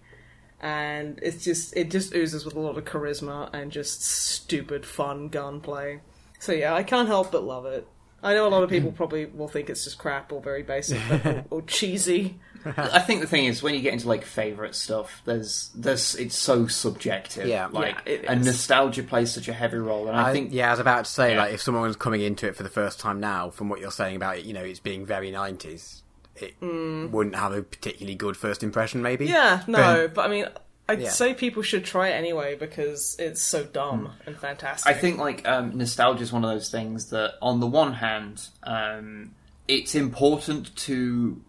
[0.63, 5.27] and it's just it just oozes with a lot of charisma and just stupid fun
[5.27, 5.99] gunplay.
[6.39, 7.85] So yeah, I can't help but love it.
[8.23, 11.01] I know a lot of people probably will think it's just crap or very basic
[11.25, 12.39] or, or cheesy.
[12.65, 16.37] I think the thing is when you get into like favorite stuff, there's there's it's
[16.37, 17.45] so subjective.
[17.45, 17.67] Yeah.
[17.69, 20.69] like Yeah, it and nostalgia plays such a heavy role, and I, I think yeah,
[20.69, 21.41] I was about to say Yeah.
[21.41, 24.15] like if someone's coming into it for the first time now, from what you're saying
[24.15, 26.02] about it, you know, it's being very nineties,
[26.35, 29.27] it wouldn't have a particularly good first impression, maybe.
[29.27, 29.29] Mm.
[29.29, 30.45] Yeah, no, but I mean,
[30.89, 31.09] I'd Yeah.
[31.11, 34.89] say people should try it anyway because it's so dumb and fantastic.
[34.89, 38.47] I think like um, nostalgia is one of those things that, on the one hand,
[38.63, 39.31] um,
[39.67, 41.41] it's important to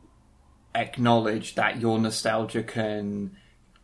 [0.74, 3.36] acknowledge that your nostalgia can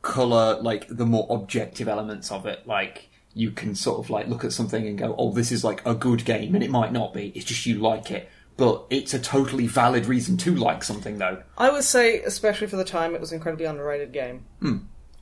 [0.02, 2.66] color like the more objective elements of it.
[2.66, 5.84] Like you can sort of like look at something and go, "Oh, this is like
[5.86, 7.28] a good game," and it might not be.
[7.34, 8.28] It's just you like it.
[8.60, 11.42] But it's a totally valid reason to like something, though.
[11.56, 14.44] I would say, especially for the time, it was an incredibly underrated game.
[14.60, 14.76] Hmm.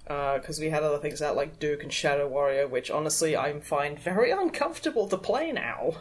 [0.09, 3.60] Uh, because we had other things out like Duke and Shadow Warrior, which honestly I
[3.60, 5.98] find very uncomfortable to play now.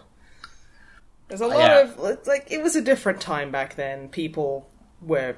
[1.27, 1.79] There's a uh, lot Yeah.
[1.81, 4.09] of like it was a different time back then.
[4.09, 4.67] People
[4.99, 5.35] were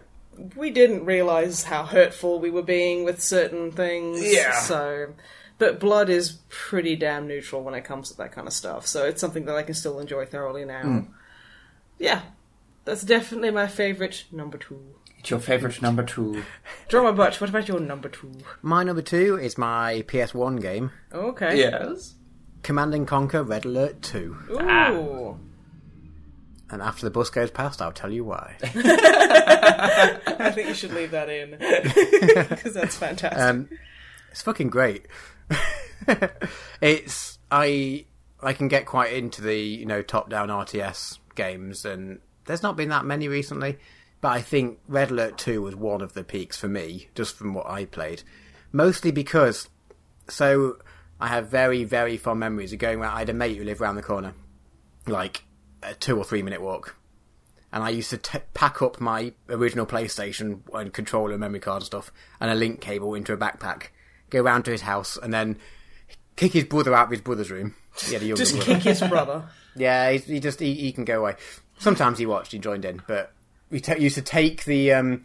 [0.56, 4.22] we didn't realize how hurtful we were being with certain things.
[4.24, 4.54] Yeah.
[4.62, 5.16] So,
[5.58, 8.88] but blood is pretty damn neutral when it comes to that kind of stuff.
[8.88, 10.84] So it's something that I can still enjoy thoroughly now.
[10.84, 11.00] Hmm.
[12.00, 12.22] Yeah,
[12.86, 14.80] that's definitely my favorite number two.
[15.20, 16.44] It's your favorite number two.
[16.88, 18.32] Drama Butch, what about your number two?
[18.62, 21.60] My number two is my PS1 game, Okay.
[21.60, 22.16] Yes.
[22.64, 25.40] Command and Conquer Red Alert Two, Ooh.
[26.70, 28.56] and after the bus goes past, I'll tell you why.
[28.64, 31.52] I think you should leave that in.
[32.50, 33.40] Because that's fantastic.
[33.42, 33.70] Um,
[34.32, 35.06] it's fucking great.
[36.82, 38.06] it's I
[38.42, 42.76] I can get quite into the you know top down RTS games, and there's not
[42.78, 43.78] been that many recently.
[44.22, 47.54] but I think Red Alert 2 was one of the peaks for me, just from
[47.54, 48.22] what I played.
[48.72, 49.70] Mostly because,
[50.28, 50.78] so
[51.20, 53.16] I have very, very fond memories of going around.
[53.16, 54.34] I had a mate who lived around the corner,
[55.08, 55.44] like
[55.82, 56.96] a two or three minute walk.
[57.72, 61.86] And I used to t- pack up my original PlayStation and controller, memory card and
[61.86, 63.90] stuff, and a link cable into a backpack,
[64.30, 65.58] go round to his house, and then
[66.36, 67.76] kick his brother out of his brother's room.
[68.06, 68.74] He had a younger Just brother.
[68.76, 69.50] kick his brother.
[69.76, 71.36] Yeah, he, he just he, he can go away.
[71.78, 73.32] Sometimes he watched, he joined in, but
[73.70, 75.24] we ta used to take the um,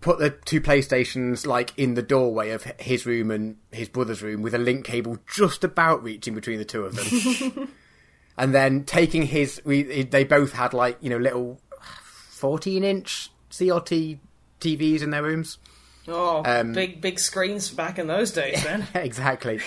[0.00, 4.42] put the two PlayStations like in the doorway of his room and his brother's room
[4.42, 7.72] with a link cable just about reaching between the two of them,
[8.38, 11.60] and then taking his we they both had like you know little
[12.30, 14.18] fourteen inch CRT
[14.60, 15.58] TVs in their rooms.
[16.08, 18.86] Oh, Um, big big screens back in those days, then.
[18.94, 19.60] exactly.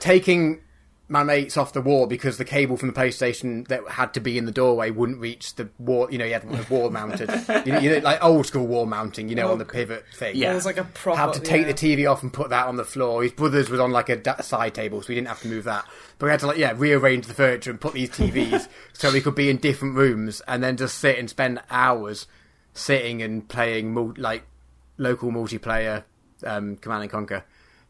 [0.00, 0.60] Taking
[1.08, 4.36] my mates off the wall because the cable from the PlayStation that had to be
[4.36, 6.10] in the doorway wouldn't reach the wall.
[6.10, 7.30] You know, you had one wall mounted.
[7.64, 9.28] You know, you know, like old school wall mounting.
[9.28, 10.34] You know, Oh, on the pivot thing.
[10.34, 10.50] Yeah.
[10.50, 11.20] It was like a proper.
[11.20, 11.72] Had to take yeah.
[11.72, 13.22] the TV off and put that on the floor.
[13.22, 15.64] His brother's was on like a da- side table, so we didn't have to move
[15.64, 15.84] that.
[16.18, 19.20] But we had to like yeah rearrange the furniture and put these TVs so we
[19.20, 22.26] could be in different rooms and then just sit and spend hours
[22.74, 24.44] sitting and playing mul- like
[24.98, 26.02] local multiplayer
[26.44, 27.44] um, Command and Conquer.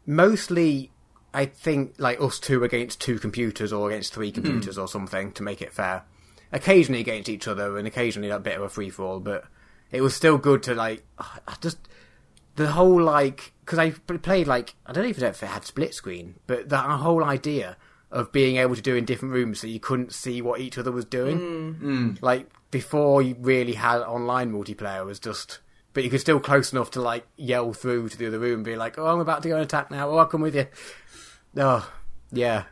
[0.05, 0.91] Mostly,
[1.37, 4.41] I think like us two against two computers or against three hmm.
[4.41, 6.03] computers or something to make it fair.
[6.51, 9.45] Occasionally against each other and occasionally a bit of a free for all, but
[9.91, 11.77] it was still good to like I just
[12.55, 15.93] the whole like because I played like I don't even know if it had split
[15.93, 17.77] screen, but that whole idea
[18.09, 20.91] of being able to do in different rooms so you couldn't see what each other
[20.91, 21.71] was doing, hmm.
[21.73, 22.13] Hmm.
[22.21, 25.59] like before you really had online multiplayer was just.
[25.93, 28.63] But you could still close enough to like yell through to the other room and
[28.63, 30.07] be like, "Oh, I'm about to go and attack now.
[30.07, 30.67] Oh, I'll come with you."
[31.57, 31.89] Oh,
[32.31, 32.63] yeah.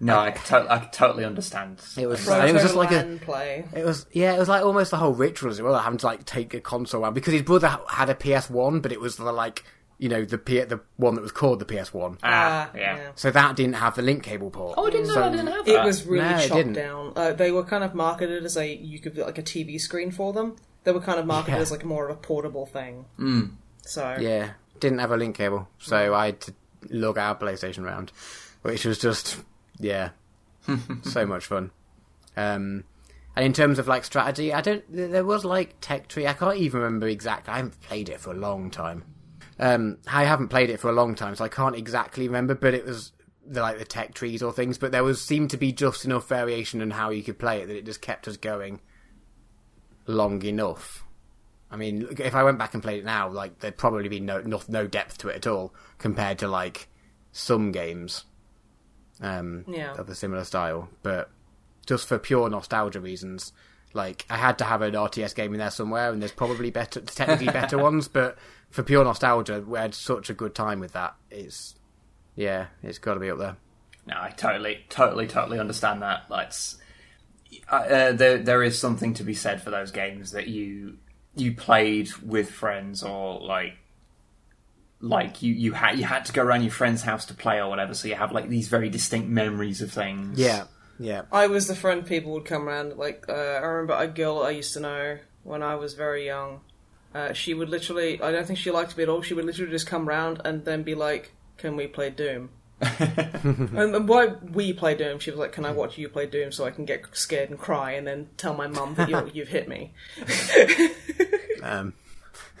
[0.00, 1.80] No, I could, to- I could totally understand.
[1.96, 2.24] It was.
[2.24, 3.18] Proto it was just like a.
[3.22, 3.64] Play.
[3.74, 6.24] It was yeah, it was like almost the whole ritual as well, having to like
[6.26, 9.32] take a console around because his brother had a PS One, but it was the
[9.32, 9.64] like
[9.98, 13.10] you know the P- the one that was called the PS One, Ah, Ah, yeah.
[13.14, 14.74] so that didn't have the link cable port.
[14.76, 15.86] Oh, I didn't know So- I didn't have It that.
[15.86, 17.12] was really No, chopped down.
[17.16, 20.32] Uh, they were kind of marketed as a you could like a TV screen for
[20.32, 20.56] them.
[20.82, 21.62] They were kind of marketed Yeah.
[21.62, 23.06] as like more of a portable thing.
[23.18, 23.52] Mm.
[23.82, 24.50] So Yeah,
[24.80, 26.54] didn't have a link cable, so I had to
[26.90, 28.12] lug our PlayStation round,
[28.62, 29.38] which was just
[29.78, 30.10] yeah,
[31.02, 31.70] so much fun.
[32.36, 32.84] Um,
[33.36, 34.84] and in terms of like strategy, I don't.
[34.88, 36.26] There was like Tech Tree.
[36.26, 37.52] I can't even remember exactly.
[37.52, 39.04] I haven't played it for a long time.
[39.58, 42.54] Um, I haven't played it for a long time, so I can't exactly remember.
[42.54, 43.12] But it was
[43.46, 44.78] the, like the tech trees or things.
[44.78, 47.66] But there was seemed to be just enough variation in how you could play it
[47.66, 48.80] that it just kept us going
[50.06, 51.03] long enough.
[51.74, 54.40] I mean, if I went back and played it now, like there'd probably be no
[54.40, 56.88] no, no depth to it at all compared to like
[57.32, 58.24] some games
[59.20, 59.92] um, Yeah.
[59.94, 60.88] of a similar style.
[61.02, 61.30] But
[61.84, 63.52] just for pure nostalgia reasons,
[63.92, 67.00] like I had to have an RTS game in there somewhere, and there's probably better,
[67.00, 68.06] technically better ones.
[68.06, 68.38] But
[68.70, 71.16] for pure nostalgia, we had such a good time with that.
[71.30, 71.74] It's
[72.36, 73.56] yeah, it's got to be up there.
[74.06, 76.30] No, I totally, totally, totally understand that.
[76.30, 76.52] Like,
[77.68, 80.98] uh, there, there is something to be said for those games that you
[81.36, 83.76] you played with friends or like
[85.00, 87.68] like you you had you had to go around your friend's house to play or
[87.68, 87.94] whatever.
[87.94, 90.38] So you have like these very distinct memories of things.
[90.38, 90.64] Yeah,
[90.98, 92.96] yeah, I was the friend people would come around.
[92.96, 96.60] Like uh, I remember a girl I used to know when I was very young.
[97.14, 98.20] Uh, she would literally.
[98.20, 99.22] I don't think she liked me at all.
[99.22, 103.94] She would literally just come round and then be like, "Can we play Doom?" and
[103.94, 105.18] then why we play Doom?
[105.18, 107.58] She was like, "Can I watch you play Doom so I can get scared and
[107.58, 109.92] cry and then tell my mum that you you've hit me?"
[111.62, 111.94] um,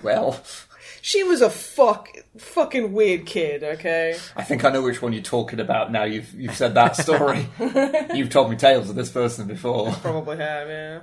[0.02, 0.42] Well,
[1.02, 2.08] She was a fuck
[2.38, 3.62] fucking weird kid.
[3.62, 4.16] Okay.
[4.36, 6.04] I think I know which one you're talking about now.
[6.04, 7.46] You've you've said that story.
[8.14, 9.92] you've told me tales of this person before.
[9.92, 11.00] Probably have, yeah.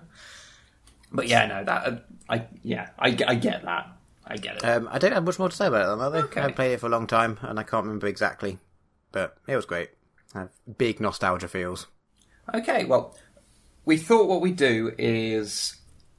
[1.11, 1.97] But yeah, no, that uh,
[2.29, 3.89] I yeah, I, I get that.
[4.25, 4.63] I get it.
[4.63, 5.99] um, I don't have much more to say about it.
[5.99, 6.19] Though.
[6.19, 6.41] Okay.
[6.41, 8.59] I played it for a long time, and I can't remember exactly,
[9.11, 9.89] but it was great.
[10.33, 10.47] I
[10.77, 11.87] big nostalgia feels.
[12.53, 13.15] Okay, well,
[13.85, 15.75] we thought what we do is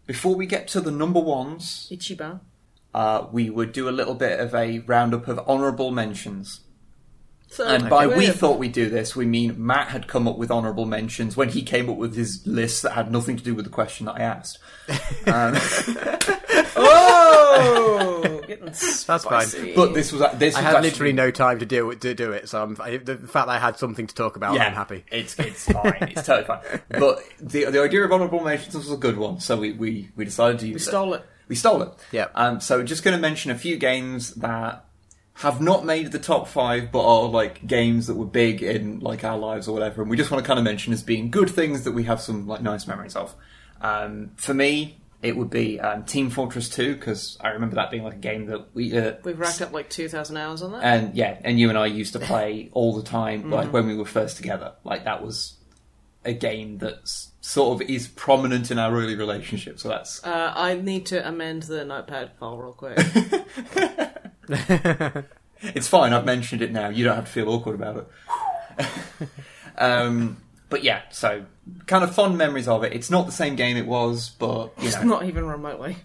[0.07, 2.41] before we get to the number ones, Ichiban.
[2.95, 6.61] uh, we would do a little bit of a roundup of honourable mentions.
[7.49, 8.37] So, And by we weird.
[8.37, 11.61] thought we'd do this, we mean Matt had come up with honourable mentions when he
[11.63, 14.21] came up with his list that had nothing to do with the question that I
[14.21, 14.59] asked.
[15.27, 15.55] Um,
[16.85, 19.75] Oh, getting That's fine.
[19.75, 22.01] but this was this I was had actually- literally no time to do it.
[22.03, 24.55] To do it, so I'm, I, the fact that I had something to talk about,
[24.55, 25.05] yeah, I'm happy.
[25.11, 25.97] It's it's fine.
[26.17, 26.81] it's totally fine.
[26.89, 30.25] But the the idea of honourable mentions was a good one, so we we, we
[30.25, 30.91] decided to use we it.
[30.91, 31.25] stole it.
[31.49, 31.91] We stole it.
[32.13, 32.29] Yeah.
[32.35, 34.85] Um, so just going to mention a few games that
[35.35, 39.25] have not made the top five, but are like games that were big in like
[39.25, 41.51] our lives or whatever, and we just want to kind of mention as being good
[41.51, 43.35] things that we have some like nice memories of.
[43.81, 48.03] Um, for me, it would be um, Team Fortress 2 because I remember that being
[48.03, 50.83] like a game that we uh, We've racked up like 2,000 hours on that.
[50.83, 53.97] and yeah, and you and I used to play all the time, like when we
[53.97, 54.73] were first together.
[54.85, 55.55] Like that was
[56.25, 59.79] a game that's sort of is prominent in our early relationship.
[59.81, 62.99] So that's Uh, I need to amend the notepad file real quick.
[65.63, 66.13] it's fine.
[66.13, 66.89] I've mentioned it now.
[66.89, 68.09] You don't have to feel awkward about
[68.79, 68.89] it.
[69.79, 70.37] um,
[70.73, 71.45] but yeah, so
[71.87, 72.95] kind of fond memories of it.
[72.95, 75.99] It's not the same game it was, but you know, Not even remotely.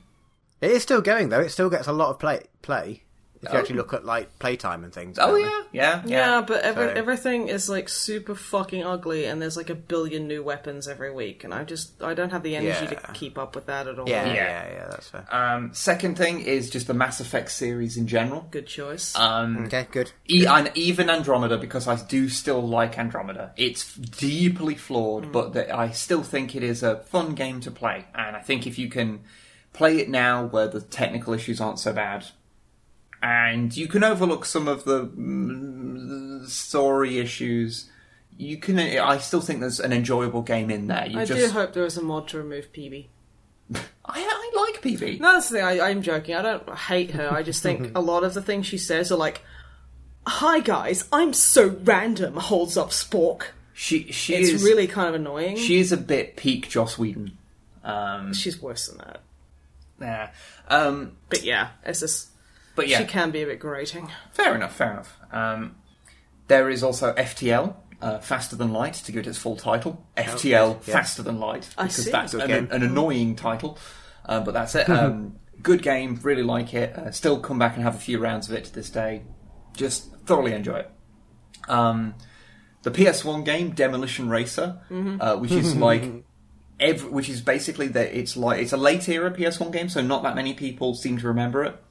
[0.60, 1.40] It is still going though.
[1.40, 2.44] It still gets a lot of play.
[2.62, 3.04] Play.
[3.42, 3.60] If you Oh.
[3.60, 5.20] actually look at like playtime and things.
[5.20, 6.42] oh yeah, yeah, Yeah, yeah.
[6.42, 10.42] but every, So- everything is like super fucking ugly, and there's like a billion new
[10.44, 13.00] weapons every week, and I just I don't have the energy Yeah.
[13.00, 14.10] to keep up with that at all.
[14.10, 14.68] Yeah, yeah, Yeah.
[14.72, 15.26] yeah, That's fair.
[15.32, 18.48] Um, second thing is just the Mass Effect series in general.
[18.50, 19.16] Good choice.
[19.16, 20.12] Um, Okay, good.
[20.30, 23.52] E- and even Andromeda, because I do still like Andromeda.
[23.56, 28.06] It's deeply flawed, but that I still think it is a fun game to play.
[28.16, 29.20] And I think if you can
[29.74, 32.26] play it now, where the technical issues aren't so bad,
[33.22, 37.90] and you can overlook some of the mm, story issues,
[38.38, 38.78] you can.
[38.80, 41.08] I still think there's an enjoyable game in there.
[41.08, 43.08] You I just, do hope there is a mod to remove Peebee.
[43.76, 45.20] I, I like Peebee.
[45.20, 45.66] No, that's the thing.
[45.66, 46.36] I, I'm joking.
[46.36, 47.32] I don't hate her.
[47.32, 49.42] I just think a lot of the things she says are like,
[50.26, 53.48] "Hi guys, I'm so random." Holds up Spork.
[53.74, 55.56] She she It's is really kind of annoying.
[55.58, 57.38] she is a bit peak Joss Whedon.
[57.84, 59.22] Um, She's worse than that.
[60.02, 60.32] yeah.
[60.68, 62.30] Um, But yeah, it's just
[62.78, 64.10] but yeah, she can be a bit grating.
[64.32, 65.20] Fair enough, fair enough.
[65.32, 65.76] Um,
[66.48, 70.08] there is also FTL, uh, Faster Than Light, to give it its full title.
[70.16, 70.94] FTL, yeah.
[70.94, 72.12] Faster Than Light, I because see.
[72.12, 73.78] that's Good an, an annoying title,
[74.26, 74.88] uh, but that's it.
[74.90, 76.96] Um, good game, really like it.
[76.96, 79.24] Uh, still come back and have a few rounds of it to this day.
[79.76, 80.92] Just thoroughly enjoy it.
[81.68, 82.14] Um,
[82.84, 84.80] the PS1 game Demolition Racer,
[85.20, 86.24] uh, which is like
[86.80, 90.24] every, which is basically that it's like it's a late era PS1 game, so not
[90.24, 91.84] that many people seem to remember it.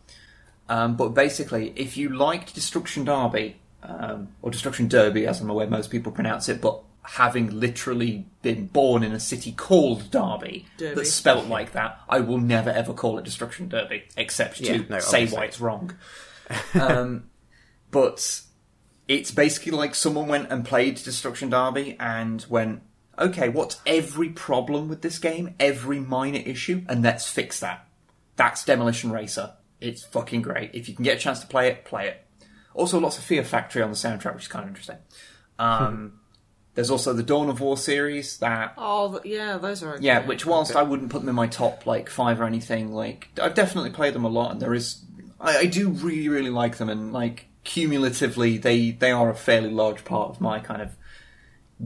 [0.69, 5.67] Um, but basically, if you liked Destruction Derby um, or Destruction Derby, as I'm aware
[5.67, 10.95] most people pronounce it, but having literally been born in a city called Derby Derby.
[10.95, 14.99] that's spelt like that, I will never ever call it Destruction Derby, except to no,
[14.99, 15.37] say obviously.
[15.37, 15.95] why it's wrong.
[16.75, 17.31] um,
[17.91, 18.43] but
[19.09, 22.83] it's basically like someone went and played Destruction Derby and went,
[23.19, 25.55] okay, what's every problem with this game?
[25.61, 27.87] Every minor issue, and let's fix that.
[28.35, 29.55] That's Demolition Racer.
[29.81, 30.71] It's fucking great.
[30.75, 32.23] If you can get a chance to play it, play it.
[32.75, 34.99] Also, lots of Fear Factory on the soundtrack, which is kind of interesting.
[35.59, 36.21] Um,
[36.75, 40.05] there's also the Dawn of War series that Oh, th- yeah, those are okay.
[40.05, 43.29] yeah, which whilst I wouldn't put them in my top like five or anything, like
[43.41, 45.03] I've definitely played them a lot, and there is
[45.41, 49.71] I, I do really really like them, and like cumulatively they they are a fairly
[49.71, 50.91] large part of my kind of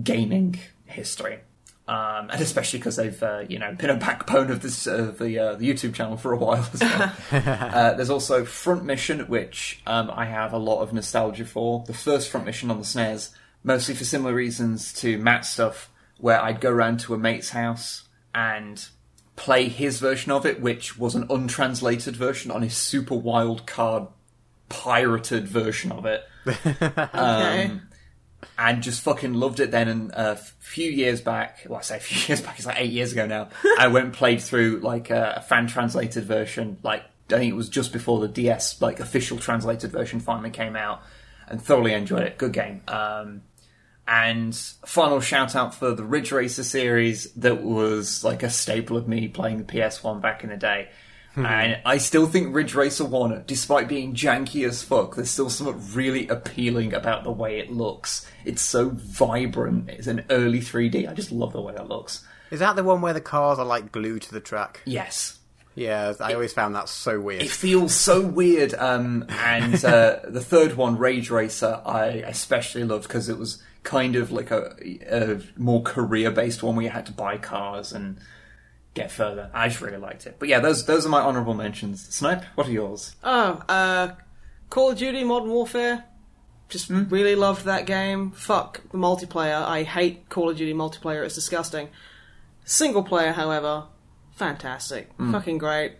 [0.03, 1.39] gaming history.
[1.91, 5.39] Um, and especially because they've, uh, you know, been a backbone of this uh, the
[5.41, 7.13] uh, the YouTube channel for a while as well.
[7.33, 11.83] uh, there's also Front Mission, which um, I have a lot of nostalgia for.
[11.89, 13.31] The first Front Mission on the SNES,
[13.65, 18.05] mostly for similar reasons to Matt's stuff, where I'd go around to a mate's house
[18.33, 18.87] and
[19.35, 24.07] play his version of it, which was an untranslated version on his super wild card
[24.69, 27.65] pirated version of it Okay.
[27.67, 27.83] um,
[28.59, 29.89] and just fucking loved it then.
[29.89, 32.93] And a few years back, well, I say a few years back, it's like eight
[32.93, 33.49] years ago now.
[33.79, 36.79] I went and played through like a, fan translated version.
[36.83, 40.77] Like I think it was just before the DS like official translated version finally came
[40.77, 41.03] out,
[41.49, 42.39] and thoroughly enjoyed it.
[42.39, 42.83] Good game.
[42.89, 43.43] Um,
[44.07, 44.55] and
[44.85, 49.29] final shout out for the Ridge Racer series that was like a staple of me
[49.29, 50.89] playing the PS1 back in the day.
[51.47, 55.81] And I still think Ridge Racer 1, despite being janky as fuck, there's still something
[55.95, 58.27] really appealing about the way it looks.
[58.45, 59.91] It's so vibrant.
[59.91, 61.09] It's an early 3D.
[61.09, 62.27] I just love the way that looks.
[62.51, 64.81] Is that the one where the cars are like glued to the track?
[64.85, 65.39] Yes.
[65.75, 67.43] Yeah, I always found that so weird.
[67.43, 68.75] It feels so weird.
[68.75, 74.17] Um, and uh, the third one, Rage Racer, I especially loved because it was kind
[74.17, 74.75] of like a,
[75.11, 78.19] a more career based one where you had to buy cars and
[78.95, 79.51] get further.
[79.55, 80.37] I just really liked it.
[80.39, 82.03] But yeah, those those are my honourable mentions.
[82.15, 83.15] Snipe, what are yours?
[83.25, 84.13] Oh, uh,
[84.71, 86.05] Call of Duty Modern Warfare.
[86.69, 87.05] Just Hmm?
[87.09, 88.31] really loved that game.
[88.31, 89.61] Fuck the multiplayer.
[89.67, 91.25] I hate Call of Duty multiplayer.
[91.25, 91.89] It's disgusting.
[92.65, 93.85] Single player, however,
[94.37, 95.11] fantastic.
[95.17, 95.33] Hmm.
[95.33, 95.95] Fucking great.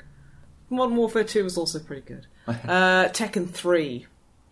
[0.69, 2.27] Modern Warfare 2 was also pretty good.
[2.49, 4.07] Uh, Tekken 3.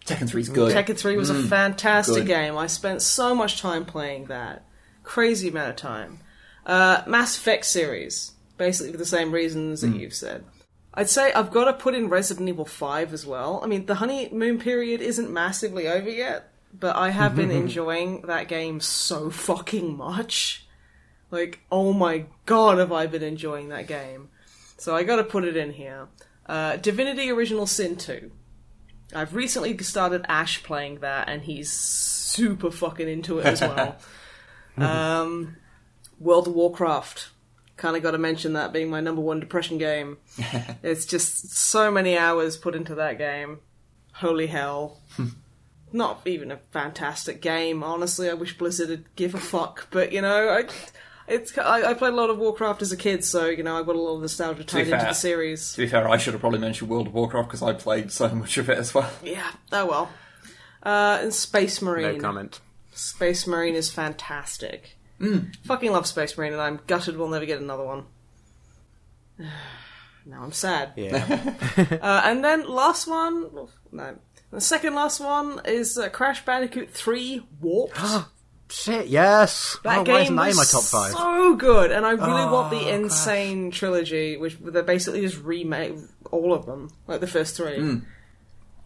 [0.06, 0.72] Tekken 3 is good.
[0.74, 2.26] Tekken 3 was a fantastic Good.
[2.26, 2.56] game.
[2.56, 4.64] I spent so much time playing that.
[5.02, 6.18] Crazy amount of time.
[6.68, 8.32] Uh, Mass Effect series.
[8.58, 10.44] Basically for the same reasons that you've said.
[10.92, 13.60] I'd say I've got to put in Resident Evil 5 as well.
[13.62, 18.48] I mean, the honeymoon period isn't massively over yet, but I have been enjoying that
[18.48, 20.66] game so fucking much.
[21.30, 24.30] Like, oh my god, have I been enjoying that game.
[24.76, 26.08] So I got to put it in here.
[26.46, 28.30] Uh, Divinity Original Sin 2.
[29.14, 33.96] I've recently started Ash playing that, and he's super fucking into it as well.
[34.78, 35.56] um,
[36.18, 37.30] World of Warcraft.
[37.76, 40.18] Kind of got to mention that being my number one depression game.
[40.82, 43.60] it's just so many hours put into that game.
[44.14, 45.00] Holy hell.
[45.92, 48.28] Not even a fantastic game, honestly.
[48.28, 50.64] I wish Blizzard would give a fuck, but you know, I,
[51.28, 53.86] it's I, I played a lot of Warcraft as a kid, so you know I've
[53.86, 55.72] got a lot of nostalgia tied into the series.
[55.72, 58.28] To be fair, I should have probably mentioned World of Warcraft because I played so
[58.30, 59.10] much of it as well.
[59.22, 60.10] Yeah, oh well.
[60.82, 62.02] Uh, and Space Marine.
[62.02, 62.20] No Marine.
[62.20, 62.60] comment.
[62.92, 64.96] Space Marine is fantastic.
[65.64, 68.04] Fucking love Space Marine, and I'm gutted we'll never get another one.
[70.26, 70.92] now I'm sad.
[70.96, 71.54] Yeah.
[72.00, 74.16] Uh, and then last one, no,
[74.50, 77.98] the second last one is uh, Crash Bandicoot 3 Warped.
[78.70, 79.78] Shit, yes.
[79.82, 81.12] That oh, game why isn't that was in my top five?
[81.12, 85.94] so good, and I really want the Oh, insane trilogy, which they basically just remake
[86.30, 88.02] all of them, like the first three.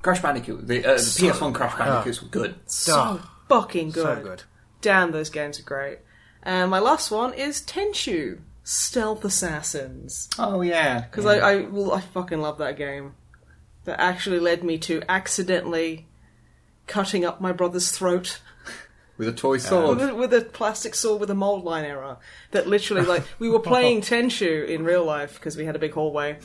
[0.00, 2.54] Crash Bandicoot, the, uh, the So PS1 Crash Bandicoots were good.
[2.66, 4.18] So Oh, fucking good.
[4.18, 4.42] So good.
[4.80, 5.98] Damn, those games are great.
[6.42, 10.28] And my last one is Tenchu Stealth Assassins.
[10.38, 13.14] Oh yeah, Because I, I, well, I fucking love that game.
[13.84, 16.06] That actually led me to accidentally
[16.86, 18.40] cutting up my brother's throat
[19.18, 19.98] with a toy um, sword.
[19.98, 22.18] with, a, with a plastic sword with a mold line error.
[22.52, 25.92] That literally, like, we were playing Tenchu in real life because we had a big
[25.92, 26.38] hallway,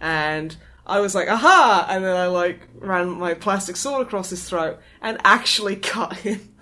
[0.00, 0.56] and
[0.86, 4.80] I was like, "Aha!" and then I like ran my plastic sword across his throat
[5.02, 6.54] and actually cut him.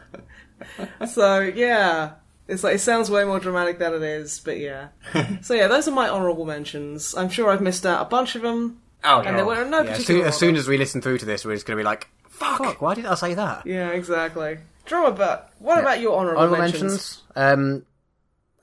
[1.09, 2.15] so yeah.
[2.49, 4.89] It's like it sounds way more dramatic than it is, but yeah.
[5.43, 7.15] so yeah, those are my honourable mentions.
[7.15, 9.91] I'm sure I've missed out a bunch of them, oh and there were no Yeah,
[9.91, 10.20] as, particular.
[10.20, 12.09] soon, as soon as we listen through to this, we're just going to be like,
[12.29, 13.66] fuck, why did I say that?
[13.66, 14.59] yeah, exactly.
[14.87, 16.83] Draw a about what about your honourable, Honorable mentions?
[16.83, 17.23] mentions.
[17.37, 17.85] Um,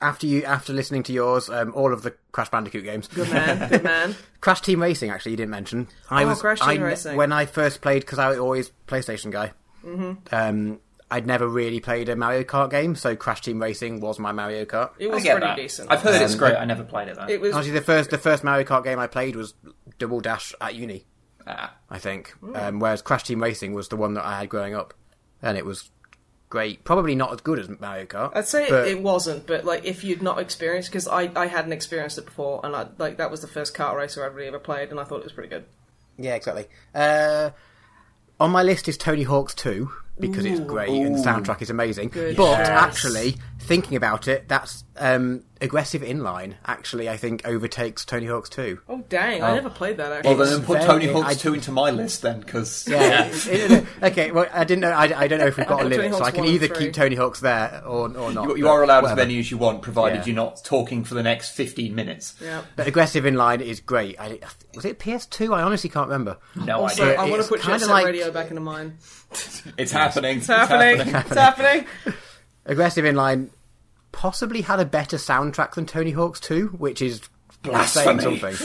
[0.02, 3.08] after you, after listening to yours, um, all of the Crash Bandicoot games.
[3.08, 4.16] Good man, good man.
[4.42, 5.88] Crash Team Racing, actually, you didn't mention.
[6.10, 7.16] I Oh, was Crash Team I, Racing.
[7.18, 9.54] when I first played because I was always PlayStation guy.
[9.86, 10.36] Mm-hmm.
[10.36, 10.80] Um,
[11.12, 14.66] I'd never really played a Mario Kart game, so Crash Team Racing was my Mario
[14.66, 14.90] Kart.
[14.98, 15.56] It was pretty that.
[15.56, 15.92] decent.
[15.92, 16.56] I've heard it's Um, great.
[16.56, 17.28] I never played it though.
[17.28, 19.54] It was actually the first the first Mario Kart game I played was
[20.00, 21.06] Double Dash at uni.
[21.48, 21.76] Ah.
[21.92, 22.32] I think.
[22.40, 22.56] Hmm.
[22.56, 24.96] Um, whereas Crash Team Racing was the one that I had growing up,
[25.44, 25.92] and it was
[26.50, 26.84] great.
[26.84, 28.36] Probably not as good as Mario Kart.
[28.36, 31.72] I'd say but- it wasn't, but like if you'd not experienced, because I, I hadn't
[31.74, 34.58] experienced it before, and I, like that was the first kart racer I'd really ever
[34.60, 35.66] played, and I thought it was pretty good.
[36.18, 36.66] Yeah, exactly.
[36.96, 37.52] Uh,
[38.40, 42.10] on my list is Tony Hawk's 2 because it's great and the soundtrack is amazing.
[42.10, 42.68] Good but choice.
[42.68, 46.56] actually, thinking about it, that's um, aggressive inline.
[46.66, 48.80] Actually, I think overtakes Tony Hawk's 2.
[48.88, 49.42] Oh dang!
[49.44, 49.56] I Oh.
[49.56, 50.36] never played that actually.
[50.36, 53.26] Well, then put very- Tony Hawk's I- 2 into my list then, because Yeah.
[53.34, 54.32] it- it- okay.
[54.32, 54.92] Well, I didn't know.
[54.92, 57.16] I, I don't know if we've got a limit, so I can either keep Tony
[57.16, 58.50] Hawk's there or or not.
[58.50, 59.22] you, you are allowed whatever.
[59.22, 60.26] as many as you want, provided Yeah.
[60.28, 62.36] you're not talking for the next 15 minutes.
[62.42, 62.62] yeah.
[62.76, 64.20] But aggressive inline is great.
[64.20, 64.40] I,
[64.76, 65.54] was it PS2?
[65.56, 66.38] I honestly can't remember.
[66.56, 67.20] No Also, idea.
[67.22, 68.98] I want to put Jet kinda Set like- Radio back into mine.
[69.78, 70.38] It's happening.
[70.38, 71.02] It's happening.
[71.14, 71.86] It's happening.
[72.66, 73.50] Aggressive Inline
[74.12, 77.22] possibly had a better soundtrack than Tony Hawk's 2, which is
[77.88, 78.56] saying something.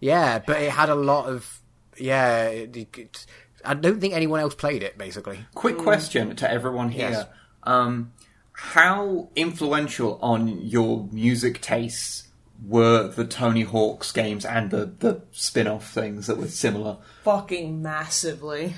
[0.00, 1.60] Yeah, but it had a lot of.
[1.96, 3.26] Yeah, it, it-
[3.64, 5.40] I don't think anyone else played it, basically.
[5.54, 7.10] Quick question to everyone here.
[7.10, 7.26] Yes.
[7.64, 8.12] Um,
[8.52, 12.28] how influential on your music tastes
[12.64, 16.98] were the Tony Hawk's games and the, the spin off things that were similar?
[17.24, 18.74] Fucking massively.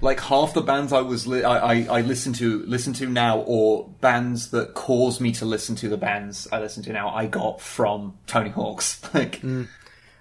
[0.00, 3.40] Like half the bands I was li- I, I, I listen to listen to now,
[3.40, 7.26] or bands that cause me to listen to the bands I listen to now, I
[7.26, 9.00] got from Tony Hawk's.
[9.14, 9.68] Like, mm.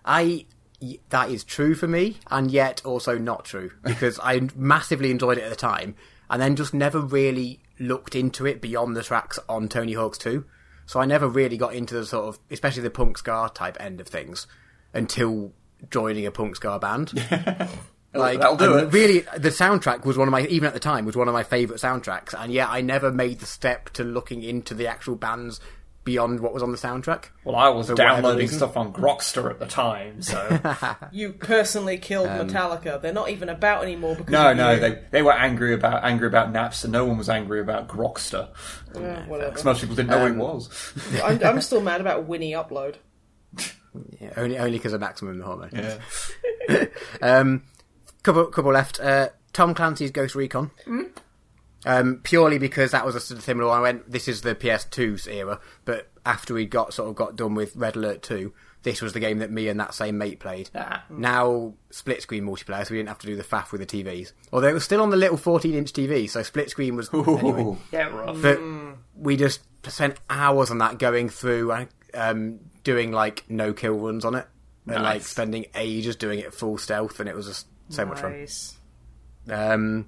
[0.05, 0.45] I.
[0.81, 5.38] y- That is true for me, and yet also not true because I massively enjoyed
[5.38, 5.95] it at the time,
[6.30, 10.45] and then just never really looked into it beyond the tracks on Tony Hawk's 2.
[10.85, 14.01] So I never really got into the sort of, especially the punk ska type end
[14.01, 14.47] of things,
[14.93, 15.53] until
[15.89, 17.13] joining a punk ska band.
[18.14, 18.94] Like, that'll do it.
[18.94, 21.44] Really, the soundtrack was one of my, even at the time, was one of my
[21.44, 25.60] favourite soundtracks, and yet I never made the step to looking into the actual bands
[26.03, 27.26] beyond what was on the soundtrack.
[27.44, 30.60] well, I was downloading stuff on Grokster at the time, so
[31.11, 33.02] You personally killed Metallica.
[33.02, 34.80] They're not even about anymore because no, of no, you.
[34.80, 36.90] they they were angry about angry about Napster.
[36.90, 38.49] No one was angry about Grokster.
[38.95, 39.26] Yeah.
[39.30, 40.94] Because most people didn't know what it was.
[41.23, 42.95] I'm, I'm still mad about Winnie Upload.
[44.19, 45.69] Yeah, only only because of Maximum Hormone.
[45.72, 46.85] Yeah.
[47.22, 47.61] Um,
[48.24, 49.00] couple couple left.
[49.00, 50.72] Uh, Tom Clancy's Ghost Recon.
[51.86, 53.78] Um, purely because that was a sort of similar one.
[53.78, 57.56] I went, this is the PS2's era, but after we got sort of got done
[57.56, 60.70] with Red Alert 2, this was the game that me and that same mate played.
[60.74, 61.04] Ah.
[61.10, 64.32] Now split screen multiplayer, so we didn't have to do the faff with the TVs.
[64.54, 67.78] Although it was still on the little 14 inch TV, so split screen was anyway.
[67.91, 68.41] Yeah, rough.
[68.41, 68.62] But
[69.16, 74.36] we just spent hours on that going through, um, doing like no kill runs on
[74.36, 74.48] it.
[74.88, 78.31] and like spending ages doing it full stealth, and it was just so much fun.
[78.31, 78.77] Nice.
[79.49, 80.07] Um,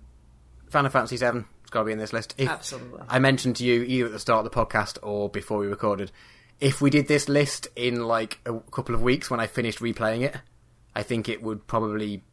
[0.69, 1.45] Final Fantasy Seven.
[1.61, 2.35] It's got to be in this list.
[2.37, 3.01] If, Absolutely.
[3.07, 6.11] I mentioned to you either at the start of the podcast or before we recorded.
[6.59, 10.21] If we did this list in like a couple of weeks when I finished replaying
[10.21, 10.35] it,
[10.95, 12.23] I think it would probably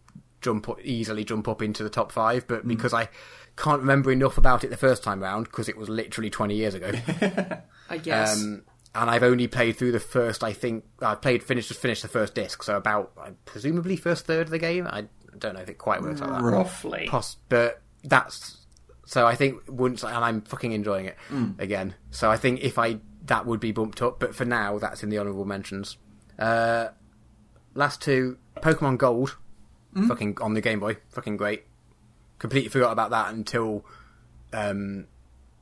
[0.40, 2.46] jump up, easily jump up into the top five.
[2.46, 3.08] But because I
[3.56, 6.74] can't remember enough about it the first time round, because it was literally twenty years
[6.74, 6.92] ago,
[7.90, 8.40] I guess.
[8.40, 8.62] um,
[8.94, 10.44] and I've only played through the first.
[10.44, 14.26] I think I played finished just finished the first disc, so about uh, presumably first
[14.26, 14.86] third of the game.
[14.86, 15.06] I
[15.38, 16.42] don't know if it quite works like that.
[16.42, 17.06] Roughly.
[17.08, 18.58] Poss- but that's
[19.06, 21.16] so I think once and I'm fucking enjoying it
[21.58, 21.94] again.
[22.10, 25.08] So I think if I that would be bumped up, but for now that's in
[25.10, 25.96] the honourable mentions.
[26.38, 26.88] Uh,
[27.74, 29.36] last two, Pokemon Gold,
[30.08, 31.64] fucking on the Game Boy, fucking great.
[32.38, 33.84] Completely forgot about that until
[34.52, 35.06] um,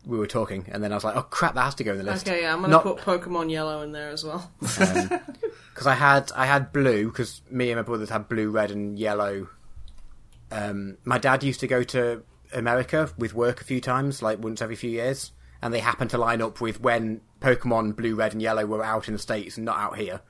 [0.06, 1.98] we were talking, and then I was like, oh crap, that has to go in
[1.98, 2.26] the list.
[2.26, 4.50] okay, yeah, I'm gonna Not- put Pokemon Yellow in there as well.
[4.60, 8.98] because I had I had blue because me and my brothers had blue, red, and
[8.98, 9.48] yellow.
[10.50, 12.22] Um, my dad used to go to
[12.52, 15.32] America with work a few times, like once every few years,
[15.62, 19.08] and they happened to line up with when Pokemon Blue, Red, and Yellow were out
[19.08, 20.20] in the states and not out here.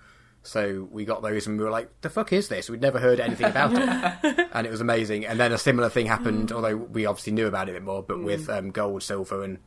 [0.42, 3.20] So we got those, and we were like, "The fuck is this?" We'd never heard
[3.20, 5.26] anything about it, and it was amazing.
[5.26, 8.02] And then a similar thing happened, although we obviously knew about it a bit more,
[8.02, 9.59] but with um, Gold, Silver, and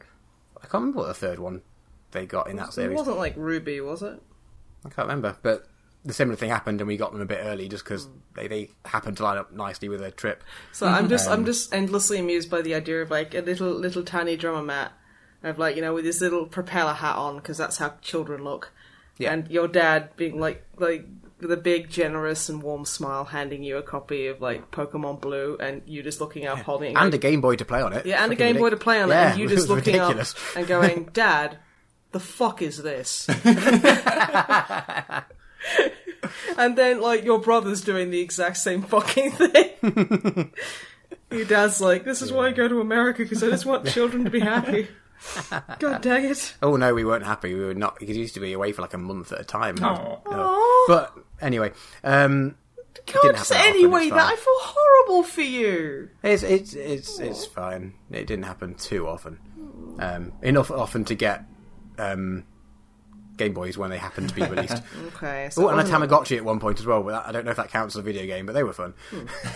[0.58, 1.62] I can't remember what the third one
[2.12, 2.94] they got in that series.
[2.94, 4.22] It wasn't like Ruby, was it?
[4.86, 5.68] I can't remember, but
[6.06, 8.12] the similar thing happened, and we got them a bit early just because Hmm.
[8.36, 10.44] they, they happened to line up nicely with a trip.
[10.72, 13.72] So I'm just Um, I'm just endlessly amused by the idea of like a little
[13.72, 14.92] little tiny drummer Matt
[15.44, 18.72] of like you know with his little propeller hat on because that's how children look,
[19.18, 19.34] Yeah.
[19.34, 21.06] and your dad being like like
[21.40, 25.58] with a big generous and warm smile handing you a copy of like Pokemon Blue
[25.60, 28.06] and you just looking up holding it And a Game Boy to play on it.
[28.06, 30.34] yeah and a Game Boy to play on Yeah, it and you just looking ridiculous.
[30.34, 31.58] up and going Dad
[32.14, 33.28] the fuck is this
[36.58, 40.52] and then like your brother's doing the exact same fucking thing
[41.32, 44.24] your dad's like this is why I go to America because I just want children
[44.26, 44.88] to be happy
[45.80, 47.54] god dang it Oh no, we weren't happy.
[47.54, 47.98] We were not.
[47.98, 49.78] Because used to be away for like a month at a time.
[49.82, 50.18] Aw.
[50.26, 50.86] Aw.
[50.90, 51.72] But anyway,
[52.04, 52.56] um,
[53.12, 54.34] God, just anyway that.
[54.34, 57.94] I feel horrible for you it's it's it's it's fine.
[58.12, 59.40] It didn't happen too often.
[60.00, 61.44] Um, enough often to get
[61.98, 62.46] um,
[63.38, 64.82] Game Boys when they happened to be released.
[65.16, 67.10] okay so Oh, and a it wasn't- Tamagotchi at one point as well.
[67.10, 68.94] I don't know if that counts as a video game, but they were fun.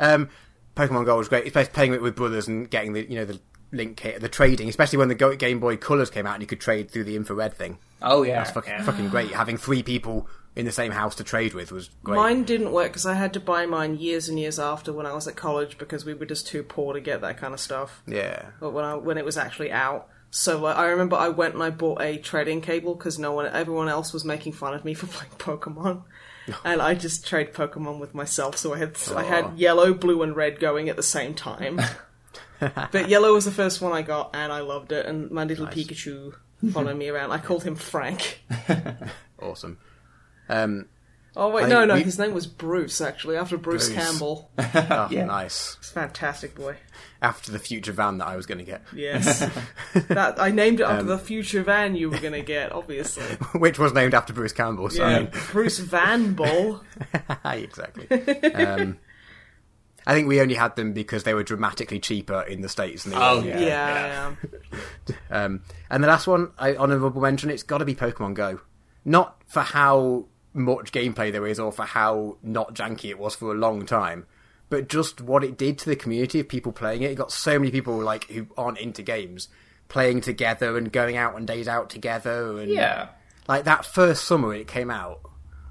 [0.00, 0.28] um,
[0.76, 1.46] Pokemon Gold was great.
[1.46, 3.40] Especially playing it with brothers and getting the you know the
[3.72, 6.46] link kit, the trading, especially when the Go- Game Boy Colors came out and you
[6.46, 7.78] could trade through the infrared thing.
[8.02, 8.36] Oh yeah.
[8.38, 8.82] That's fucking yeah.
[8.84, 9.30] fucking great.
[9.32, 12.16] Having three people in the same house to trade with was great.
[12.16, 15.12] Mine didn't work because I had to buy mine years and years after when I
[15.12, 18.02] was at college because we were just too poor to get that kind of stuff.
[18.06, 18.46] yeah.
[18.58, 21.70] But when I when it was actually out, so I remember I went and I
[21.70, 25.06] bought a trading cable because no one, everyone else was making fun of me for
[25.06, 26.02] playing Pokemon,
[26.64, 28.56] and I just trade Pokemon with myself.
[28.56, 31.80] So I had I had yellow, blue, and red going at the same time.
[32.60, 35.06] but yellow was the first one I got, and I loved it.
[35.06, 36.34] And my little Pikachu
[36.72, 37.32] followed me around.
[37.32, 38.42] I called him Frank.
[39.40, 39.78] Awesome.
[40.48, 40.88] Um,
[41.36, 44.04] Oh wait, I no, think no, we- his name was Bruce actually, after Bruce, Bruce.
[44.04, 44.50] Campbell.
[44.58, 45.24] oh, Yeah.
[45.26, 45.76] nice.
[45.78, 46.76] It's fantastic boy.
[47.22, 49.40] After the future van that I was going to get, Yes,
[50.08, 53.22] that I named it after Um, the future van you were gonna get, obviously.
[53.58, 54.88] which was named after Bruce Campbell.
[54.90, 56.82] So I Yeah, mean, Bruce Van Bull.
[57.44, 58.08] exactly.
[58.54, 58.98] Um,
[60.06, 63.04] I think we only had them because they were dramatically cheaper in the states.
[63.04, 63.46] Than they Oh, were.
[63.48, 64.34] Yeah, Yeah,
[65.08, 65.14] yeah.
[65.44, 68.60] Um, and the last one, I honourable mention, it's got to be Pokemon Go.
[69.04, 73.52] Not for how much gameplay there is or for how not janky it was for
[73.52, 74.26] a long time,
[74.68, 77.10] but just what it did to the community of people playing it.
[77.12, 79.48] It got so many people like who aren't into games
[79.88, 82.58] playing together and going out on days out together.
[82.60, 83.08] And Yeah.
[83.48, 85.20] like that first summer it came out.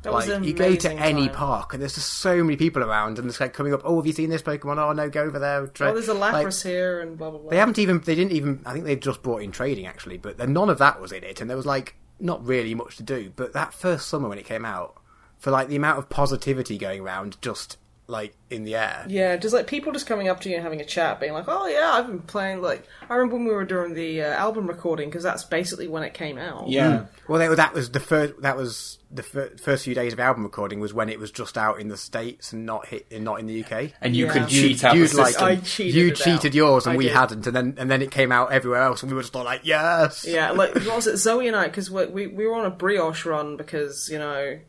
[0.04, 1.36] That like you go to any time.
[1.36, 3.82] park and there's just so many people around and it's like coming up.
[3.84, 4.78] Oh, have you seen this Pokemon?
[4.78, 5.68] Oh no, go over there.
[5.68, 5.90] Try.
[5.90, 7.50] Oh, there's a Like, Lapras here and blah blah blah.
[7.50, 8.00] they haven't even.
[8.00, 8.62] They didn't even.
[8.66, 11.26] I think they've just brought in trading actually, but then none of that was in
[11.26, 13.32] it, and there was like not really much to do.
[13.36, 14.96] But that first summer when it came out,
[15.38, 17.78] for like the amount of positivity going around, just
[18.08, 19.06] like in the air.
[19.08, 21.46] Yeah, just like people just coming up to you and having a chat, being like,
[21.48, 24.68] "Oh yeah, I've been playing." Like I remember when we were doing the uh, album
[24.68, 26.70] recording because that's basically when it came out.
[26.70, 27.06] Yeah.
[27.28, 28.42] Well, that, that was the first.
[28.42, 31.58] That was the fir- first few days of album recording was when it was just
[31.58, 33.94] out in the states and not hit, and not in the UK.
[34.02, 34.34] And you Yeah.
[34.34, 35.42] could cheat out the You'd like.
[35.42, 36.54] I cheated you cheated out.
[36.56, 37.14] yours and I we did.
[37.14, 39.44] hadn't, and then and then it came out everywhere else, and we were just all
[39.44, 41.18] like, yes, Yeah, like what was it?
[41.18, 44.60] Zoe and I, because we, we we were on a brioche run because you know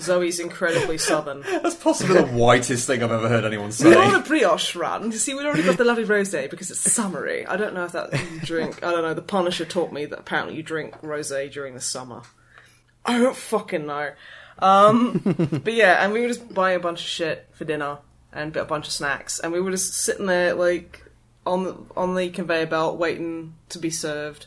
[0.00, 1.42] Zoe's incredibly southern.
[1.62, 3.88] That's possibly the whitest thing I've ever heard anyone say.
[3.88, 3.98] We say.
[3.98, 5.12] were on a brioche run.
[5.12, 7.46] You see, we'd already got the lovely rosé because it's summery.
[7.46, 8.82] I don't know if that you drink.
[8.82, 9.14] I don't know.
[9.14, 12.22] The Punisher taught me that apparently you drink rosé during the summer.
[13.04, 14.12] I don't fucking know.
[14.58, 15.20] Um,
[15.64, 17.98] but yeah, and we would just buy a bunch of shit for dinner
[18.32, 21.04] and a bunch of snacks, and we were just sitting there like
[21.44, 24.46] on the on the conveyor belt waiting to be served.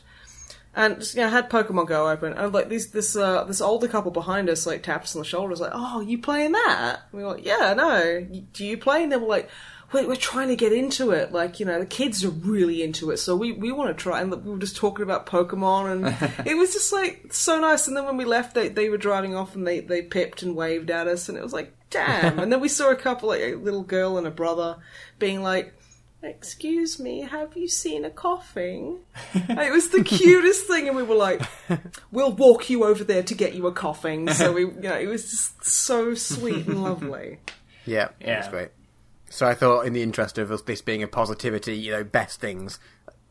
[0.74, 3.88] And just, you know, had Pokemon Go open, and like this this uh, this older
[3.88, 7.18] couple behind us like tapped us on the shoulders, like, "Oh, you playing that?" And
[7.18, 8.26] we were like, "Yeah, no.
[8.52, 9.48] Do you play?" And they were like,
[9.92, 11.32] "We're, we're trying to get into it.
[11.32, 14.20] Like, you know, the kids are really into it, so we we want to try."
[14.20, 17.88] And we were just talking about Pokemon, and it was just like so nice.
[17.88, 20.54] And then when we left, they they were driving off, and they they pipped and
[20.56, 23.40] waved at us, and it was like, "Damn!" and then we saw a couple, like
[23.42, 24.76] a little girl and a brother,
[25.18, 25.72] being like.
[26.22, 28.98] Excuse me, have you seen a Koffing?
[29.34, 31.40] It was the cutest thing, and we were like,
[32.10, 35.06] "We'll walk you over there to get you a Koffing." So we, you know, it
[35.06, 37.38] was just so sweet and lovely.
[37.84, 38.26] Yeah, Yeah.
[38.40, 38.70] that's great.
[39.30, 42.78] So I thought, in the interest of this being a positivity, you know, best things,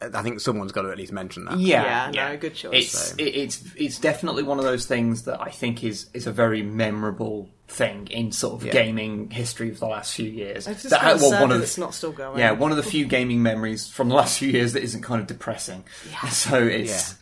[0.01, 1.57] I think someone's got to at least mention that.
[1.57, 2.73] Yeah, Yeah, no, good choice.
[2.73, 6.31] It's it, it's it's definitely one of those things that I think is is a
[6.33, 8.73] very memorable thing in sort of Yeah.
[8.73, 10.67] gaming history of the last few years.
[10.67, 12.37] It's just That- well, sad one of the- it's not still going.
[12.39, 15.19] yeah, one of the few gaming memories from the last few years that isn't kind
[15.21, 15.83] of depressing.
[16.11, 16.29] Yeah.
[16.29, 17.15] So it's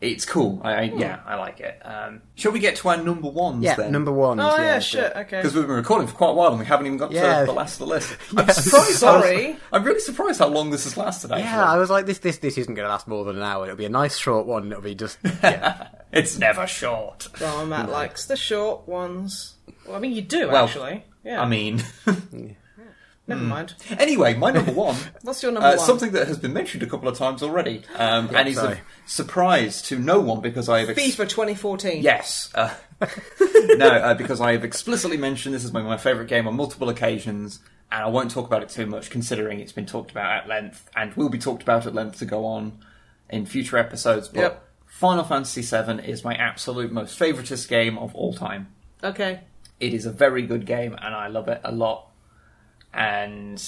[0.00, 0.60] it's cool.
[0.62, 1.80] I, I yeah, I like it.
[1.84, 3.90] Um, shall we get to our number ones Yeah, then?
[3.90, 4.38] number one.
[4.38, 5.12] Oh yeah, shit.
[5.16, 5.38] Okay.
[5.38, 7.40] Because we've been recording for quite a while and we haven't even got Yeah.
[7.40, 8.16] to the last of the list.
[8.36, 8.90] I'm surprised.
[8.98, 9.56] Sorry.
[9.72, 11.32] I'm really surprised how long this has lasted.
[11.32, 13.42] Actually, Yeah, I was like, this, this, this isn't going to last more than an
[13.42, 13.64] hour.
[13.64, 14.70] It'll be a nice short one.
[14.70, 15.88] It'll be just, yeah.
[16.12, 17.26] it's never short.
[17.40, 19.54] Oh, Matt likes the short ones.
[19.84, 21.04] Well, I mean, you do Well, actually.
[21.24, 21.42] Yeah.
[21.42, 21.82] I mean,
[23.28, 23.74] never mind.
[23.98, 24.96] anyway, my number one.
[25.22, 25.86] What's your number Uh, one?
[25.86, 29.80] something that has been mentioned a couple of times already, um, and is a surprise
[29.82, 32.02] to no one because I have ex- FIFA 2014.
[32.02, 32.50] Yes.
[32.54, 32.74] Uh,
[33.76, 36.88] no, uh, because I have explicitly mentioned this is my, my favourite game on multiple
[36.88, 37.60] occasions,
[37.92, 40.88] and I won't talk about it too much considering it's been talked about at length
[40.96, 42.78] and will be talked about at length to go on
[43.30, 44.28] in future episodes.
[44.28, 44.64] But Yep.
[44.86, 48.68] Final Fantasy VII is my absolute most favoritist game of all time.
[49.04, 49.40] Okay.
[49.78, 52.07] It is a very good game, and I love it a lot.
[52.92, 53.62] And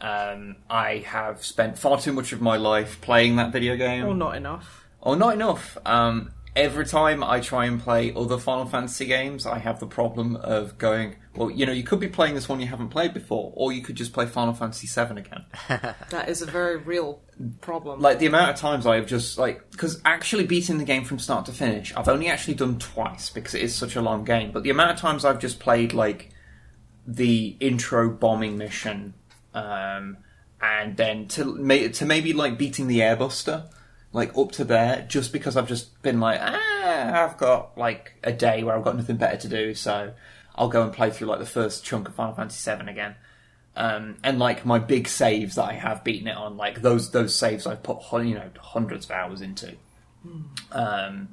[0.00, 4.04] um, I have spent far too much of my life playing that video game.
[4.04, 4.84] Or not enough.
[5.02, 5.76] Oh, not enough.
[5.84, 10.36] Um, every time I try and play other Final Fantasy games, I have the problem
[10.36, 13.52] of going, well, you know, you could be playing this one you haven't played before,
[13.56, 15.44] or you could just play Final Fantasy VII again.
[16.10, 17.20] That is a very real
[17.60, 18.00] problem.
[18.00, 21.18] like, the amount of times I have just, like, because actually beating the game from
[21.18, 24.52] start to finish, I've only actually done twice because it is such a long game,
[24.52, 26.30] but the amount of times I've just played, like,
[27.06, 29.14] the intro bombing mission,
[29.52, 30.18] um,
[30.60, 33.68] and then to, ma- to maybe, like, beating the airbuster,
[34.14, 38.32] like up to there just because I've just been like, ah, I've got like a
[38.32, 40.14] day where I've got nothing better to do, so
[40.54, 43.16] I'll go and play through like the first chunk of Final Fantasy VII again.
[43.76, 47.34] Um, and like my big saves that I have beaten it on, like those those
[47.34, 49.74] saves I've put you know hundreds of hours into.
[50.70, 51.28] Um,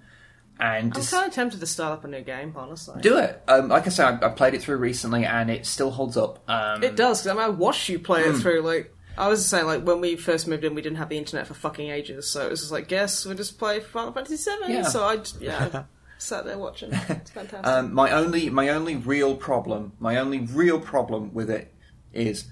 [0.61, 3.01] and I'm just kind of tempted to start up a new game, honestly.
[3.01, 3.41] do it.
[3.47, 6.47] Um, like I said, I, I played it through recently, and it still holds up.
[6.49, 8.35] Um, It does, because I, mean, I watched you play Hmm.
[8.35, 11.09] it through, like, I was saying, like, when we first moved in, we didn't have
[11.09, 14.13] the internet for fucking ages, so it was just like, guess we'll just play Final
[14.13, 14.71] Fantasy VII.
[14.73, 14.83] Yeah.
[14.83, 15.83] So I, yeah,
[16.17, 16.91] sat there watching.
[16.93, 17.65] It's fantastic.
[17.67, 21.73] Um, my only my only real problem, my only real problem with it
[22.13, 22.45] is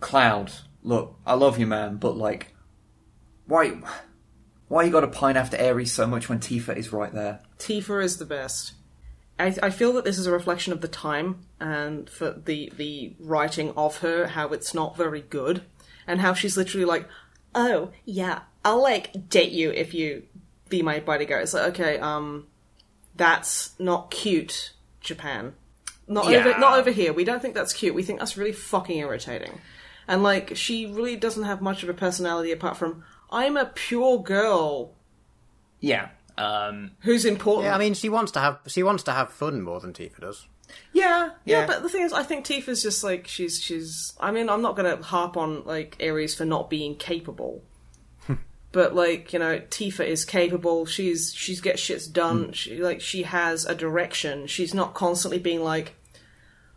[0.00, 0.52] Cloud.
[0.82, 2.54] Look, I love you, man, but like,
[3.46, 3.80] why,
[4.68, 7.40] why you got to pine after Aeris so much when Tifa is right there?
[7.58, 8.72] Tifa is the best.
[9.38, 13.14] I, I feel that this is a reflection of the time and for the the
[13.20, 15.62] writing of her, how it's not very good,
[16.06, 17.06] and how she's literally like,
[17.54, 20.22] "Oh yeah, I'll like date you if you
[20.68, 22.46] be my bodyguard." It's like, okay, um,
[23.14, 25.54] that's not cute, Japan.
[26.08, 26.38] Not Yeah.
[26.38, 27.12] over, not over here.
[27.12, 27.94] We don't think that's cute.
[27.94, 29.60] We think that's really fucking irritating.
[30.08, 34.22] And like, she really doesn't have much of a personality apart from, "I'm a pure
[34.22, 34.92] girl
[35.80, 36.08] Yeah,
[36.38, 39.62] um, who's important." yeah, I mean, she wants to have, she wants to have fun
[39.62, 40.46] more than Tifa does.
[40.92, 41.66] Yeah, yeah, Yeah.
[41.66, 44.14] but the thing is, I think Tifa's just like she's she's.
[44.20, 47.62] I mean, I'm not gonna harp on like Aeris for not being capable,
[48.72, 50.84] but like you know, Tifa is capable.
[50.84, 52.52] She's she's gets shits done.
[52.52, 54.46] She like she has a direction.
[54.48, 55.94] She's not constantly being like,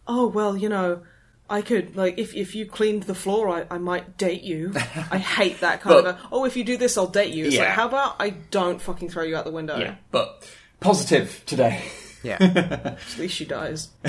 [0.08, 1.02] oh well, you know.
[1.50, 4.72] I could like if if you cleaned the floor, I, I might date you.
[5.12, 6.16] I hate that kind But- of.
[6.16, 7.46] A, oh, if you do this, I'll date you.
[7.46, 9.78] It's like, how about I don't fucking throw you out the window?
[9.78, 10.48] yeah, but
[10.80, 11.84] positive today.
[12.24, 12.38] Yeah.
[12.98, 13.90] At least she dies.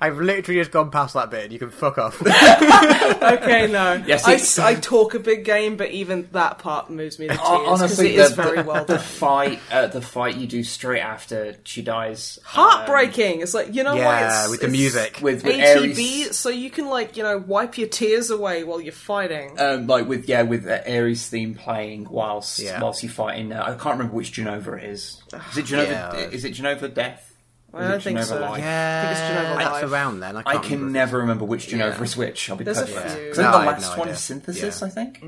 [0.00, 1.44] I've literally just gone past that bit.
[1.44, 2.20] and You can fuck off.
[2.26, 4.02] okay, no.
[4.06, 7.34] Yes, I, it's- I talk a big game, but even that part moves me to
[7.34, 9.02] tears Hon- because Honestly, it is the, very the, well the done.
[9.02, 13.40] fight, uh, the fight you do straight after she dies, um, Heartbreaking.
[13.40, 15.18] It's like you know why yeah, it's with the it's music.
[15.22, 18.80] with, with ATB, Aeris, so you can like you know wipe your tears away while
[18.80, 19.58] you're fighting.
[19.58, 22.80] um, like with yeah, with uh, Aeris theme playing whilst Yeah.
[22.82, 23.52] whilst you're fighting.
[23.52, 25.20] Uh, I can't remember which Jenova it is.
[25.52, 25.88] Is it Jenova?
[25.90, 26.16] Yeah.
[26.16, 27.29] Is it Jenova Death?
[27.72, 28.40] Or I don't think Jenova so.
[28.40, 28.58] Life?
[28.60, 29.92] yeah, I think it's Jenova that's Live.
[29.92, 30.36] around then.
[30.36, 30.92] I, I can't can remember.
[30.92, 32.02] never remember which Jenova Yeah.
[32.02, 32.50] is which.
[32.50, 33.10] I'll be There's a perfectly few.
[33.10, 33.16] honest.
[33.16, 34.12] No, I think I the have last no one idea.
[34.14, 34.86] is Synthesis, Yeah.
[34.86, 35.24] I think.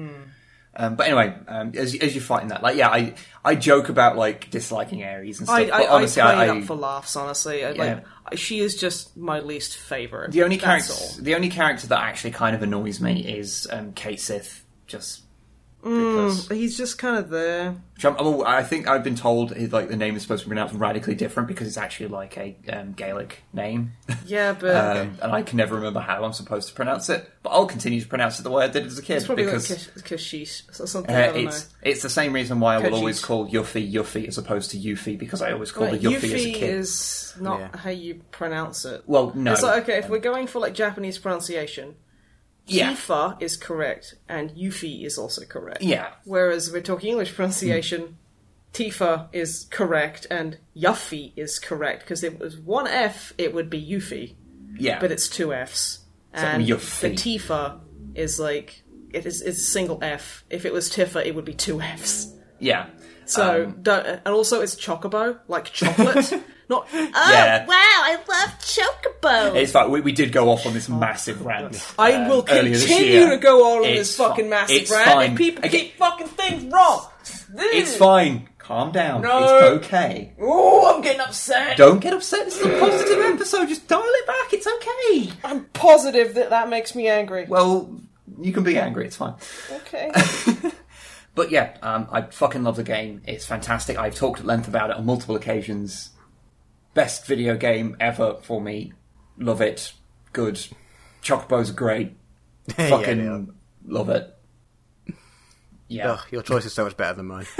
[0.74, 3.14] Um, but anyway, um, as, as you're fighting that, like, yeah, I
[3.44, 5.58] I joke about like disliking Aeris and stuff.
[5.58, 7.14] I, but I, I honestly, play I, it I- up for laughs.
[7.14, 8.00] Honestly, I, Yeah.
[8.30, 10.32] like she is just my least favorite.
[10.32, 11.24] the only That's character, all.
[11.24, 15.21] the only character that actually kind of annoys me is um, Cait Sith, just
[15.82, 17.74] Mm, he's just kind of there.
[17.94, 20.50] Which I'm- I'm- I think I've been told like the name is supposed to be
[20.54, 23.92] pronounced radically different because it's actually like a um, Gaelic name,
[24.26, 27.28] Yeah, but um, and I can never remember how I'm supposed to pronounce it.
[27.42, 29.44] But I'll continue to pronounce it the way I did as a kid it's probably
[29.44, 31.14] because like Kashish or something.
[31.14, 32.92] uh, I don't it's it's the same reason why I will Kajis.
[32.94, 35.78] always call Yuffie Yuffie as opposed to Yuffie because I always know.
[35.80, 36.62] called Well, her Yuffie as a kid.
[36.76, 37.76] is not Yeah.
[37.76, 39.02] how you pronounce it.
[39.06, 41.94] Well, no, It's like okay, if we're going for like Japanese pronunciation,
[42.66, 45.82] yeah, Tifa is correct and Yuffie is also correct.
[45.82, 48.16] yeah, Whereas we're talking English pronunciation,
[48.72, 53.68] Tifa is correct and Yuffie is correct because if it was one F, it would
[53.68, 54.34] be Yuffie,
[54.78, 54.98] yeah.
[55.00, 56.00] but it's two Fs.
[56.32, 57.80] And the Tifa
[58.14, 58.82] is like
[59.12, 60.44] it is it's a single F.
[60.48, 62.32] If it was Tifa, it would be two Fs.
[62.58, 62.86] yeah.
[63.24, 66.32] So Um, don't, and also it's chocobo, like chocolate,
[66.68, 66.86] not.
[66.94, 67.66] Oh Yeah.
[67.66, 69.54] wow, I love chocobo.
[69.56, 71.84] It's like we, we did go off on this massive rant.
[71.98, 73.30] I um, will earlier this continue year.
[73.30, 75.32] to go on with It's this fucking fi- massive it's rant fine.
[75.32, 77.06] if people Again- keep fucking things wrong.
[77.54, 78.48] It's fine.
[78.58, 79.22] Calm down.
[79.22, 79.42] No.
[79.76, 80.32] It's okay.
[80.40, 81.76] Oh, I'm getting upset.
[81.76, 82.44] Don't get upset.
[82.46, 83.68] This is a positive episode.
[83.68, 84.52] Just dial it back.
[84.52, 85.32] It's okay.
[85.44, 87.44] I'm positive that that makes me angry.
[87.48, 88.00] Well,
[88.40, 89.06] you can be angry.
[89.06, 89.34] It's fine.
[89.70, 90.10] Okay.
[91.34, 93.22] But yeah, um, I fucking love the game.
[93.26, 93.96] It's fantastic.
[93.96, 96.10] I've talked at length about it on multiple occasions.
[96.94, 98.92] Best video game ever for me.
[99.38, 99.92] Love it.
[100.32, 100.66] Good.
[101.22, 102.16] Chocobos are great.
[102.70, 103.46] Fucking they are.
[103.86, 104.36] love it.
[105.88, 106.12] Yeah.
[106.12, 107.46] Ugh, your choice is so much better than mine.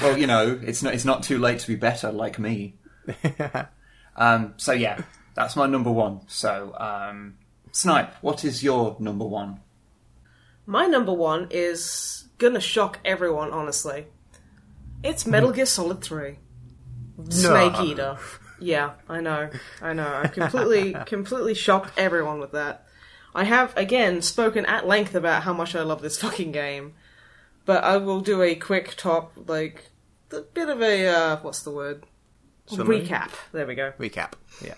[0.00, 2.74] Well, you know, it's not it's not too late to be better, like me.
[4.16, 5.02] um, so yeah,
[5.34, 6.20] that's my number one.
[6.26, 7.36] So, um,
[7.72, 9.60] Snipe, what is your number one?
[10.66, 14.06] My number one is gonna shock everyone, honestly.
[15.02, 16.38] It's Metal Gear Solid 3.
[17.28, 18.18] Snake Eater.
[18.60, 19.50] Yeah, I know.
[19.80, 20.20] I know.
[20.22, 22.86] I completely, completely shocked everyone with that.
[23.34, 26.94] I have, again, spoken at length about how much I love this fucking game.
[27.64, 29.90] But I will do a quick top, like,
[30.32, 32.04] a bit of a, uh, what's the word?
[32.66, 33.02] Summary?
[33.02, 33.30] Recap.
[33.52, 33.92] There we go.
[33.98, 34.32] Recap.
[34.64, 34.74] Yeah.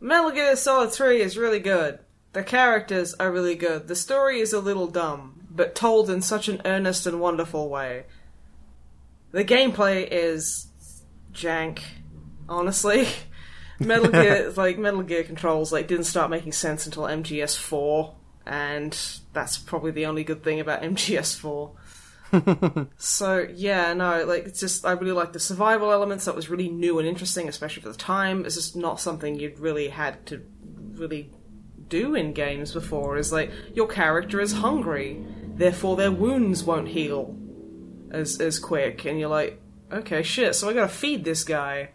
[0.00, 1.98] Metal Gear Solid 3 is really good.
[2.32, 3.88] The characters are really good.
[3.88, 8.04] The story is a little dumb, but told in such an earnest and wonderful way.
[9.32, 10.67] The gameplay is
[11.38, 11.80] jank,
[12.48, 13.08] honestly.
[13.80, 18.14] Metal Gear, like Metal Gear controls, like didn't start making sense until MGS4,
[18.46, 21.70] and that's probably the only good thing about MGS4.
[22.98, 26.26] So yeah, no, like it's just I really like the survival elements.
[26.26, 28.44] That was really new and interesting, especially for the time.
[28.44, 30.44] It's just not something you'd really had to
[30.92, 31.30] really
[31.88, 33.16] do in games before.
[33.16, 35.24] Is like your character is hungry,
[35.54, 37.34] therefore their wounds won't heal
[38.10, 39.58] as as quick, and you're like,
[39.92, 40.54] okay, shit.
[40.54, 41.90] So I gotta feed this guy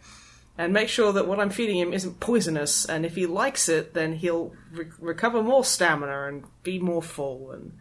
[0.57, 2.85] and make sure that what I'm feeding him isn't poisonous.
[2.85, 7.51] And if he likes it, then he'll re- recover more stamina and be more full
[7.51, 7.73] and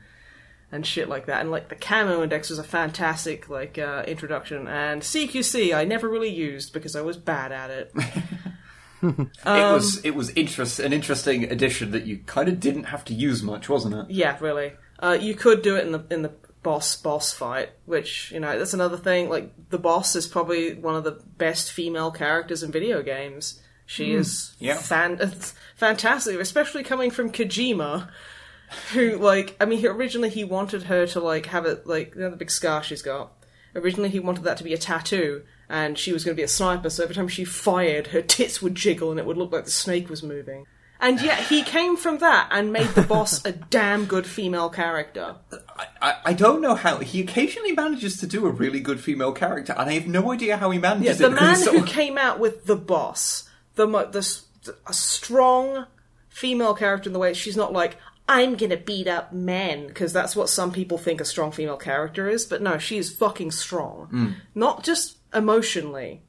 [0.70, 1.42] and shit like that.
[1.42, 4.66] And like the camo index was a fantastic like uh, introduction.
[4.68, 7.92] And CQC I never really used because I was bad at it.
[9.02, 13.04] it Um, was it was interest an interesting addition that you kind of didn't have
[13.06, 14.06] to use much, wasn't it?
[14.10, 14.72] yeah, really.
[14.98, 16.32] Uh, you could do it in the in the
[16.62, 19.28] boss boss fight, which you know that's another thing.
[19.28, 23.60] Like the boss is probably one of the best female characters in video games.
[23.86, 24.20] She hmm.
[24.20, 24.76] is yeah.
[24.76, 25.18] fan-
[25.76, 28.08] fantastic, especially coming from Kojima,
[28.92, 32.22] who like I mean, he, originally he wanted her to like have it like you
[32.22, 33.32] know, the big scar she's got.
[33.74, 36.48] Originally, he wanted that to be a tattoo, and she was going to be a
[36.48, 36.90] sniper.
[36.90, 39.70] So every time she fired, her tits would jiggle, and it would look like the
[39.70, 40.66] snake was moving.
[41.02, 45.34] And yet, he came from that and made the boss a damn good female character.
[45.76, 49.32] I, I, I don't know how he occasionally manages to do a really good female
[49.32, 51.30] character, and I have no idea how he Yeah, manages the it.
[51.32, 54.44] because man who so- came out with the boss, the the s-
[54.86, 55.86] a strong
[56.28, 57.96] female character in the way she's not like
[58.28, 62.28] I'm gonna beat up men because that's what some people think a strong female character
[62.28, 62.44] is.
[62.46, 64.34] But no, she is fucking strong, Mm.
[64.54, 66.22] not just emotionally,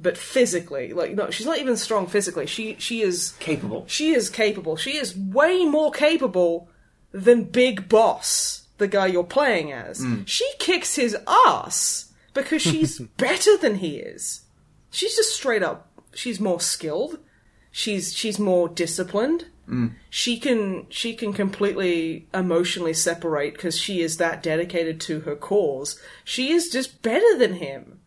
[0.00, 2.46] but physically, like no, she's not even strong physically.
[2.46, 3.84] She she is Capable.
[3.86, 4.76] she is capable.
[4.76, 6.68] She is way more capable
[7.12, 9.98] than Big Boss, the guy you're playing as.
[10.00, 10.22] Hmm.
[10.24, 14.42] She kicks his ass because she's better than he is.
[14.90, 15.88] She's just straight up.
[16.14, 17.18] She's more skilled.
[17.70, 19.46] She's she's more disciplined.
[19.66, 19.88] Hmm.
[20.08, 26.00] She can she can completely emotionally separate because she is that dedicated to her cause.
[26.24, 27.99] She is just better than him.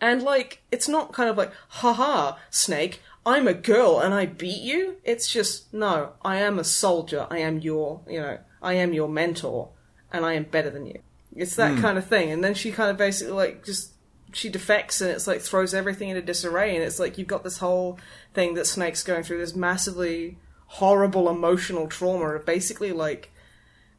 [0.00, 4.60] And like, it's not kind of like, haha, Snake, I'm a girl and I beat
[4.60, 4.96] you.
[5.04, 7.26] It's just, no, I am a soldier.
[7.30, 9.70] I am your, you know, I am your mentor
[10.12, 11.00] and I am better than you.
[11.34, 11.80] It's that hmm.
[11.80, 12.30] kind of thing.
[12.30, 13.92] And then she kind of basically like just,
[14.32, 16.74] she defects and it's like throws everything into disarray.
[16.74, 17.98] And it's like you've got this whole
[18.34, 23.30] thing that Snake's going through this massively horrible emotional trauma of basically like,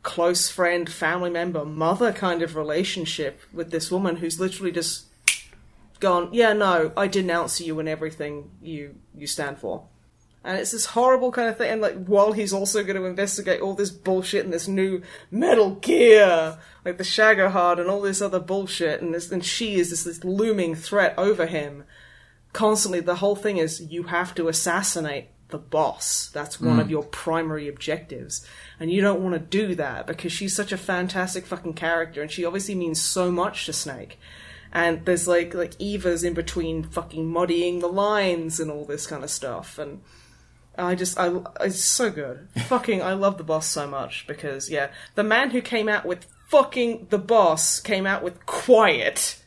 [0.01, 5.08] close friend, family member, mother kind of relationship with this woman who's literally just
[5.99, 9.87] gone, yeah, no, I denounce you and everything you you stand for.
[10.43, 13.59] And it's this horrible kind of thing, and like while he's also going to investigate
[13.59, 18.39] all this bullshit and this new Metal Gear, like the Shagohod and all this other
[18.39, 21.83] bullshit, and this and she is this this looming threat over him.
[22.53, 26.29] Constantly, the whole thing is you have to assassinate the boss.
[26.29, 26.91] That's one of mm.
[26.91, 28.47] your primary objectives,
[28.79, 32.31] and you don't want to do that because she's such a fantastic fucking character, and
[32.31, 34.17] she obviously means so much to Snake
[34.71, 39.23] and there's like like Eva's in between fucking muddying the lines and all this kind
[39.23, 40.01] of stuff and
[40.79, 41.31] I just I
[41.61, 42.47] it's so good.
[42.67, 46.25] fucking I love the boss so much because yeah, the man who came out with
[46.47, 49.41] fucking the boss came out with quiet.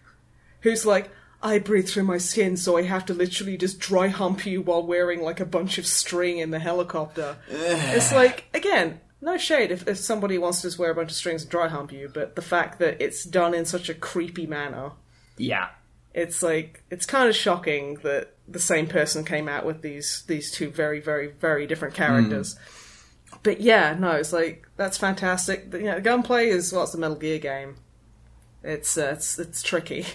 [0.60, 1.10] who's like
[1.42, 4.84] I breathe through my skin, so I have to literally just dry hump you while
[4.84, 7.36] wearing like a bunch of string in the helicopter.
[7.48, 11.16] it's like again, no shade if, if somebody wants to just wear a bunch of
[11.16, 14.46] strings and dry hump you, but the fact that it's done in such a creepy
[14.46, 14.92] manner,
[15.38, 15.68] Yeah.
[16.14, 20.50] it's like it's kind of shocking that the same person came out with these these
[20.50, 22.56] two very very very different characters.
[23.42, 25.70] But yeah, no, it's like that's fantastic.
[25.70, 27.76] The, you know, gunplay is what's the Metal Gear game.
[28.62, 30.06] It's uh, it's it's tricky.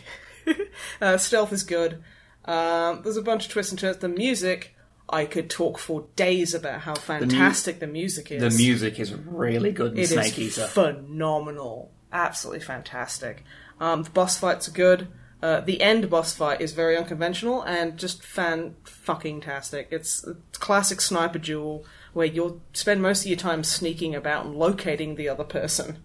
[1.02, 2.04] uh, stealth is good.
[2.46, 3.98] Um, there's a bunch of twists and turns.
[3.98, 4.76] The music,
[5.12, 8.42] I could talk for days about how fantastic the, music is.
[8.42, 10.68] The music is really good in It Snake is Eater.
[10.68, 11.92] phenomenal.
[12.14, 13.44] Absolutely fantastic.
[13.80, 15.08] Um, the boss fights are good.
[15.42, 19.88] Uh, the end boss fight is very unconventional and just fan fucking tastic.
[19.92, 21.84] It's a classic sniper duel
[22.14, 26.04] where you'll spend most of your time sneaking about and locating the other person.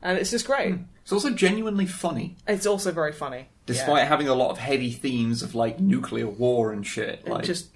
[0.00, 0.76] And it's just great.
[1.02, 3.48] It's also genuinely funny, It's also very funny.
[3.66, 4.08] despite Yeah.
[4.08, 7.28] having a lot of heavy themes of like nuclear war and shit.
[7.28, 7.68] Like, just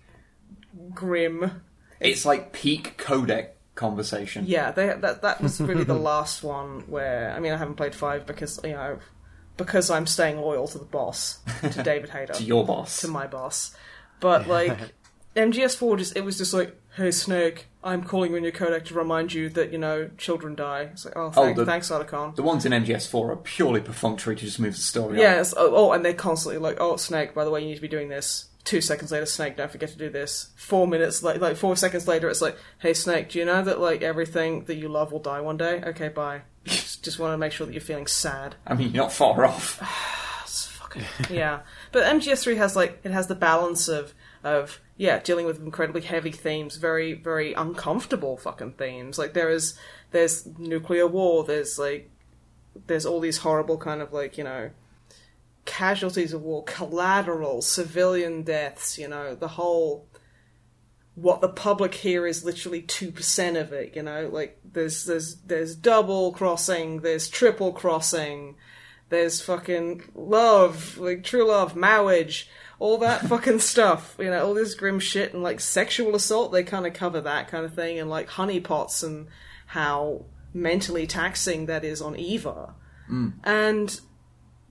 [0.94, 1.62] grim.
[2.00, 4.44] it's like peak codec conversation.
[4.46, 7.94] Yeah, they, that that was really the last one where I mean I haven't played
[7.94, 8.98] five because you know
[9.56, 13.00] because I'm staying loyal to the boss to David Hayter To your boss.
[13.00, 13.74] to my boss,
[14.20, 14.76] but like
[15.36, 18.94] MGS4 just it was just like hey Snake I'm calling you in your codec to
[18.94, 20.88] remind you that you know children die.
[20.92, 22.34] It's like oh, oh thank, the- thanks Otacon.
[22.34, 25.18] The ones in MGS4 are purely perfunctory to just move the story on.
[25.20, 25.54] Yes.
[25.56, 27.34] Oh, oh, and they're constantly like, "Oh, Snake.
[27.34, 29.88] By the way, you need to be doing this." Two seconds later, Snake, don't forget
[29.90, 30.50] to do this.
[30.56, 33.80] Four minutes, like, like four seconds later, it's like, "Hey, Snake, do you know that
[33.80, 36.42] like everything that you love will die one day?" Okay, bye.
[36.64, 38.56] just, want to make sure that you're feeling sad.
[38.66, 39.80] I mean, you're not far off.
[40.44, 41.60] It's fucking yeah.
[41.92, 46.32] But MGS3 has like it has the balance of of yeah dealing with incredibly heavy
[46.32, 49.18] themes, very very uncomfortable fucking themes.
[49.18, 49.78] Like there is
[50.10, 51.44] there's nuclear war.
[51.44, 52.10] There's like
[52.86, 54.70] there's all these horrible kind of like you know
[55.68, 58.98] casualties of war, collateral, civilian deaths.
[58.98, 60.08] You know the whole
[61.14, 63.94] what the public here is literally two percent of it.
[63.96, 68.54] You know, like there's there's there's double crossing, there's triple crossing,
[69.08, 74.14] there's fucking love, like true love, marriage, all that fucking stuff.
[74.18, 76.52] You know, all this grim shit and like sexual assault.
[76.52, 79.26] They kind of cover that kind of thing, and like honeypots and
[79.66, 80.24] how
[80.54, 82.74] mentally taxing that is on Eva,
[83.10, 83.32] mm.
[83.44, 84.00] and.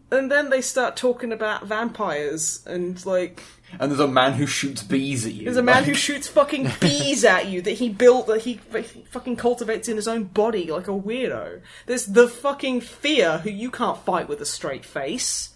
[0.09, 3.43] And then they start talking about vampires and like
[3.79, 5.43] And there's a man who shoots bees at you.
[5.45, 9.03] there's a man who shoots fucking bees at you that he built that he, he
[9.09, 11.61] fucking cultivates in his own body like a weirdo.
[11.87, 15.49] There's the fucking fear who you can't fight with a straight face.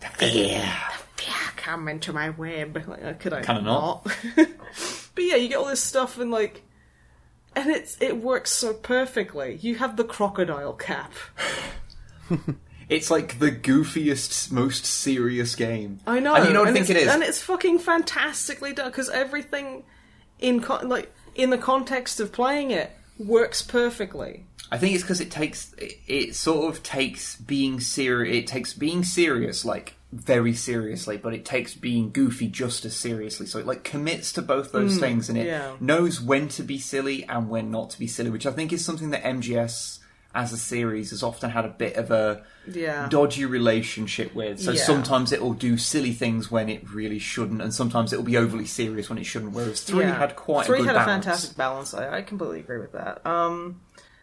[0.00, 2.84] The Fear The fear come into my web.
[2.86, 4.04] Like, could I Kinda not.
[4.36, 6.62] but yeah, you get all this stuff and like,
[7.56, 9.56] and it's it works so perfectly.
[9.60, 11.12] You have the crocodile cap.
[12.88, 16.00] It's like the goofiest, most serious game.
[16.06, 19.10] I know, And you know what I think it's, and it's fucking fantastically done because
[19.10, 19.84] everything
[20.38, 24.46] in con- like in the context of playing it works perfectly.
[24.70, 28.36] I think it's because it takes it, it sort of takes being serious.
[28.36, 33.46] It takes being serious like very seriously, but it takes being goofy just as seriously.
[33.46, 35.76] So it like commits to both those hmm, things, and it yeah.
[35.80, 38.84] knows when to be silly and when not to be silly, which I think is
[38.84, 39.97] something that MGS
[40.34, 43.08] as a series has often had a bit of a Yeah.
[43.08, 44.60] dodgy relationship with.
[44.60, 44.82] So Yeah.
[44.84, 48.36] sometimes it will do silly things when it really shouldn't, and sometimes it will be
[48.36, 49.52] overly serious when it shouldn't.
[49.52, 50.18] Whereas three Yeah.
[50.18, 51.24] had quite three a good had balance.
[51.24, 51.94] a fantastic balance.
[51.94, 53.26] I, I completely agree with that.
[53.26, 53.80] Um,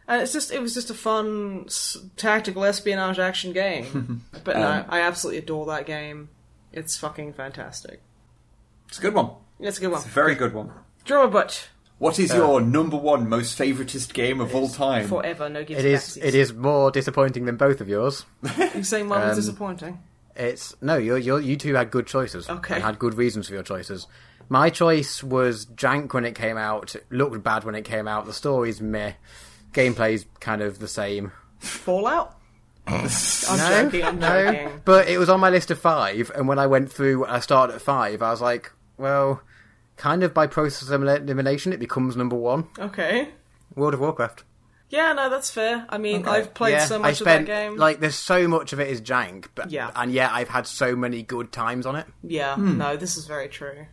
[0.08, 4.22] and it's just it was just a fun s- tactical espionage action game.
[4.44, 6.30] but no, Um, I absolutely adore that game.
[6.72, 8.02] It's fucking fantastic.
[8.88, 9.32] It's a good one.
[9.60, 10.02] It's a good one.
[10.02, 10.72] It's a very good one.
[11.06, 15.08] Drummer Matt What is your number one most favoritist game of all time?
[15.08, 15.48] forever.
[15.50, 16.18] No gives It is.
[16.18, 18.26] It is more disappointing than both of yours.
[18.76, 20.00] You saying mine was Um, disappointing?
[20.36, 22.50] It's no, you you you two had good choices.
[22.50, 22.76] Okay.
[22.76, 24.08] and had good reasons for your choices.
[24.50, 26.96] My choice was Jank when it came out.
[26.96, 28.26] It looked bad when it came out.
[28.26, 29.14] The story's meh.
[29.74, 31.32] Gameplay's kind of the same.
[31.60, 32.38] Fallout.
[32.88, 34.04] I'm no, joking.
[34.04, 34.44] I'm no.
[34.54, 34.82] joking.
[34.84, 37.76] But it was on my list of five, and when I went through, I started
[37.76, 38.22] at five.
[38.22, 39.42] I was like, well,
[39.98, 42.68] kind of by process of elimination, it becomes number one.
[42.80, 43.30] Okay.
[43.76, 44.44] World of Warcraft.
[44.90, 45.86] Yeah, no, that's fair.
[45.90, 46.30] I mean, Okay.
[46.30, 47.78] I've played yeah, so I much spent of that game.
[47.78, 49.90] like there's so much of it is jank, but Yeah.
[49.96, 52.06] and yet I've had so many good times on it.
[52.24, 52.78] yeah, Hmm.
[52.78, 53.88] no, this is very true.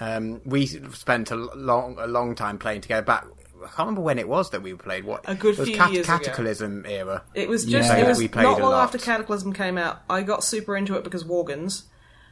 [0.00, 3.02] Um, we spent a long, a long time playing together.
[3.04, 3.24] Back,
[3.56, 5.04] I can't remember when it was that we played.
[5.04, 6.18] What A good it was few cat- years ago.
[6.18, 7.24] Cataclysm era.
[7.34, 7.96] It was just Yeah.
[7.98, 8.84] it was We played not a long lot.
[8.84, 10.02] after Cataclysm came out.
[10.08, 11.82] I got super into it because Worgens.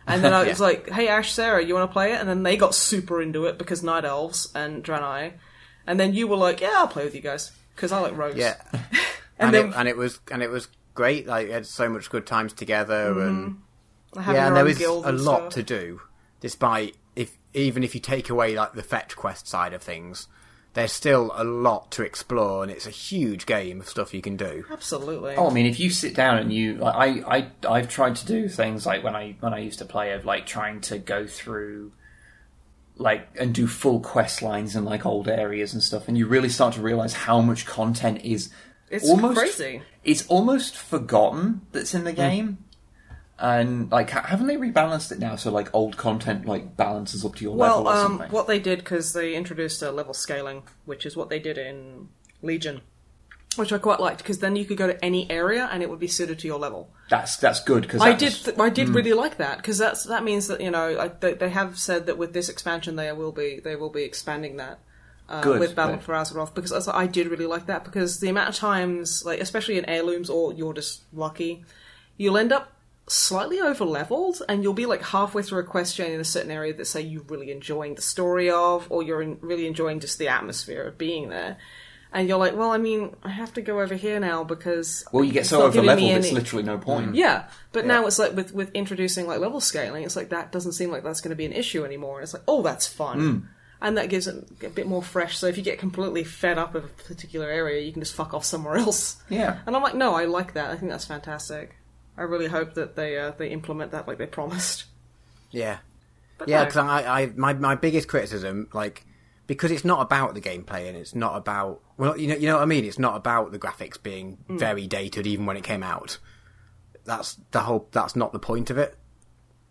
[0.07, 0.67] And then I was Yeah.
[0.67, 3.47] like, "Hey Ash, Sarah, you want to play it?" And then they got super into
[3.47, 5.33] it because Night Elves and Draenei.
[5.87, 8.37] And then you were like, "Yeah, I'll play with you guys because I like rogues."
[8.37, 8.83] Yeah, and,
[9.39, 11.27] and, then it, and it was and it was great.
[11.27, 13.21] Like we had so much good times together, mm-hmm.
[13.21, 13.63] and
[14.25, 15.55] having yeah, and there was a and lot stuff.
[15.55, 16.01] to do.
[16.41, 20.29] Despite if even if you take away like the fetch quest side of things,
[20.77, 24.37] there's still a lot to explore, and it's a huge game of stuff you can
[24.37, 24.63] do.
[24.71, 25.35] Absolutely.
[25.35, 28.27] Oh, I mean, if you sit down and you, like, I, I, I've tried to
[28.27, 31.27] do things like when I when I used to play of like trying to go
[31.27, 31.93] through,
[32.99, 36.51] like, and do full quest lines in like old areas and stuff, and you really
[36.51, 38.51] start to realize how much content is
[38.91, 39.81] It's almost crazy.
[40.05, 42.17] It's almost forgotten that's in the hmm.
[42.17, 42.59] game.
[43.39, 47.35] And like, ha- haven't they rebalanced it now so like old content like balances up
[47.37, 48.31] to your Well, level or um, something?
[48.31, 52.09] what they did because they introduced a level scaling, which is what they did in
[52.41, 52.81] Legion,
[53.57, 56.01] which I quite liked because then you could go to any area and it would
[56.01, 56.89] be suited to your level.
[57.11, 58.33] That's that's good because I did.
[58.33, 61.35] Th- I did really like that because that's that means that you know I, they,
[61.35, 64.79] they have said that with this expansion they will be they will be expanding that
[65.29, 66.05] uh, Good, with Battle good.
[66.05, 69.41] for Azeroth because I, I did really like that because the amount of times like
[69.41, 71.65] especially in heirlooms or you're just lucky
[72.17, 72.73] you'll end up
[73.09, 76.51] slightly over leveled and you'll be like halfway through a quest chain in a certain
[76.51, 80.19] area that say you're really enjoying the story of or you're in, really enjoying just
[80.19, 81.57] the atmosphere of being there.
[82.13, 85.23] And you're like, well, I mean, I have to go over here now because well,
[85.23, 87.15] you get so over leveled, it's literally no point.
[87.15, 90.73] yeah, but now it's like with with introducing like level scaling, it's like that doesn't
[90.73, 92.17] seem like that's going to be an issue anymore.
[92.19, 93.39] And it's like, oh, that's fun, Hmm.
[93.83, 95.37] and that gives it a bit more fresh.
[95.37, 98.33] So if you get completely fed up of a particular area, you can just fuck
[98.33, 99.17] off somewhere else.
[99.29, 99.59] Yeah.
[99.67, 100.71] And I'm like, no, I like that.
[100.71, 101.77] I think that's fantastic.
[102.19, 104.85] I really hope that they uh, they implement that like they promised.
[105.51, 105.79] Yeah,
[106.39, 106.59] But yeah.
[106.61, 106.65] no.
[106.65, 109.05] Because I, I, my my biggest criticism, like,
[109.47, 112.57] because it's not about the gameplay and it's not about well, you know, you know
[112.57, 112.85] what I mean.
[112.85, 114.59] It's not about the graphics being Mm.
[114.59, 116.19] very dated, even when it came out.
[117.05, 117.89] That's the whole.
[117.93, 118.97] That's not the point of it.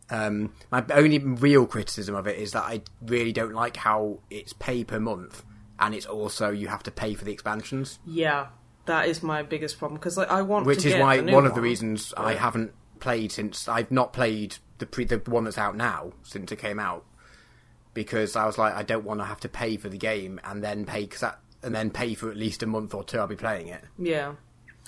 [0.10, 4.54] Um, my only real criticism of it is that I really don't like how it's
[4.54, 5.44] pay per month,
[5.80, 8.48] and it's also you have to pay for the expansions, yeah,
[8.86, 11.34] that is my biggest problem because like I want which to is get why new
[11.34, 11.64] one of the one.
[11.64, 16.14] reasons I haven't played since I've not played the pre the one that's out now
[16.24, 17.06] since it came out
[17.94, 20.64] because I was like I don't want to have to pay for the game and
[20.64, 23.28] then pay cause that, and then pay for at least a month or two I'll
[23.28, 23.84] be playing it.
[23.98, 24.34] Yeah.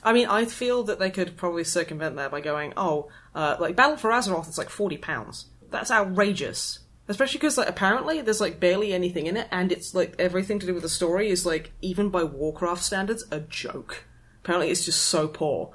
[0.03, 3.75] I mean, I feel that they could probably circumvent that by going, oh, uh, like
[3.75, 5.47] Battle for Azeroth is like forty pounds.
[5.71, 6.79] That's outrageous.
[7.09, 10.65] Especially because, like, apparently there's like barely anything in it, and it's like everything to
[10.65, 14.03] do with the story is like, even by Warcraft standards, a joke.
[14.43, 15.71] Apparently, it's just so poor,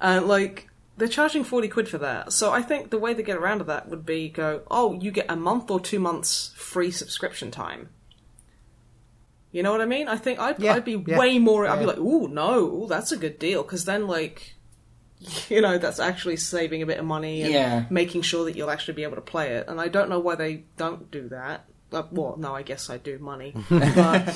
[0.00, 2.32] and like they're charging forty quid for that.
[2.32, 5.10] So I think the way to get around to that would be go, oh, you
[5.10, 7.90] get a month or two months free subscription time.
[9.50, 10.08] You know what I mean?
[10.08, 11.66] I think I'd, Yeah, I'd be yeah, way more.
[11.66, 13.62] I'd be like, ooh, no, ooh, that's a good deal.
[13.62, 14.54] Because then, like,
[15.48, 17.84] you know, that's actually saving a bit of money and Yeah.
[17.90, 19.66] making sure that you'll actually be able to play it.
[19.68, 21.64] And I don't know why they don't do that.
[21.92, 24.34] Uh, well, no, I guess I do money, but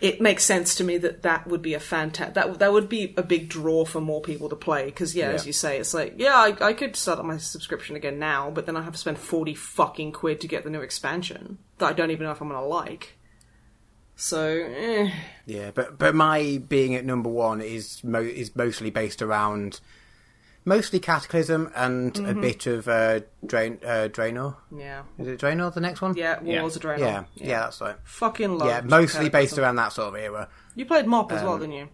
[0.00, 2.34] it makes sense to me that that would be a fantastic.
[2.34, 4.84] That that would be a big draw for more people to play.
[4.84, 7.96] Because yeah, as you say, it's like yeah, I, I could start up my subscription
[7.96, 10.82] again now, but then I have to spend forty fucking quid to get the new
[10.82, 13.17] expansion that I don't even know if I'm gonna like.
[14.20, 15.10] So, eh.
[15.46, 19.78] Yeah, but but my being at number one is mo- is mostly based around
[20.64, 22.26] mostly Cataclysm and Mm-hmm.
[22.26, 24.56] a bit of uh, Drain uh, Draenor.
[24.76, 25.02] Yeah.
[25.18, 26.16] Is it Draenor the next one?
[26.16, 26.62] Yeah, Yeah.
[26.62, 26.98] Wars of Draenor.
[26.98, 27.94] yeah, yeah, that's right.
[28.02, 30.48] Fucking love Yeah, mostly based around that sort of era.
[30.74, 31.88] You played Mop as well, Um, didn't you?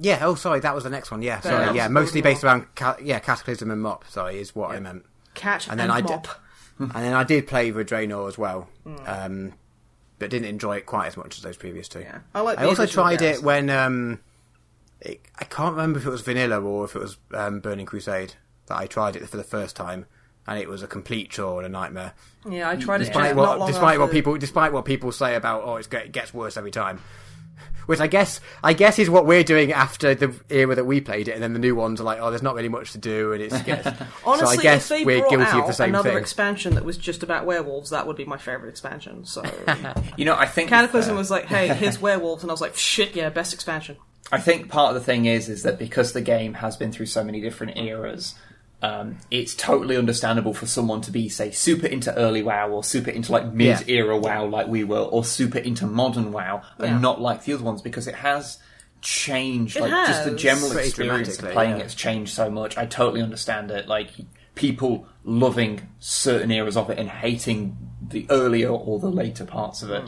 [0.00, 0.18] Yeah.
[0.22, 1.22] Oh, sorry, that was the next one.
[1.22, 1.62] Yeah, sorry.
[1.62, 1.76] enough.
[1.76, 4.04] Yeah, mostly based around ca- yeah Cataclysm and Mop.
[4.08, 5.04] Sorry, is what I meant.
[5.34, 6.28] Catch And and, then I did- Mop.
[6.78, 8.96] and then I did play with Draenor as well, Hmm.
[9.06, 9.52] um,
[10.18, 12.00] but didn't enjoy it quite as much as those previous two.
[12.00, 12.20] Yeah.
[12.34, 13.38] I like I also tried games.
[13.38, 14.20] it when um,
[15.00, 18.34] it, I can't remember if it was vanilla or if it was um, Burning Crusade
[18.66, 20.06] that I tried it for the first time,
[20.46, 22.14] and it was a complete chore and a nightmare.
[22.48, 25.62] Yeah, I tried it Despite not what, despite what people, despite what people say about,
[25.64, 27.00] oh, it gets worse every time.
[27.88, 31.26] Which I guess, I guess is what we're doing after the era that we played
[31.26, 33.32] it, and then the new ones are like, oh, there's not really much to do,
[33.32, 33.86] and it's gets.
[34.26, 36.18] Honestly, so I guess if they we're brought guilty out of the same another thing.
[36.18, 39.24] expansion that was just about werewolves, that would be my favorite expansion.
[39.24, 39.42] So
[40.18, 42.76] You know, I think Cataclysm uh, was like, "Hey, here's werewolves," and I was like,
[42.76, 43.96] "Shit, yeah, best expansion."
[44.30, 47.06] I think part of the thing is is that because the game has been through
[47.06, 48.34] so many different eras,
[48.82, 53.10] um, it's totally understandable for someone to be, say, super into early WoW or super
[53.10, 56.98] into like mid-era WoW, like we were, or super into modern WoW, and Yeah.
[56.98, 58.58] not like the other ones because it has
[59.00, 59.76] changed.
[59.76, 60.40] It like just the has.
[60.40, 61.84] general Pretty experience of dramatically, playing yeah.
[61.84, 62.76] it's changed so much.
[62.78, 63.88] I totally understand it.
[63.88, 64.10] Like
[64.54, 69.90] people loving certain eras of it and hating the earlier or the later parts of
[69.90, 70.04] it.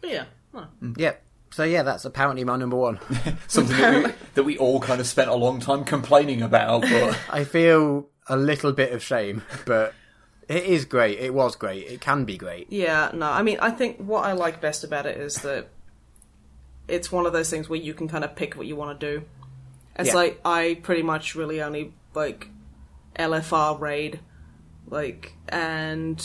[0.00, 0.24] But yeah,
[0.54, 0.66] huh.
[0.96, 1.22] Yep.
[1.56, 2.98] So yeah, that's apparently my number one.
[3.48, 7.18] Something that we, that we all kind of spent a long time complaining about, but.
[7.30, 9.94] I feel a little bit of shame, but
[10.50, 11.18] it is great.
[11.18, 11.86] It was great.
[11.86, 12.70] It can be great.
[12.70, 13.24] yeah, no.
[13.30, 15.68] I mean, I think what I like best about it is that
[16.88, 19.18] it's one of those things where you can kind of pick what you want to
[19.18, 19.24] do.
[19.98, 20.14] It's Yeah.
[20.14, 22.48] like I pretty much really only like
[23.18, 24.20] LFR raid,
[24.86, 26.18] like and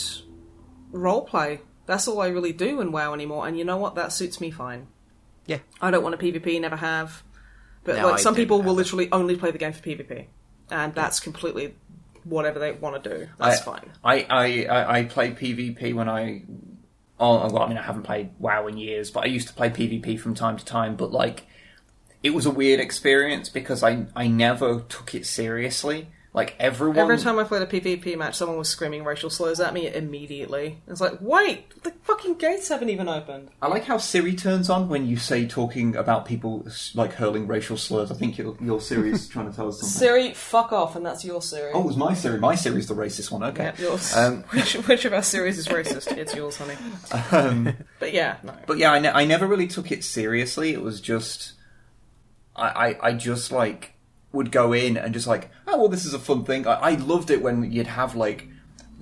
[0.92, 1.60] roleplay.
[1.86, 3.48] That's all I really do in WoW anymore.
[3.48, 3.94] And you know what?
[3.94, 4.88] That suits me fine.
[5.46, 5.58] Yeah.
[5.80, 7.22] I don't want a PvP, never have.
[7.84, 8.76] But No, like I some people will it.
[8.76, 10.26] literally only play the game for PvP,
[10.70, 11.74] and that's completely
[12.24, 13.28] whatever they want to do.
[13.38, 13.90] That's I, fine.
[14.04, 16.42] I, I, I, played PvP when I.
[17.18, 19.70] Oh, well, I mean, I haven't played WoW in years, but I used to play
[19.70, 20.96] PvP from time to time.
[20.96, 21.44] But like,
[22.22, 26.08] it was a weird experience because I, I never took it seriously.
[26.34, 29.74] Like everyone, Every time I played a PvP match, someone was screaming racial slurs at
[29.74, 30.78] me immediately.
[30.88, 33.50] It's like, wait, the fucking gates haven't even opened.
[33.60, 37.76] I like how Siri turns on when you say talking about people like hurling racial
[37.76, 38.10] slurs.
[38.10, 39.90] I think your, your Siri is trying to tell us something.
[39.98, 41.70] Siri, fuck off, and that's your Siri.
[41.74, 42.38] Oh, it was my Siri.
[42.40, 43.42] My Siri's the racist one.
[43.42, 43.64] Okay.
[43.76, 44.16] Yeah, yours.
[44.16, 46.16] Um, which, which of our Siris is racist?
[46.22, 46.76] It's yours, honey.
[47.30, 48.54] Um, But yeah, no.
[48.66, 50.72] But yeah, I, ne- I never really took it seriously.
[50.72, 51.52] It was just,
[52.56, 53.92] I, I, I just like
[54.32, 56.66] would go in and just like, oh well, this is a fun thing.
[56.66, 58.48] I, I loved it when you'd have like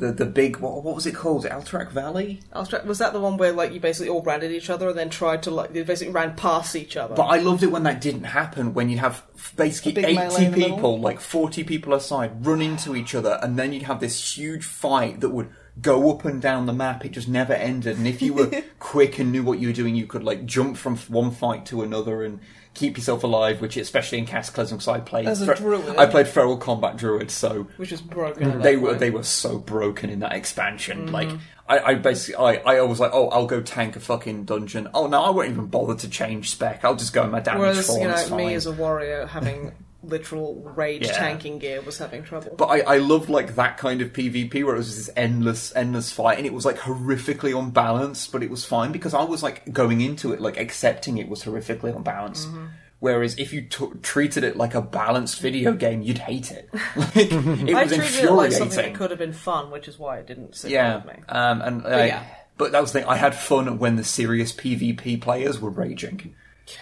[0.00, 1.44] the the big what, what was it called?
[1.44, 2.40] Alterac Valley.
[2.52, 4.98] I was, that the one where like you basically all ran at each other and
[4.98, 7.14] then tried to like you basically ran past each other?
[7.14, 8.74] But I loved it when that didn't happen.
[8.74, 9.24] When you'd have
[9.56, 10.76] basically A big melee eighty in the middle?
[10.76, 14.64] people, like forty people aside, run into each other, and then you'd have this huge
[14.64, 15.50] fight that would
[15.80, 17.04] go up and down the map.
[17.04, 17.96] It just never ended.
[17.96, 20.76] And if you were quick and knew what you were doing, you could like jump
[20.76, 22.40] from one fight to another and
[22.74, 23.60] keep yourself alive.
[23.60, 25.96] Which, especially in Cataclysm, because I played As a fer- druid.
[25.96, 28.60] I played feral combat druid, so which was broken.
[28.60, 31.06] they were they were so broken in that expansion.
[31.06, 31.14] Mm-hmm.
[31.14, 31.30] Like
[31.68, 34.88] I, I basically I, I was like, oh, I'll go tank a fucking dungeon.
[34.94, 36.84] Oh no, I won't even bother to change spec.
[36.84, 38.02] I'll just go in my damage Whereas form.
[38.02, 39.72] you know me as a warrior having
[40.02, 41.12] literal rage Yeah.
[41.12, 42.54] tanking gear was having trouble.
[42.56, 46.10] But I, I loved like that kind of PvP where it was this endless, endless
[46.12, 49.72] fight, and it was like horrifically unbalanced, but it was fine because I was like
[49.72, 52.48] going into it like accepting it was horrifically unbalanced.
[52.48, 52.66] Mm-hmm.
[53.00, 56.68] Whereas if you t- treated it like a balanced video game, you'd hate it.
[56.96, 57.32] Like, it
[57.74, 58.36] I was treated it infuriating.
[58.36, 61.06] like something that could have been fun, which is why it didn't sit Yeah, with
[61.06, 61.22] me.
[61.30, 62.24] um, and I- yeah.
[62.58, 63.08] but that was the thing.
[63.08, 66.34] I had fun when the serious PvP players were raging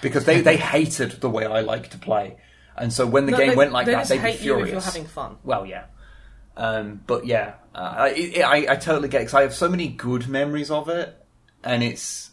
[0.03, 2.37] because they, they hated the way I like to play,
[2.81, 4.55] and so when the No, game they- went like they that, they'd be hate you
[4.57, 4.67] furious.
[4.69, 5.37] if you're having fun.
[5.45, 5.85] Well, yeah,
[6.57, 10.29] um, but yeah, uh, I, I I totally get because I have so many good
[10.29, 11.17] memories of it,
[11.65, 12.31] and it's.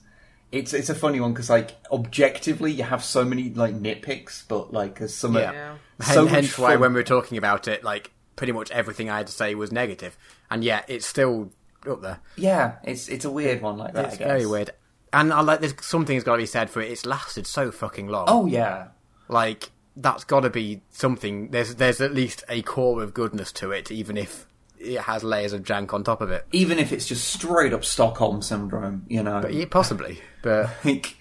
[0.52, 4.72] It's it's a funny one because like objectively you have so many like nitpicks, but
[4.72, 5.52] like as some Yeah.
[5.52, 5.76] Yeah.
[6.02, 6.80] so Hen- much hence why fun.
[6.82, 9.74] when we were talking about it, like pretty much everything I had to say was
[9.74, 10.16] negative,
[10.50, 11.52] and yet it's still
[11.90, 12.20] up there.
[12.38, 14.06] yeah, it's it's a weird one like that.
[14.06, 14.28] it's I guess.
[14.28, 14.70] very weird.
[15.12, 16.90] And I like there's something's got to be said for it.
[16.90, 18.26] It's lasted so fucking long.
[18.30, 18.90] Oh yeah,
[19.28, 21.52] like that's got to be something.
[21.52, 24.46] There's there's at least a core of goodness to it, even if
[24.80, 26.46] it has layers of jank on top of it.
[26.52, 29.42] even if it's just straight up Stockholm syndrome, you know.
[29.42, 31.16] But yeah, possibly, but like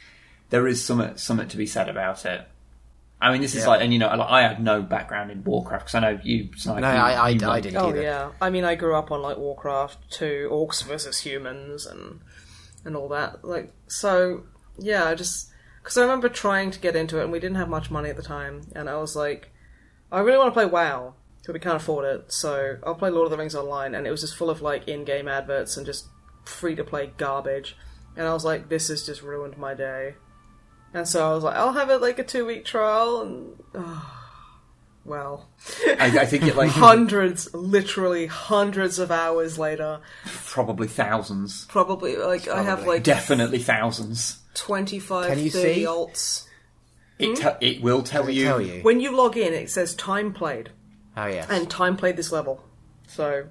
[0.50, 2.46] there is something something to be said about it.
[3.20, 3.68] I mean, this is Yeah.
[3.68, 6.50] like, and you know, like, I had no background in Warcraft because I know you.
[6.56, 7.76] Snipe, No, you- I- I- you I like- didn't.
[7.78, 8.02] Oh either.
[8.02, 12.20] yeah, I mean, I grew up on like Warcraft two, orcs versus humans, and
[12.84, 13.44] and all that.
[13.44, 14.42] Like, so
[14.76, 15.48] yeah, I just
[15.84, 18.16] because I remember trying to get into it, and we didn't have much money at
[18.16, 19.50] the time, and I was like,
[20.10, 21.12] I really want to play WoW,
[21.44, 22.32] but we can't afford it.
[22.32, 24.88] So I'll play Lord of the Rings online, and it was just full of like
[24.88, 26.06] in-game adverts and just
[26.46, 27.76] free-to-play garbage.
[28.16, 30.14] And I was like, this has just ruined my day.
[30.94, 34.20] And so I was like, I'll have it like a two-week trial, and oh,
[35.04, 35.50] well,
[35.86, 40.00] I, I think it like hundreds, literally hundreds of hours later,
[40.46, 44.40] probably thousands, probably like I have like definitely thousands.
[44.54, 45.84] 25, Can you 30 see?
[45.84, 46.46] alts.
[47.18, 47.48] It hmm?
[47.60, 48.44] te- it will tell Does it you.
[48.44, 48.82] tell you?
[48.82, 50.70] When you log in, it says time played
[51.16, 51.46] Oh yeah.
[51.48, 52.64] and time played this level.
[53.06, 53.46] So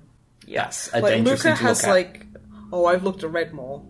[0.45, 1.91] Yes, a like dangerous Luca thing to has look at.
[1.91, 2.25] like
[2.73, 3.85] oh I've looked at Redmore.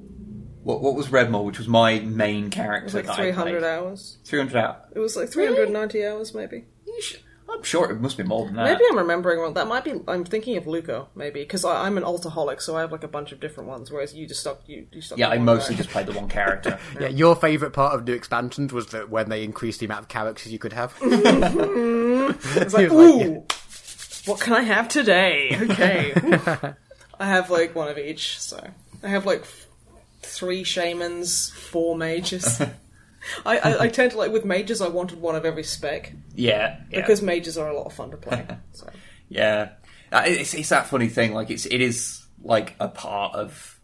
[0.62, 2.86] What, what was Redmore, which was my main It character?
[2.86, 3.70] was like that I three hundred played?
[3.72, 4.18] hours.
[4.26, 4.86] Three hundred out.
[4.96, 6.66] It was like three hundred ninety hours maybe.
[6.86, 7.18] You sh-
[7.50, 8.64] I'm sure it must be more than that.
[8.66, 9.54] Maybe I'm remembering wrong.
[9.54, 9.94] That might be.
[10.08, 13.32] I'm thinking of Luca maybe because I'm an altaholic, so I have like a bunch
[13.32, 13.92] of different ones.
[13.92, 14.88] Whereas you just stuck you.
[14.92, 15.78] you stuck Yeah, I mostly guy.
[15.78, 16.80] just played the one character.
[17.00, 20.08] Yeah, your favourite part of new expansions was that when they increased the amount of
[20.10, 20.94] characters you could have.
[21.02, 23.44] It's like, He was like, ooh,
[24.26, 25.58] what can I have today?
[25.62, 26.14] Okay.
[27.20, 28.66] I have like one of each, so
[29.04, 29.46] I have like
[30.22, 32.62] three shamans, four mages.
[33.46, 34.82] I, I, I tend to like with mages.
[34.82, 38.12] I wanted one of every spec yeah, yeah, because mages are a lot of fun
[38.12, 38.46] to play.
[38.74, 38.90] So
[39.30, 39.70] yeah.
[40.12, 41.34] Uh, It's, it's that funny thing.
[41.34, 43.80] Like it's it is like a part of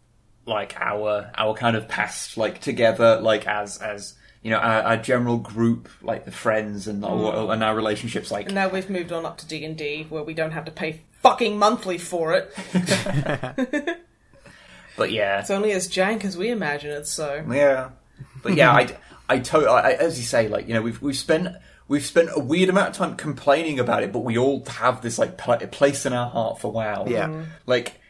[0.46, 4.96] like our our kind of past like together like as as you know our, our
[4.96, 9.12] general group like the friends and our, and our relationships like and now we've moved
[9.12, 12.32] on up to D and D where we don't have to pay fucking monthly for
[12.32, 12.50] it.
[14.96, 17.06] but yeah It's only as jank as we imagine it.
[17.06, 17.90] So Yeah,
[18.42, 18.96] but yeah, I,
[19.30, 21.48] I, to- I, as you say, like you know, we've we've spent
[21.88, 25.18] we've spent a weird amount of time complaining about it, but we all have this
[25.18, 27.06] like pla place in our heart for WoW.
[27.08, 27.44] Yeah.
[27.66, 28.00] like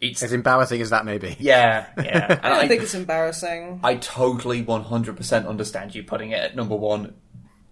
[0.00, 1.36] it's as embarrassing as that may be.
[1.38, 2.26] yeah, yeah.
[2.42, 6.32] And I I, don't think it's embarrassing I totally one hundred percent understand you putting
[6.32, 7.14] it at number one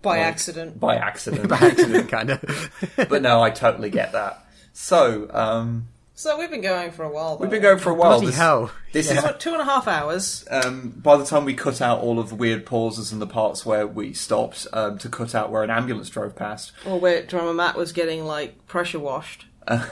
[0.01, 0.81] by Like, accident.
[0.81, 2.71] by accident, By accident, kind of.
[2.97, 4.45] but no, I totally get that.
[4.73, 5.89] So, um,
[6.23, 7.37] So we've been going for a while.
[7.37, 8.13] we've been going for a while.
[8.13, 8.71] Bloody This, hell.
[8.93, 10.45] this two, is two and a half hours.
[10.53, 13.67] um, by the time we cut out all of the weird pauses and the parts
[13.67, 17.53] where we stopped um, to cut out where an ambulance drove past, Or where drummer
[17.53, 19.47] Matt was getting like pressure washed.
[19.67, 19.85] uh,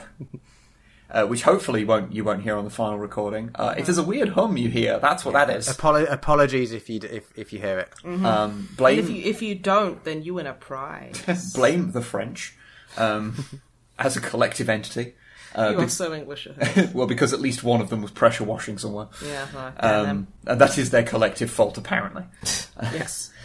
[1.26, 3.50] which hopefully won't you won't hear on the final recording.
[3.56, 5.66] Uh, if there's a weird hum you hear, that's what that is.
[5.66, 7.92] Apolo- apologies if you d- if if you hear it.
[8.04, 11.52] Um, And blame if you if you don't, then you win a prize.
[11.56, 12.54] blame the French
[12.96, 13.44] um,
[13.98, 15.14] as a collective entity.
[15.56, 16.46] Uh, you are be- so English.
[16.60, 16.94] I think.
[16.94, 19.08] well, because at least one of them was pressure washing somewhere.
[19.24, 22.24] Yeah, no, damn Um, and that is their collective fault, apparently.
[22.92, 23.30] yes.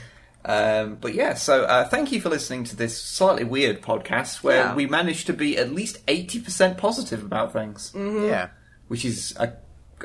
[0.48, 4.58] Um, but yeah, so uh, thank you for listening to this slightly weird podcast where
[4.66, 4.76] Yeah.
[4.76, 8.30] we managed to be at least 80% positive about things, Mm.
[8.30, 8.50] Yeah.
[8.88, 9.48] which is, uh,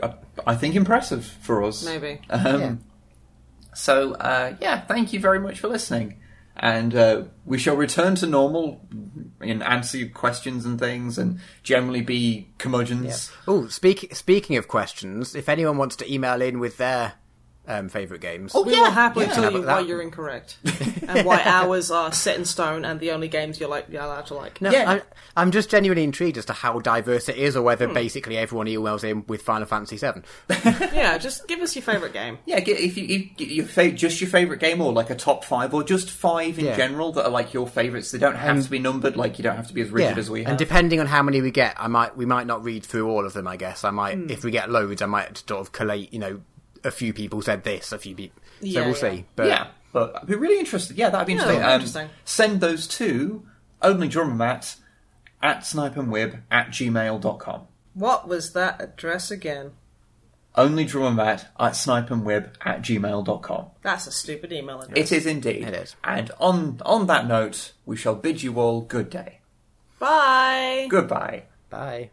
[0.03, 0.13] uh,
[0.47, 1.85] I think, impressive for us.
[1.85, 2.23] Maybe.
[2.31, 2.75] Um, Yeah.
[3.75, 6.20] So, uh, yeah, thank you very much for listening.
[6.63, 8.87] And uh, we shall return to normal
[9.41, 13.33] and answer questions and things and generally be curmudgeons.
[13.49, 17.15] Oh, speak, speaking of questions, if anyone wants to email in with their
[17.79, 19.33] um, favourite games, Oh, We yeah, will happily yeah.
[19.35, 20.57] tell you why you're incorrect
[21.09, 24.27] and why ours are set in stone and the only games you're like you're allowed
[24.27, 24.61] to like.
[24.61, 24.91] No, Yeah.
[24.91, 25.03] I'm,
[25.37, 29.05] I'm just genuinely intrigued as to how diverse it is, or whether basically everyone emails
[29.05, 30.23] in with Final Fantasy VII.
[30.93, 32.39] Yeah, just give us your favorite game.
[32.47, 35.45] Yeah, if you if, get your fa- just your favorite game or like a top
[35.45, 36.77] five or just five in Yeah.
[36.77, 38.11] general that are like your favorites.
[38.11, 39.17] They don't have And- to be numbered.
[39.17, 40.51] Like you don't have to be as rigid as we have.
[40.51, 43.25] and depending on how many we get, I might we might not read through all
[43.25, 43.47] of them.
[43.47, 46.13] I guess I might, if we get loads, I might sort of collate.
[46.13, 46.41] You know,
[46.85, 48.41] a few people said this, a few people.
[48.61, 48.95] So Yeah, we'll yeah.
[49.01, 49.25] see.
[49.37, 50.97] But yeah, but I'd be really interested.
[50.97, 51.61] Yeah, that'd be Yeah, interesting.
[51.61, 52.09] that'd be Um, interesting.
[52.25, 53.47] Send those to
[53.83, 54.77] only drummer Matt
[55.43, 57.63] at snipeandwib at gmail.com.
[57.95, 59.73] What was that address again?
[60.57, 63.67] Only drummer Matt at snipeandwib at gmail.com.
[63.83, 64.97] That's a stupid email address.
[64.99, 65.63] It is indeed.
[65.69, 65.97] It is.
[66.05, 69.39] And on on that note, we shall bid you all good day.
[69.99, 70.87] Bye.
[70.91, 71.45] Goodbye.
[71.69, 72.11] bye.